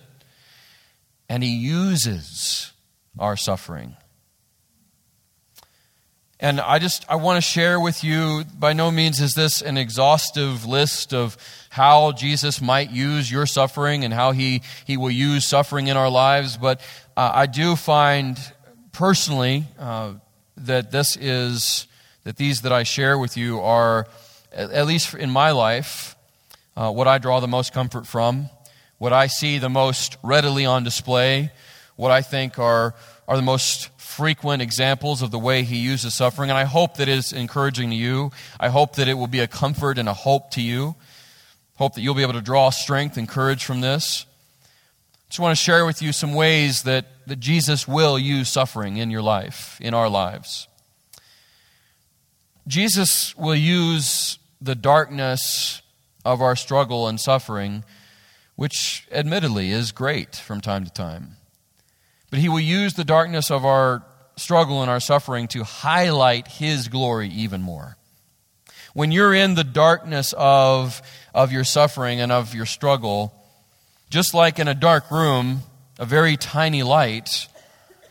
and 1.27 1.43
He 1.43 1.57
uses 1.57 2.71
our 3.19 3.35
suffering. 3.35 3.97
And 6.39 6.61
I 6.61 6.79
just 6.79 7.05
I 7.09 7.15
want 7.15 7.35
to 7.35 7.41
share 7.41 7.81
with 7.81 8.01
you 8.01 8.45
by 8.57 8.71
no 8.71 8.91
means 8.91 9.19
is 9.19 9.33
this 9.33 9.61
an 9.61 9.77
exhaustive 9.77 10.65
list 10.65 11.13
of 11.13 11.35
how 11.69 12.13
Jesus 12.13 12.61
might 12.61 12.91
use 12.91 13.29
your 13.29 13.45
suffering 13.45 14.05
and 14.05 14.13
how 14.13 14.31
he 14.31 14.61
he 14.85 14.95
will 14.95 15.11
use 15.11 15.45
suffering 15.45 15.87
in 15.87 15.97
our 15.97 16.09
lives, 16.09 16.55
but 16.55 16.79
uh, 17.17 17.29
I 17.33 17.47
do 17.47 17.75
find 17.75 18.39
personally 18.93 19.65
uh, 19.77 20.13
that 20.55 20.91
this 20.91 21.17
is 21.17 21.87
that 22.23 22.37
these 22.37 22.61
that 22.61 22.71
I 22.71 22.83
share 22.83 23.19
with 23.19 23.35
you 23.35 23.59
are 23.59 24.07
at 24.53 24.85
least 24.85 25.13
in 25.13 25.29
my 25.29 25.51
life 25.51 26.13
uh, 26.77 26.91
what 26.91 27.07
I 27.07 27.17
draw 27.17 27.39
the 27.39 27.47
most 27.47 27.73
comfort 27.73 28.05
from, 28.05 28.51
what 28.99 29.11
I 29.11 29.27
see 29.27 29.57
the 29.57 29.67
most 29.69 30.15
readily 30.21 30.65
on 30.67 30.83
display, 30.83 31.51
what 31.95 32.11
I 32.11 32.21
think 32.21 32.59
are, 32.59 32.93
are 33.27 33.35
the 33.35 33.41
most 33.41 33.89
frequent 33.99 34.61
examples 34.61 35.23
of 35.23 35.31
the 35.31 35.39
way 35.39 35.63
he 35.63 35.77
uses 35.77 36.13
suffering. 36.13 36.51
And 36.51 36.57
I 36.57 36.65
hope 36.65 36.97
that 36.97 37.09
it 37.09 37.17
is 37.17 37.33
encouraging 37.33 37.89
to 37.89 37.95
you. 37.95 38.31
I 38.59 38.69
hope 38.69 38.95
that 38.97 39.07
it 39.07 39.15
will 39.15 39.27
be 39.27 39.39
a 39.39 39.47
comfort 39.47 39.97
and 39.97 40.07
a 40.07 40.13
hope 40.13 40.51
to 40.51 40.61
you. 40.61 40.95
Hope 41.77 41.95
that 41.95 42.01
you'll 42.01 42.13
be 42.13 42.21
able 42.21 42.33
to 42.33 42.41
draw 42.41 42.69
strength 42.69 43.17
and 43.17 43.27
courage 43.27 43.65
from 43.65 43.81
this. 43.81 44.27
I 44.63 45.29
just 45.29 45.39
want 45.39 45.57
to 45.57 45.63
share 45.63 45.83
with 45.83 46.03
you 46.03 46.13
some 46.13 46.35
ways 46.35 46.83
that, 46.83 47.05
that 47.25 47.39
Jesus 47.39 47.87
will 47.87 48.19
use 48.19 48.49
suffering 48.49 48.97
in 48.97 49.09
your 49.09 49.23
life, 49.23 49.79
in 49.81 49.95
our 49.95 50.09
lives. 50.09 50.67
Jesus 52.67 53.35
will 53.35 53.55
use 53.55 54.37
the 54.61 54.75
darkness 54.75 55.81
of 56.27 56.41
our 56.41 56.57
struggle 56.57 57.07
and 57.07 57.19
suffering, 57.19 57.85
which 58.57 59.07
admittedly 59.11 59.71
is 59.71 59.93
great 59.93 60.35
from 60.35 60.59
time 60.59 60.83
to 60.83 60.91
time. 60.91 61.37
But 62.29 62.39
He 62.39 62.49
will 62.49 62.59
use 62.59 62.95
the 62.95 63.05
darkness 63.05 63.49
of 63.49 63.63
our 63.63 64.03
struggle 64.35 64.81
and 64.81 64.91
our 64.91 64.99
suffering 64.99 65.47
to 65.49 65.63
highlight 65.63 66.47
His 66.49 66.89
glory 66.89 67.29
even 67.29 67.61
more. 67.61 67.95
When 68.93 69.11
you're 69.11 69.33
in 69.33 69.55
the 69.55 69.63
darkness 69.63 70.33
of, 70.37 71.01
of 71.33 71.53
your 71.53 71.63
suffering 71.63 72.19
and 72.19 72.31
of 72.31 72.53
your 72.53 72.65
struggle, 72.65 73.33
just 74.09 74.33
like 74.33 74.59
in 74.59 74.67
a 74.67 74.73
dark 74.73 75.09
room, 75.09 75.61
a 75.97 76.05
very 76.05 76.35
tiny 76.35 76.83
light 76.83 77.47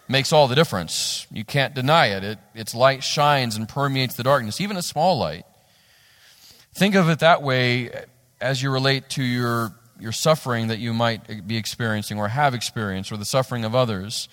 makes 0.09 0.33
all 0.33 0.49
the 0.49 0.55
difference. 0.55 1.27
You 1.31 1.45
can't 1.45 1.75
deny 1.75 2.07
it. 2.07 2.25
it. 2.25 2.39
Its 2.55 2.75
light 2.75 3.05
shines 3.05 3.57
and 3.57 3.69
permeates 3.69 4.15
the 4.15 4.23
darkness, 4.23 4.61
even 4.61 4.79
a 4.79 4.83
small 4.83 5.19
light. 5.19 5.45
Think 6.77 6.95
of 6.95 7.09
it 7.09 7.21
that 7.21 7.41
way 7.41 7.91
as 8.39 8.63
you 8.63 8.71
relate 8.71 9.09
to 9.09 9.23
your, 9.23 9.73
your 9.99 10.13
suffering 10.13 10.69
that 10.69 10.79
you 10.79 10.93
might 10.93 11.47
be 11.47 11.57
experiencing 11.57 12.19
or 12.19 12.29
have 12.29 12.53
experienced, 12.53 13.11
or 13.11 13.17
the 13.17 13.25
suffering 13.25 13.65
of 13.65 13.75
others. 13.75 14.29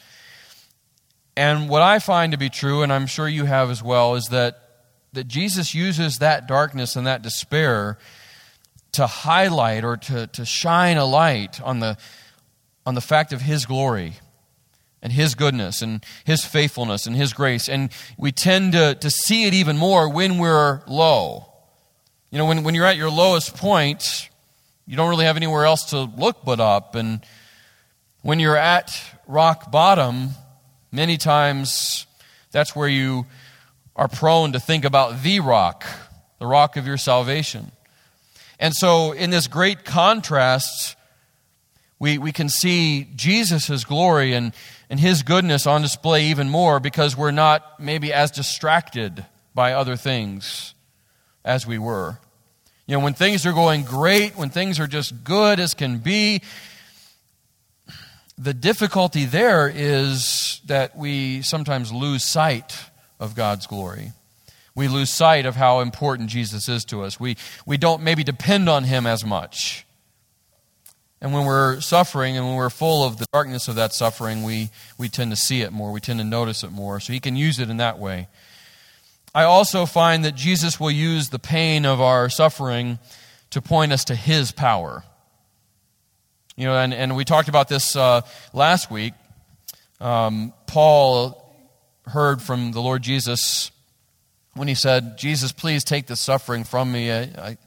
And 1.37 1.69
what 1.69 1.81
I 1.81 1.99
find 1.99 2.33
to 2.33 2.37
be 2.37 2.49
true, 2.49 2.81
and 2.81 2.91
I'm 2.91 3.05
sure 3.05 3.29
you 3.29 3.45
have 3.45 3.69
as 3.69 3.81
well, 3.81 4.15
is 4.15 4.25
that, 4.25 4.59
that 5.13 5.29
Jesus 5.29 5.73
uses 5.73 6.17
that 6.17 6.45
darkness 6.45 6.97
and 6.97 7.07
that 7.07 7.21
despair 7.21 7.97
to 8.91 9.07
highlight 9.07 9.85
or 9.85 9.95
to, 9.95 10.27
to 10.27 10.43
shine 10.43 10.97
a 10.97 11.05
light 11.05 11.61
on 11.61 11.79
the, 11.79 11.95
on 12.85 12.93
the 12.93 12.99
fact 12.99 13.31
of 13.31 13.39
His 13.39 13.65
glory 13.65 14.15
and 15.01 15.13
His 15.13 15.33
goodness 15.33 15.81
and 15.81 16.03
His 16.25 16.43
faithfulness 16.43 17.07
and 17.07 17.15
His 17.15 17.31
grace. 17.31 17.69
And 17.69 17.89
we 18.17 18.33
tend 18.33 18.73
to, 18.73 18.95
to 18.95 19.09
see 19.09 19.45
it 19.45 19.53
even 19.53 19.77
more 19.77 20.09
when 20.09 20.39
we're 20.39 20.81
low 20.87 21.52
you 22.33 22.39
know, 22.39 22.45
when, 22.45 22.63
when 22.63 22.73
you're 22.73 22.87
at 22.87 22.97
your 22.97 23.11
lowest 23.11 23.55
point, 23.57 24.27
you 24.87 24.97
don't 24.97 25.07
really 25.07 25.25
have 25.25 25.37
anywhere 25.37 25.65
else 25.65 25.91
to 25.91 26.01
look 26.01 26.43
but 26.43 26.59
up. 26.59 26.95
And 26.95 27.23
when 28.23 28.39
you're 28.39 28.57
at 28.57 28.91
rock 29.27 29.69
bottom, 29.69 30.29
many 30.91 31.17
times 31.17 32.07
that's 32.49 32.75
where 32.75 32.87
you 32.87 33.27
are 33.95 34.07
prone 34.07 34.53
to 34.53 34.59
think 34.59 34.83
about 34.83 35.21
the 35.21 35.41
rock, 35.41 35.85
the 36.39 36.47
rock 36.47 36.75
of 36.75 36.87
your 36.87 36.97
salvation. 36.97 37.71
And 38.59 38.73
so, 38.73 39.11
in 39.11 39.29
this 39.29 39.45
great 39.45 39.85
contrast, 39.85 40.95
we, 41.99 42.17
we 42.17 42.31
can 42.31 42.49
see 42.49 43.09
Jesus' 43.15 43.83
glory 43.83 44.33
and, 44.33 44.53
and 44.89 44.99
his 44.99 45.21
goodness 45.21 45.67
on 45.67 45.83
display 45.83 46.25
even 46.25 46.49
more 46.49 46.79
because 46.79 47.15
we're 47.15 47.29
not 47.29 47.79
maybe 47.79 48.11
as 48.11 48.31
distracted 48.31 49.23
by 49.53 49.73
other 49.73 49.95
things 49.95 50.73
as 51.45 51.67
we 51.67 51.77
were. 51.77 52.17
You 52.85 52.97
know, 52.97 53.03
when 53.03 53.13
things 53.13 53.45
are 53.45 53.53
going 53.53 53.83
great, 53.83 54.35
when 54.35 54.49
things 54.49 54.79
are 54.79 54.87
just 54.87 55.23
good 55.23 55.59
as 55.59 55.73
can 55.73 55.99
be, 55.99 56.41
the 58.37 58.53
difficulty 58.53 59.25
there 59.25 59.71
is 59.73 60.59
that 60.65 60.97
we 60.97 61.41
sometimes 61.43 61.93
lose 61.93 62.25
sight 62.25 62.77
of 63.19 63.35
God's 63.35 63.67
glory. 63.67 64.11
We 64.75 64.87
lose 64.89 65.11
sight 65.11 65.45
of 65.45 65.55
how 65.55 65.79
important 65.79 66.29
Jesus 66.29 66.67
is 66.67 66.83
to 66.85 67.03
us. 67.03 67.19
We, 67.19 67.37
we 67.65 67.77
don't 67.77 68.01
maybe 68.01 68.23
depend 68.23 68.67
on 68.67 68.83
him 68.83 69.05
as 69.05 69.23
much. 69.23 69.85
And 71.21 71.31
when 71.31 71.45
we're 71.45 71.79
suffering 71.79 72.35
and 72.35 72.45
when 72.45 72.55
we're 72.55 72.69
full 72.69 73.05
of 73.05 73.17
the 73.17 73.25
darkness 73.31 73.69
of 73.69 73.75
that 73.75 73.93
suffering, 73.93 74.43
we, 74.43 74.71
we 74.97 75.07
tend 75.07 75.31
to 75.31 75.37
see 75.37 75.61
it 75.61 75.71
more. 75.71 75.93
We 75.93 76.01
tend 76.01 76.19
to 76.19 76.25
notice 76.25 76.65
it 76.65 76.71
more. 76.71 76.99
So 76.99 77.13
he 77.13 77.21
can 77.21 77.37
use 77.37 77.59
it 77.59 77.69
in 77.69 77.77
that 77.77 77.97
way. 77.97 78.27
I 79.35 79.43
also 79.43 79.85
find 79.85 80.25
that 80.25 80.35
Jesus 80.35 80.79
will 80.79 80.91
use 80.91 81.29
the 81.29 81.39
pain 81.39 81.85
of 81.85 81.99
our 81.99 82.29
suffering 82.29 82.99
to 83.49 83.61
point 83.61 83.91
us 83.91 84.05
to 84.05 84.15
his 84.15 84.51
power. 84.51 85.03
You 86.55 86.65
know, 86.65 86.77
and, 86.77 86.93
and 86.93 87.15
we 87.15 87.25
talked 87.25 87.49
about 87.49 87.67
this 87.67 87.95
uh, 87.95 88.21
last 88.53 88.91
week. 88.91 89.13
Um, 89.99 90.53
Paul 90.67 91.39
heard 92.05 92.41
from 92.41 92.73
the 92.73 92.81
Lord 92.81 93.01
Jesus 93.01 93.71
when 94.53 94.67
he 94.67 94.75
said, 94.75 95.17
Jesus, 95.17 95.51
please 95.51 95.83
take 95.83 96.05
this 96.05 96.19
suffering 96.19 96.63
from 96.63 96.91
me. 96.91 97.11
I, 97.11 97.21
I, 97.21 97.57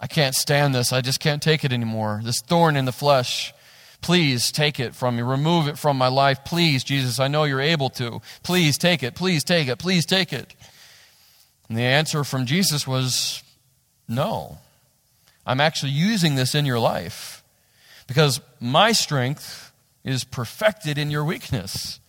I 0.00 0.06
can't 0.06 0.34
stand 0.34 0.74
this. 0.74 0.92
I 0.92 1.02
just 1.02 1.20
can't 1.20 1.42
take 1.42 1.64
it 1.64 1.72
anymore. 1.72 2.22
This 2.24 2.40
thorn 2.40 2.76
in 2.76 2.86
the 2.86 2.92
flesh. 2.92 3.52
Please 4.00 4.52
take 4.52 4.80
it 4.80 4.94
from 4.94 5.16
me. 5.16 5.22
Remove 5.22 5.66
it 5.66 5.78
from 5.78 5.96
my 5.96 6.08
life. 6.08 6.44
Please, 6.44 6.84
Jesus, 6.84 7.18
I 7.18 7.28
know 7.28 7.44
you're 7.44 7.60
able 7.60 7.90
to. 7.90 8.20
Please 8.42 8.76
take 8.78 9.02
it. 9.02 9.14
Please 9.14 9.44
take 9.44 9.68
it. 9.68 9.78
Please 9.78 10.04
take 10.06 10.32
it. 10.32 10.54
And 11.68 11.78
the 11.78 11.82
answer 11.82 12.24
from 12.24 12.46
Jesus 12.46 12.86
was 12.86 13.42
no. 14.08 14.58
I'm 15.46 15.60
actually 15.60 15.92
using 15.92 16.34
this 16.34 16.54
in 16.54 16.66
your 16.66 16.78
life 16.78 17.42
because 18.06 18.40
my 18.60 18.92
strength 18.92 19.72
is 20.04 20.24
perfected 20.24 20.98
in 20.98 21.10
your 21.10 21.24
weakness. 21.24 22.00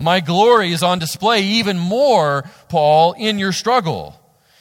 My 0.00 0.20
glory 0.20 0.72
is 0.72 0.82
on 0.82 0.98
display 0.98 1.42
even 1.42 1.78
more, 1.78 2.44
Paul, 2.68 3.12
in 3.12 3.38
your 3.38 3.52
struggle. 3.52 4.20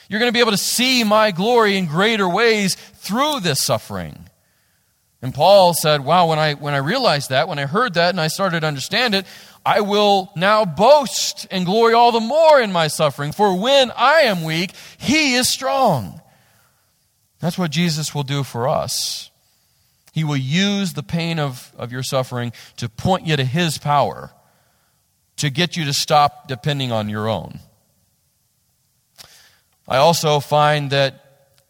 You're 0.10 0.20
going 0.20 0.30
to 0.30 0.34
be 0.34 0.40
able 0.40 0.52
to 0.52 0.58
see 0.58 1.04
my 1.04 1.32
glory 1.32 1.78
in 1.78 1.86
greater 1.86 2.30
ways 2.30 2.76
through 2.76 3.40
this 3.40 3.62
suffering. 3.62 4.30
And 5.22 5.34
Paul 5.34 5.74
said, 5.74 6.04
Wow, 6.04 6.28
when 6.28 6.38
I, 6.38 6.54
when 6.54 6.74
I 6.74 6.78
realized 6.78 7.30
that, 7.30 7.48
when 7.48 7.58
I 7.58 7.66
heard 7.66 7.94
that 7.96 8.10
and 8.10 8.20
I 8.20 8.28
started 8.28 8.60
to 8.60 8.68
understand 8.68 9.16
it, 9.16 9.26
I 9.66 9.82
will 9.82 10.32
now 10.36 10.66
boast 10.66 11.48
and 11.50 11.66
glory 11.66 11.94
all 11.94 12.12
the 12.12 12.20
more 12.20 12.60
in 12.62 12.72
my 12.72 12.88
suffering. 12.88 13.32
For 13.32 13.58
when 13.58 13.92
I 13.96 14.22
am 14.22 14.44
weak, 14.44 14.72
he 14.98 15.36
is 15.36 15.48
strong. 15.48 16.22
That's 17.40 17.58
what 17.58 17.72
Jesus 17.72 18.14
will 18.14 18.24
do 18.24 18.44
for 18.44 18.68
us. 18.68 19.32
He 20.12 20.24
will 20.24 20.38
use 20.38 20.94
the 20.94 21.04
pain 21.04 21.40
of, 21.40 21.74
of 21.78 21.92
your 21.92 22.04
suffering 22.04 22.52
to 22.78 22.88
point 22.90 23.26
you 23.26 23.36
to 23.36 23.44
his 23.44 23.78
power, 23.78 24.32
to 25.38 25.50
get 25.50 25.76
you 25.76 25.86
to 25.86 25.94
stop 25.94 26.48
depending 26.48 26.92
on 26.92 27.10
your 27.10 27.28
own. 27.28 27.60
I 29.88 29.98
also 29.98 30.40
find 30.40 30.92
that 30.92 31.24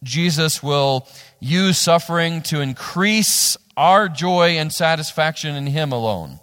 Jesus 0.03 0.61
will 0.61 1.07
use 1.39 1.77
suffering 1.77 2.41
to 2.43 2.61
increase 2.61 3.57
our 3.75 4.07
joy 4.09 4.57
and 4.57 4.71
satisfaction 4.71 5.55
in 5.55 5.67
Him 5.67 5.91
alone, 5.91 6.39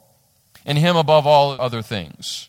in 0.65 0.77
Him 0.77 0.97
above 0.97 1.27
all 1.27 1.61
other 1.61 1.83
things. 1.83 2.49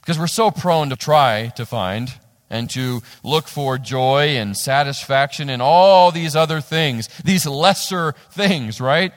Because 0.00 0.18
we're 0.18 0.26
so 0.26 0.50
prone 0.50 0.90
to 0.90 0.96
try 0.96 1.48
to 1.56 1.66
find 1.66 2.14
and 2.50 2.70
to 2.70 3.02
look 3.22 3.46
for 3.46 3.76
joy 3.78 4.36
and 4.36 4.56
satisfaction 4.56 5.50
in 5.50 5.60
all 5.60 6.10
these 6.10 6.34
other 6.34 6.60
things, 6.60 7.08
these 7.22 7.46
lesser 7.46 8.14
things, 8.30 8.80
right? 8.80 9.12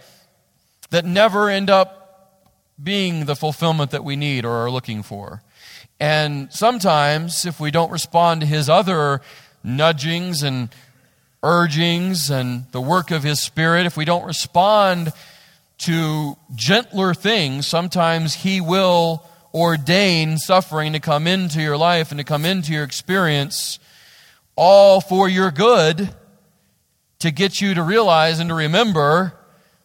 That 0.90 1.06
never 1.06 1.50
end 1.50 1.70
up 1.70 2.50
being 2.82 3.26
the 3.26 3.36
fulfillment 3.36 3.92
that 3.92 4.04
we 4.04 4.16
need 4.16 4.44
or 4.44 4.66
are 4.66 4.72
looking 4.72 5.04
for. 5.04 5.42
And 6.00 6.52
sometimes, 6.52 7.46
if 7.46 7.60
we 7.60 7.72
don't 7.72 7.92
respond 7.92 8.42
to 8.42 8.48
his 8.48 8.70
other 8.70 9.22
nudgings 9.64 10.42
and 10.42 10.70
urgings 11.44 12.30
and 12.30 12.66
the 12.72 12.82
work 12.82 13.12
of 13.12 13.24
his 13.24 13.42
spirit, 13.42 13.86
if 13.86 13.96
we 13.96 14.06
don't 14.06 14.26
respond 14.26 15.14
to 15.82 16.38
gentler 16.54 17.14
things, 17.14 17.68
sometimes 17.68 18.36
he 18.36 18.62
will 18.62 19.24
ordain 19.54 20.38
suffering 20.38 20.94
to 20.94 21.00
come 21.00 21.28
into 21.28 21.62
your 21.62 21.78
life 21.78 22.12
and 22.12 22.20
to 22.20 22.24
come 22.24 22.46
into 22.46 22.72
your 22.72 22.84
experience, 22.84 23.80
all 24.56 25.02
for 25.02 25.28
your 25.28 25.52
good, 25.52 26.14
to 27.20 27.32
get 27.32 27.62
you 27.62 27.74
to 27.74 27.84
realize 27.84 28.40
and 28.40 28.50
to 28.50 28.56
remember 28.56 29.38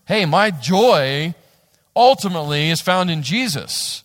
hey, 0.07 0.24
my 0.24 0.53
joy 0.53 1.34
ultimately 1.97 2.70
is 2.70 2.80
found 2.80 3.11
in 3.11 3.22
Jesus. 3.22 4.05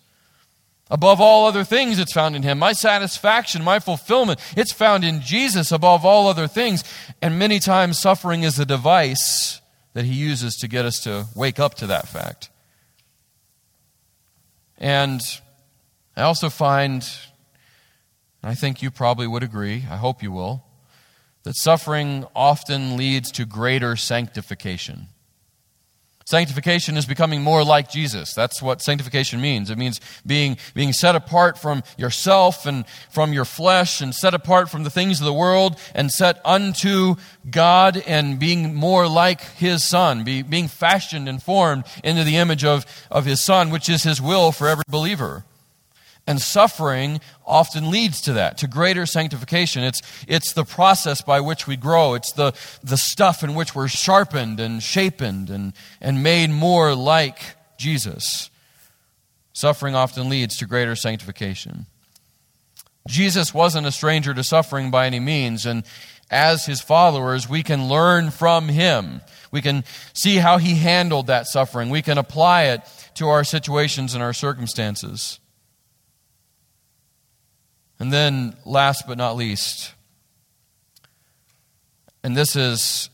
Above 0.89 1.21
all 1.21 1.45
other 1.45 1.63
things, 1.63 1.99
it's 1.99 2.11
found 2.11 2.35
in 2.35 2.41
Him. 2.41 2.57
My 2.57 2.73
satisfaction, 2.73 3.63
my 3.63 3.79
fulfillment, 3.79 4.39
it's 4.57 4.73
found 4.73 5.03
in 5.03 5.21
Jesus 5.21 5.71
above 5.71 6.03
all 6.03 6.27
other 6.27 6.47
things. 6.47 6.83
And 7.21 7.37
many 7.37 7.59
times, 7.59 7.99
suffering 7.99 8.41
is 8.41 8.57
a 8.57 8.65
device 8.65 9.60
that 9.93 10.05
He 10.05 10.13
uses 10.13 10.55
to 10.55 10.67
get 10.67 10.85
us 10.85 10.99
to 11.01 11.27
wake 11.35 11.59
up 11.59 11.75
to 11.75 11.87
that 11.87 12.07
fact. 12.07 12.49
And 14.77 15.21
I 16.17 16.23
also 16.23 16.49
find, 16.49 17.07
I 18.43 18.55
think 18.55 18.81
you 18.81 18.89
probably 18.89 19.27
would 19.27 19.43
agree, 19.43 19.85
I 19.89 19.97
hope 19.97 20.23
you 20.23 20.31
will, 20.31 20.65
that 21.43 21.55
suffering 21.55 22.25
often 22.35 22.97
leads 22.97 23.31
to 23.33 23.45
greater 23.45 23.95
sanctification. 23.95 25.07
Sanctification 26.31 26.95
is 26.95 27.05
becoming 27.05 27.41
more 27.41 27.61
like 27.61 27.91
Jesus. 27.91 28.33
That's 28.33 28.61
what 28.61 28.81
sanctification 28.81 29.41
means. 29.41 29.69
It 29.69 29.77
means 29.77 29.99
being, 30.25 30.55
being 30.73 30.93
set 30.93 31.13
apart 31.13 31.57
from 31.57 31.83
yourself 31.97 32.65
and 32.65 32.85
from 33.09 33.33
your 33.33 33.43
flesh 33.43 33.99
and 33.99 34.15
set 34.15 34.33
apart 34.33 34.69
from 34.69 34.85
the 34.85 34.89
things 34.89 35.19
of 35.19 35.25
the 35.25 35.33
world 35.33 35.77
and 35.93 36.09
set 36.09 36.39
unto 36.45 37.15
God 37.49 38.01
and 38.07 38.39
being 38.39 38.73
more 38.73 39.09
like 39.09 39.41
His 39.41 39.83
Son, 39.83 40.23
be, 40.23 40.41
being 40.41 40.69
fashioned 40.69 41.27
and 41.27 41.43
formed 41.43 41.83
into 42.01 42.23
the 42.23 42.37
image 42.37 42.63
of, 42.63 42.85
of 43.11 43.25
His 43.25 43.41
Son, 43.41 43.69
which 43.69 43.89
is 43.89 44.03
His 44.03 44.21
will 44.21 44.53
for 44.53 44.69
every 44.69 44.85
believer. 44.87 45.43
And 46.27 46.39
suffering 46.39 47.19
often 47.45 47.89
leads 47.89 48.21
to 48.21 48.33
that, 48.33 48.59
to 48.59 48.67
greater 48.67 49.05
sanctification. 49.05 49.83
It's, 49.83 50.01
it's 50.27 50.53
the 50.53 50.63
process 50.63 51.21
by 51.21 51.41
which 51.41 51.67
we 51.67 51.75
grow. 51.75 52.13
It's 52.13 52.31
the, 52.33 52.53
the 52.83 52.97
stuff 52.97 53.43
in 53.43 53.55
which 53.55 53.73
we're 53.73 53.87
sharpened 53.87 54.59
and 54.59 54.83
shapened 54.83 55.49
and, 55.49 55.73
and 55.99 56.21
made 56.21 56.51
more 56.51 56.93
like 56.93 57.41
Jesus. 57.77 58.49
Suffering 59.53 59.95
often 59.95 60.29
leads 60.29 60.57
to 60.57 60.65
greater 60.65 60.95
sanctification. 60.95 61.87
Jesus 63.07 63.53
wasn't 63.53 63.87
a 63.87 63.91
stranger 63.91 64.33
to 64.33 64.43
suffering 64.43 64.91
by 64.91 65.07
any 65.07 65.19
means, 65.19 65.65
and 65.65 65.83
as 66.29 66.65
his 66.65 66.81
followers, 66.81 67.49
we 67.49 67.63
can 67.63 67.89
learn 67.89 68.31
from 68.31 68.69
him. 68.69 69.21
We 69.51 69.61
can 69.61 69.83
see 70.13 70.37
how 70.37 70.59
he 70.59 70.75
handled 70.75 71.27
that 71.27 71.47
suffering. 71.47 71.89
We 71.89 72.01
can 72.01 72.17
apply 72.17 72.65
it 72.65 72.81
to 73.15 73.27
our 73.27 73.43
situations 73.43 74.13
and 74.13 74.23
our 74.23 74.33
circumstances. 74.33 75.39
And 78.01 78.11
then, 78.11 78.55
last 78.65 79.03
but 79.07 79.19
not 79.19 79.35
least, 79.35 79.93
and 82.23 82.35
this 82.35 82.55
is 82.55 83.11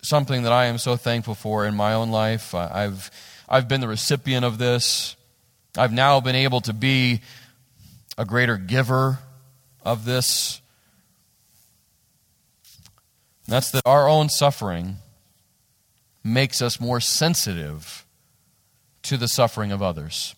something 0.00 0.44
that 0.44 0.52
I 0.52 0.66
am 0.66 0.78
so 0.78 0.94
thankful 0.94 1.34
for 1.34 1.66
in 1.66 1.74
my 1.74 1.94
own 1.94 2.12
life. 2.12 2.54
I've, 2.54 3.10
I've 3.48 3.66
been 3.66 3.80
the 3.80 3.88
recipient 3.88 4.44
of 4.44 4.58
this. 4.58 5.16
I've 5.76 5.92
now 5.92 6.20
been 6.20 6.36
able 6.36 6.60
to 6.60 6.72
be 6.72 7.20
a 8.16 8.24
greater 8.24 8.56
giver 8.56 9.18
of 9.82 10.04
this. 10.04 10.60
That's 13.48 13.72
that 13.72 13.82
our 13.84 14.08
own 14.08 14.28
suffering 14.28 14.98
makes 16.22 16.62
us 16.62 16.80
more 16.80 17.00
sensitive 17.00 18.06
to 19.02 19.16
the 19.16 19.26
suffering 19.26 19.72
of 19.72 19.82
others. 19.82 20.36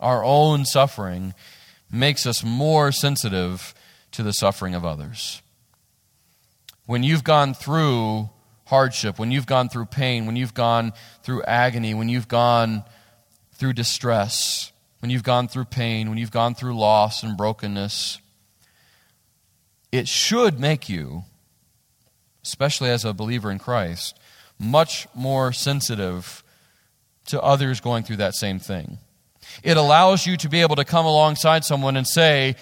Our 0.00 0.24
own 0.24 0.64
suffering 0.64 1.34
makes 1.90 2.26
us 2.26 2.44
more 2.44 2.92
sensitive 2.92 3.74
to 4.12 4.22
the 4.22 4.32
suffering 4.32 4.74
of 4.74 4.84
others. 4.84 5.42
When 6.86 7.02
you've 7.02 7.24
gone 7.24 7.54
through 7.54 8.30
hardship, 8.66 9.18
when 9.18 9.30
you've 9.30 9.46
gone 9.46 9.68
through 9.68 9.86
pain, 9.86 10.26
when 10.26 10.36
you've 10.36 10.54
gone 10.54 10.92
through 11.22 11.42
agony, 11.44 11.94
when 11.94 12.08
you've 12.08 12.28
gone 12.28 12.84
through 13.54 13.72
distress, 13.72 14.72
when 15.00 15.10
you've 15.10 15.22
gone 15.22 15.48
through 15.48 15.66
pain, 15.66 16.08
when 16.08 16.18
you've 16.18 16.30
gone 16.30 16.54
through 16.54 16.78
loss 16.78 17.22
and 17.22 17.36
brokenness, 17.36 18.18
it 19.90 20.06
should 20.06 20.60
make 20.60 20.88
you, 20.88 21.24
especially 22.42 22.90
as 22.90 23.04
a 23.04 23.14
believer 23.14 23.50
in 23.50 23.58
Christ, 23.58 24.18
much 24.58 25.06
more 25.14 25.52
sensitive 25.52 26.42
to 27.26 27.40
others 27.42 27.80
going 27.80 28.02
through 28.02 28.16
that 28.16 28.34
same 28.34 28.58
thing. 28.58 28.98
It 29.62 29.76
allows 29.76 30.26
you 30.26 30.36
to 30.38 30.48
be 30.48 30.60
able 30.60 30.76
to 30.76 30.84
come 30.84 31.06
alongside 31.06 31.64
someone 31.64 31.96
and 31.96 32.06
say, 32.06 32.56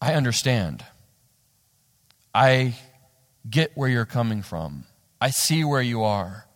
I 0.00 0.14
understand. 0.14 0.84
I 2.34 2.74
get 3.48 3.72
where 3.74 3.88
you're 3.88 4.04
coming 4.04 4.42
from. 4.42 4.84
I 5.20 5.30
see 5.30 5.64
where 5.64 5.82
you 5.82 6.02
are. 6.02 6.46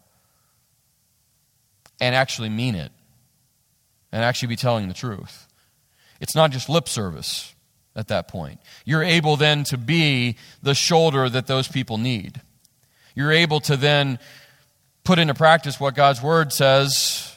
And 2.00 2.14
actually 2.14 2.48
mean 2.48 2.74
it. 2.74 2.92
And 4.12 4.24
actually 4.24 4.48
be 4.48 4.56
telling 4.56 4.88
the 4.88 4.94
truth. 4.94 5.46
It's 6.20 6.34
not 6.34 6.50
just 6.50 6.68
lip 6.68 6.88
service 6.88 7.54
at 7.94 8.09
that 8.09 8.28
point. 8.28 8.61
You're 8.84 9.02
able 9.02 9.36
then 9.36 9.64
to 9.64 9.76
be 9.76 10.36
the 10.62 10.74
shoulder 10.74 11.28
that 11.28 11.46
those 11.46 11.68
people 11.68 11.98
need. 11.98 12.40
You're 13.14 13.32
able 13.32 13.61
to 13.61 13.76
then 13.76 14.18
put 15.04 15.18
into 15.18 15.34
practice 15.34 15.80
what 15.80 15.94
God's 15.94 16.22
word 16.22 16.52
says 16.52 17.28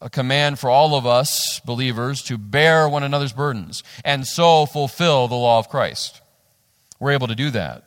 a 0.00 0.10
command 0.10 0.58
for 0.58 0.70
all 0.70 0.94
of 0.94 1.06
us 1.06 1.60
believers 1.64 2.22
to 2.22 2.38
bear 2.38 2.88
one 2.88 3.02
another's 3.02 3.32
burdens 3.32 3.82
and 4.04 4.26
so 4.26 4.66
fulfill 4.66 5.28
the 5.28 5.34
law 5.34 5.58
of 5.58 5.68
Christ. 5.68 6.20
We're 7.00 7.12
able 7.12 7.26
to 7.28 7.34
do 7.34 7.50
that. 7.50 7.84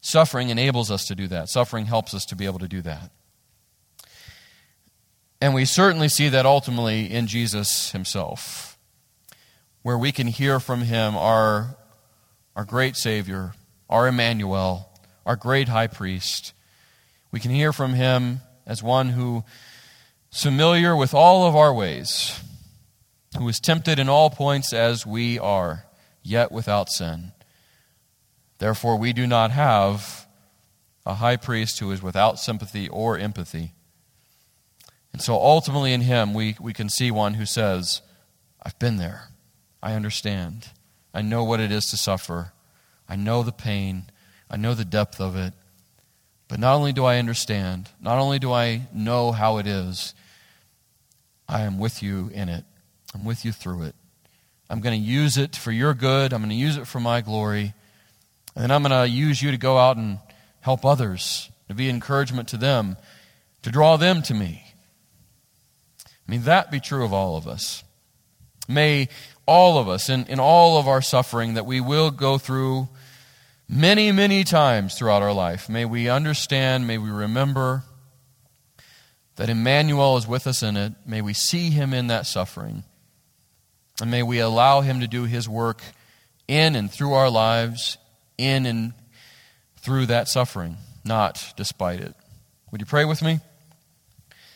Suffering 0.00 0.50
enables 0.50 0.90
us 0.90 1.04
to 1.06 1.14
do 1.14 1.28
that. 1.28 1.48
Suffering 1.48 1.86
helps 1.86 2.14
us 2.14 2.24
to 2.26 2.36
be 2.36 2.46
able 2.46 2.58
to 2.58 2.68
do 2.68 2.82
that. 2.82 3.10
And 5.40 5.54
we 5.54 5.64
certainly 5.64 6.08
see 6.08 6.28
that 6.28 6.46
ultimately 6.46 7.10
in 7.10 7.26
Jesus 7.26 7.90
himself, 7.92 8.78
where 9.82 9.98
we 9.98 10.12
can 10.12 10.28
hear 10.28 10.60
from 10.60 10.82
him, 10.82 11.16
our, 11.16 11.76
our 12.54 12.64
great 12.64 12.96
Savior, 12.96 13.54
our 13.88 14.06
Emmanuel, 14.06 14.88
our 15.26 15.36
great 15.36 15.68
high 15.68 15.88
priest. 15.88 16.52
We 17.30 17.40
can 17.40 17.50
hear 17.50 17.72
from 17.72 17.94
him 17.94 18.40
as 18.66 18.82
one 18.82 19.10
who 19.10 19.44
familiar 20.32 20.96
with 20.96 21.12
all 21.12 21.46
of 21.46 21.54
our 21.54 21.72
ways, 21.72 22.40
who 23.38 23.48
is 23.48 23.60
tempted 23.60 23.98
in 23.98 24.08
all 24.08 24.30
points 24.30 24.72
as 24.72 25.06
we 25.06 25.38
are, 25.38 25.84
yet 26.22 26.50
without 26.50 26.88
sin. 26.88 27.32
Therefore, 28.58 28.96
we 28.96 29.12
do 29.12 29.26
not 29.26 29.50
have 29.50 30.26
a 31.04 31.14
high 31.14 31.36
priest 31.36 31.78
who 31.80 31.90
is 31.90 32.02
without 32.02 32.38
sympathy 32.38 32.88
or 32.88 33.18
empathy. 33.18 33.72
And 35.12 35.20
so 35.20 35.34
ultimately 35.34 35.92
in 35.92 36.02
him, 36.02 36.32
we, 36.32 36.56
we 36.60 36.72
can 36.72 36.88
see 36.88 37.10
one 37.10 37.34
who 37.34 37.44
says, 37.44 38.00
I've 38.62 38.78
been 38.78 38.96
there. 38.96 39.28
I 39.82 39.94
understand. 39.94 40.68
I 41.12 41.20
know 41.22 41.44
what 41.44 41.60
it 41.60 41.70
is 41.70 41.84
to 41.86 41.96
suffer. 41.96 42.52
I 43.08 43.16
know 43.16 43.42
the 43.42 43.52
pain. 43.52 44.04
I 44.48 44.56
know 44.56 44.74
the 44.74 44.84
depth 44.84 45.20
of 45.20 45.36
it. 45.36 45.52
But 46.48 46.60
not 46.60 46.74
only 46.74 46.92
do 46.92 47.04
I 47.04 47.18
understand, 47.18 47.90
not 48.00 48.18
only 48.18 48.38
do 48.38 48.52
I 48.52 48.82
know 48.94 49.32
how 49.32 49.58
it 49.58 49.66
is, 49.66 50.14
I 51.48 51.62
am 51.62 51.78
with 51.78 52.02
you 52.02 52.30
in 52.32 52.48
it. 52.48 52.64
I'm 53.14 53.24
with 53.24 53.44
you 53.44 53.52
through 53.52 53.82
it. 53.82 53.94
I'm 54.70 54.80
going 54.80 54.98
to 54.98 55.06
use 55.06 55.36
it 55.36 55.54
for 55.54 55.70
your 55.70 55.92
good. 55.92 56.32
I'm 56.32 56.40
going 56.40 56.50
to 56.50 56.56
use 56.56 56.76
it 56.76 56.86
for 56.86 56.98
my 56.98 57.20
glory. 57.20 57.74
And 58.54 58.62
then 58.62 58.70
I'm 58.70 58.82
going 58.82 59.06
to 59.06 59.08
use 59.08 59.42
you 59.42 59.50
to 59.50 59.58
go 59.58 59.76
out 59.78 59.96
and 59.96 60.18
help 60.60 60.84
others, 60.84 61.50
to 61.68 61.74
be 61.74 61.90
encouragement 61.90 62.48
to 62.48 62.56
them, 62.56 62.96
to 63.62 63.70
draw 63.70 63.96
them 63.96 64.22
to 64.22 64.34
me. 64.34 64.64
May 66.26 66.38
that 66.38 66.70
be 66.70 66.80
true 66.80 67.04
of 67.04 67.12
all 67.12 67.36
of 67.36 67.46
us. 67.46 67.84
May 68.68 69.08
all 69.44 69.78
of 69.78 69.88
us, 69.88 70.08
in, 70.08 70.24
in 70.26 70.38
all 70.40 70.78
of 70.78 70.86
our 70.88 71.02
suffering 71.02 71.54
that 71.54 71.66
we 71.66 71.80
will 71.80 72.10
go 72.10 72.38
through 72.38 72.88
many, 73.68 74.12
many 74.12 74.44
times 74.44 74.94
throughout 74.94 75.22
our 75.22 75.32
life, 75.32 75.68
may 75.68 75.84
we 75.84 76.08
understand, 76.08 76.86
may 76.86 76.96
we 76.96 77.10
remember 77.10 77.84
that 79.42 79.50
Emmanuel 79.50 80.16
is 80.16 80.24
with 80.24 80.46
us 80.46 80.62
in 80.62 80.76
it. 80.76 80.92
May 81.04 81.20
we 81.20 81.34
see 81.34 81.70
him 81.70 81.92
in 81.92 82.06
that 82.06 82.26
suffering. 82.26 82.84
And 84.00 84.08
may 84.08 84.22
we 84.22 84.38
allow 84.38 84.82
him 84.82 85.00
to 85.00 85.08
do 85.08 85.24
his 85.24 85.48
work 85.48 85.82
in 86.46 86.76
and 86.76 86.88
through 86.88 87.14
our 87.14 87.28
lives, 87.28 87.98
in 88.38 88.66
and 88.66 88.92
through 89.78 90.06
that 90.06 90.28
suffering, 90.28 90.76
not 91.04 91.54
despite 91.56 91.98
it. 91.98 92.14
Would 92.70 92.82
you 92.82 92.86
pray 92.86 93.04
with 93.04 93.20
me? 93.20 93.40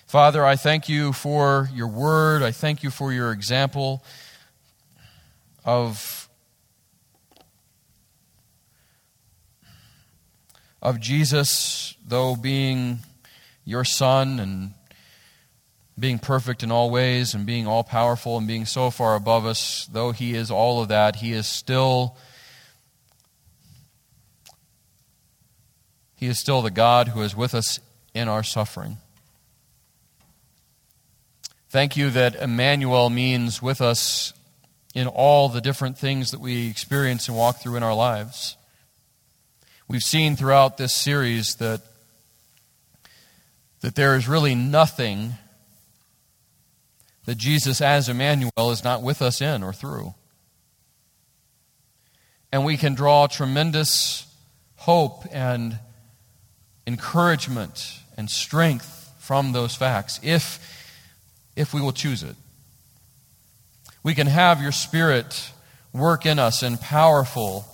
Father, 0.06 0.44
I 0.44 0.54
thank 0.54 0.88
you 0.88 1.12
for 1.12 1.68
your 1.74 1.88
word. 1.88 2.44
I 2.44 2.52
thank 2.52 2.84
you 2.84 2.90
for 2.90 3.12
your 3.12 3.32
example 3.32 4.04
of, 5.64 6.28
of 10.80 11.00
Jesus, 11.00 11.96
though 12.06 12.36
being 12.36 13.00
your 13.64 13.82
son 13.84 14.38
and 14.38 14.74
being 15.98 16.18
perfect 16.18 16.62
in 16.62 16.70
all 16.70 16.90
ways 16.90 17.34
and 17.34 17.46
being 17.46 17.66
all 17.66 17.82
powerful 17.82 18.36
and 18.36 18.46
being 18.46 18.66
so 18.66 18.90
far 18.90 19.14
above 19.14 19.46
us, 19.46 19.88
though 19.90 20.12
he 20.12 20.34
is 20.34 20.50
all 20.50 20.82
of 20.82 20.88
that, 20.88 21.16
he 21.16 21.32
is 21.32 21.46
still 21.46 22.16
he 26.16 26.26
is 26.26 26.38
still 26.38 26.62
the 26.62 26.70
God 26.70 27.08
who 27.08 27.22
is 27.22 27.36
with 27.36 27.54
us 27.54 27.78
in 28.14 28.28
our 28.28 28.42
suffering. 28.42 28.96
Thank 31.68 31.96
you 31.96 32.08
that 32.10 32.36
Emmanuel 32.36 33.10
means 33.10 33.60
with 33.60 33.82
us 33.82 34.32
in 34.94 35.06
all 35.06 35.50
the 35.50 35.60
different 35.60 35.98
things 35.98 36.30
that 36.30 36.40
we 36.40 36.70
experience 36.70 37.28
and 37.28 37.36
walk 37.36 37.58
through 37.58 37.76
in 37.76 37.82
our 37.82 37.94
lives. 37.94 38.56
We've 39.88 40.02
seen 40.02 40.36
throughout 40.36 40.78
this 40.78 40.94
series 40.94 41.56
that, 41.56 41.82
that 43.82 43.94
there 43.94 44.16
is 44.16 44.26
really 44.26 44.54
nothing 44.54 45.34
that 47.26 47.36
Jesus, 47.36 47.80
as 47.80 48.08
Emmanuel, 48.08 48.70
is 48.70 48.82
not 48.82 49.02
with 49.02 49.20
us 49.20 49.40
in 49.40 49.62
or 49.62 49.72
through. 49.72 50.14
And 52.50 52.64
we 52.64 52.76
can 52.76 52.94
draw 52.94 53.26
tremendous 53.26 54.26
hope 54.76 55.24
and 55.32 55.78
encouragement 56.86 57.98
and 58.16 58.30
strength 58.30 59.12
from 59.18 59.52
those 59.52 59.74
facts 59.74 60.20
if, 60.22 60.60
if 61.56 61.74
we 61.74 61.80
will 61.80 61.92
choose 61.92 62.22
it. 62.22 62.36
We 64.04 64.14
can 64.14 64.28
have 64.28 64.62
your 64.62 64.72
Spirit 64.72 65.50
work 65.92 66.26
in 66.26 66.38
us 66.38 66.62
in 66.62 66.78
powerful, 66.78 67.66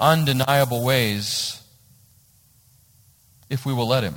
undeniable 0.00 0.84
ways 0.84 1.62
if 3.48 3.64
we 3.64 3.72
will 3.72 3.86
let 3.86 4.02
Him. 4.02 4.16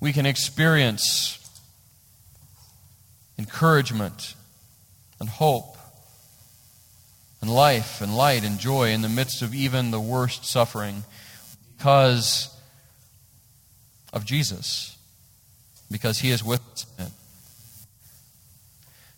We 0.00 0.12
can 0.12 0.26
experience 0.26 1.37
encouragement 3.38 4.34
and 5.20 5.28
hope 5.28 5.76
and 7.40 7.52
life 7.52 8.00
and 8.00 8.16
light 8.16 8.44
and 8.44 8.58
joy 8.58 8.90
in 8.90 9.02
the 9.02 9.08
midst 9.08 9.42
of 9.42 9.54
even 9.54 9.90
the 9.90 10.00
worst 10.00 10.44
suffering 10.44 11.04
because 11.76 12.54
of 14.12 14.24
Jesus, 14.24 14.96
because 15.90 16.18
He 16.18 16.30
is 16.30 16.42
with 16.42 16.60
us. 16.98 17.10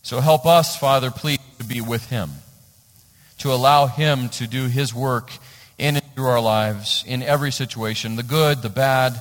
So 0.02 0.20
help 0.20 0.44
us, 0.46 0.76
Father, 0.76 1.10
please, 1.10 1.38
to 1.58 1.64
be 1.64 1.80
with 1.80 2.10
Him, 2.10 2.30
to 3.38 3.52
allow 3.52 3.86
Him 3.86 4.28
to 4.30 4.46
do 4.46 4.66
His 4.66 4.94
work 4.94 5.30
in 5.78 5.96
and 5.96 6.14
through 6.14 6.26
our 6.26 6.40
lives, 6.40 7.04
in 7.06 7.22
every 7.22 7.52
situation 7.52 8.16
the 8.16 8.22
good, 8.22 8.60
the 8.62 8.68
bad, 8.68 9.18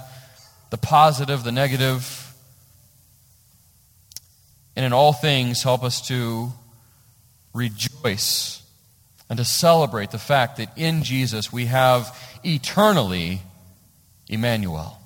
the 0.71 0.77
positive, 0.77 1.43
the 1.43 1.51
negative. 1.51 2.28
And 4.79 4.85
in 4.85 4.93
all 4.93 5.11
things, 5.11 5.61
help 5.61 5.83
us 5.83 5.99
to 6.07 6.53
rejoice 7.53 8.63
and 9.29 9.35
to 9.35 9.43
celebrate 9.43 10.11
the 10.11 10.17
fact 10.17 10.55
that 10.55 10.69
in 10.77 11.03
Jesus 11.03 11.51
we 11.51 11.65
have 11.65 12.17
eternally 12.45 13.41
Emmanuel. 14.29 14.97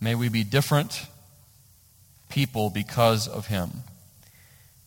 May 0.00 0.14
we 0.14 0.30
be 0.30 0.44
different 0.44 1.04
people 2.30 2.70
because 2.70 3.28
of 3.28 3.48
him. 3.48 3.70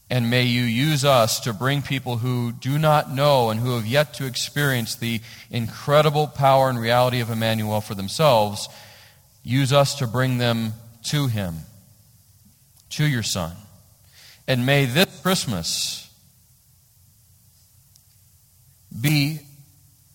And 0.09 0.31
may 0.31 0.45
you 0.45 0.63
use 0.63 1.05
us 1.05 1.39
to 1.41 1.53
bring 1.53 1.83
people 1.83 2.17
who 2.17 2.51
do 2.51 2.79
not 2.79 3.11
know 3.11 3.51
and 3.51 3.59
who 3.59 3.75
have 3.75 3.85
yet 3.85 4.15
to 4.15 4.25
experience 4.25 4.95
the 4.95 5.21
incredible 5.51 6.25
power 6.25 6.67
and 6.67 6.79
reality 6.79 7.19
of 7.19 7.29
Emmanuel 7.29 7.81
for 7.81 7.93
themselves. 7.93 8.67
Use 9.43 9.71
us 9.71 9.93
to 9.99 10.07
bring 10.07 10.39
them 10.39 10.73
to 11.09 11.27
Him, 11.27 11.57
to 12.95 13.05
your 13.05 13.23
Son. 13.23 13.55
And 14.47 14.65
may 14.65 14.85
this 14.85 15.21
Christmas 15.21 16.09
be 18.99 19.39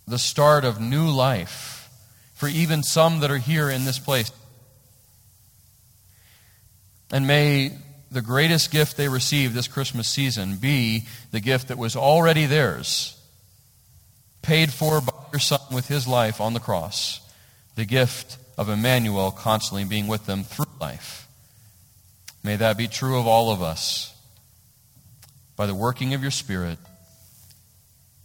the 0.07 0.19
start 0.19 0.65
of 0.65 0.81
new 0.81 1.09
life 1.09 1.91
for 2.35 2.49
even 2.49 2.83
some 2.83 3.21
that 3.21 3.31
are 3.31 3.39
here 3.39 3.69
in 3.69 3.85
this 3.85 3.99
place. 3.99 4.33
And 7.13 7.27
may 7.27 7.73
the 8.11 8.23
greatest 8.23 8.71
gift 8.71 8.97
they 8.97 9.09
receive 9.09 9.53
this 9.53 9.69
Christmas 9.69 10.09
season 10.09 10.57
be 10.57 11.07
the 11.33 11.41
gift 11.41 11.69
that 11.69 11.79
was 11.79 11.97
already 11.97 12.47
theirs, 12.47 13.21
paid 14.43 14.73
for 14.73 15.01
by 15.01 15.13
your 15.33 15.41
Son 15.41 15.61
with 15.71 15.89
his 15.89 16.09
life 16.09 16.41
on 16.41 16.55
the 16.55 16.61
cross, 16.61 17.21
the 17.77 17.85
gift 17.85 18.39
of 18.57 18.69
Emmanuel 18.69 19.31
constantly 19.31 19.85
being 19.85 20.07
with 20.07 20.27
them 20.27 20.45
through 20.45 20.67
life. 20.81 21.29
May 22.43 22.57
that 22.57 22.79
be 22.79 22.89
true 22.89 23.19
of 23.19 23.27
all 23.27 23.51
of 23.53 23.63
us 23.63 24.15
by 25.57 25.67
the 25.67 25.75
working 25.75 26.15
of 26.15 26.23
your 26.23 26.31
Spirit. 26.31 26.79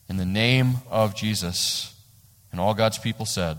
In 0.07 0.18
the 0.18 0.26
name 0.26 0.76
of 0.89 1.16
Jesus. 1.16 1.93
And 2.51 2.61
all 2.61 2.74
God's 2.74 2.97
people 2.97 3.26
said, 3.26 3.57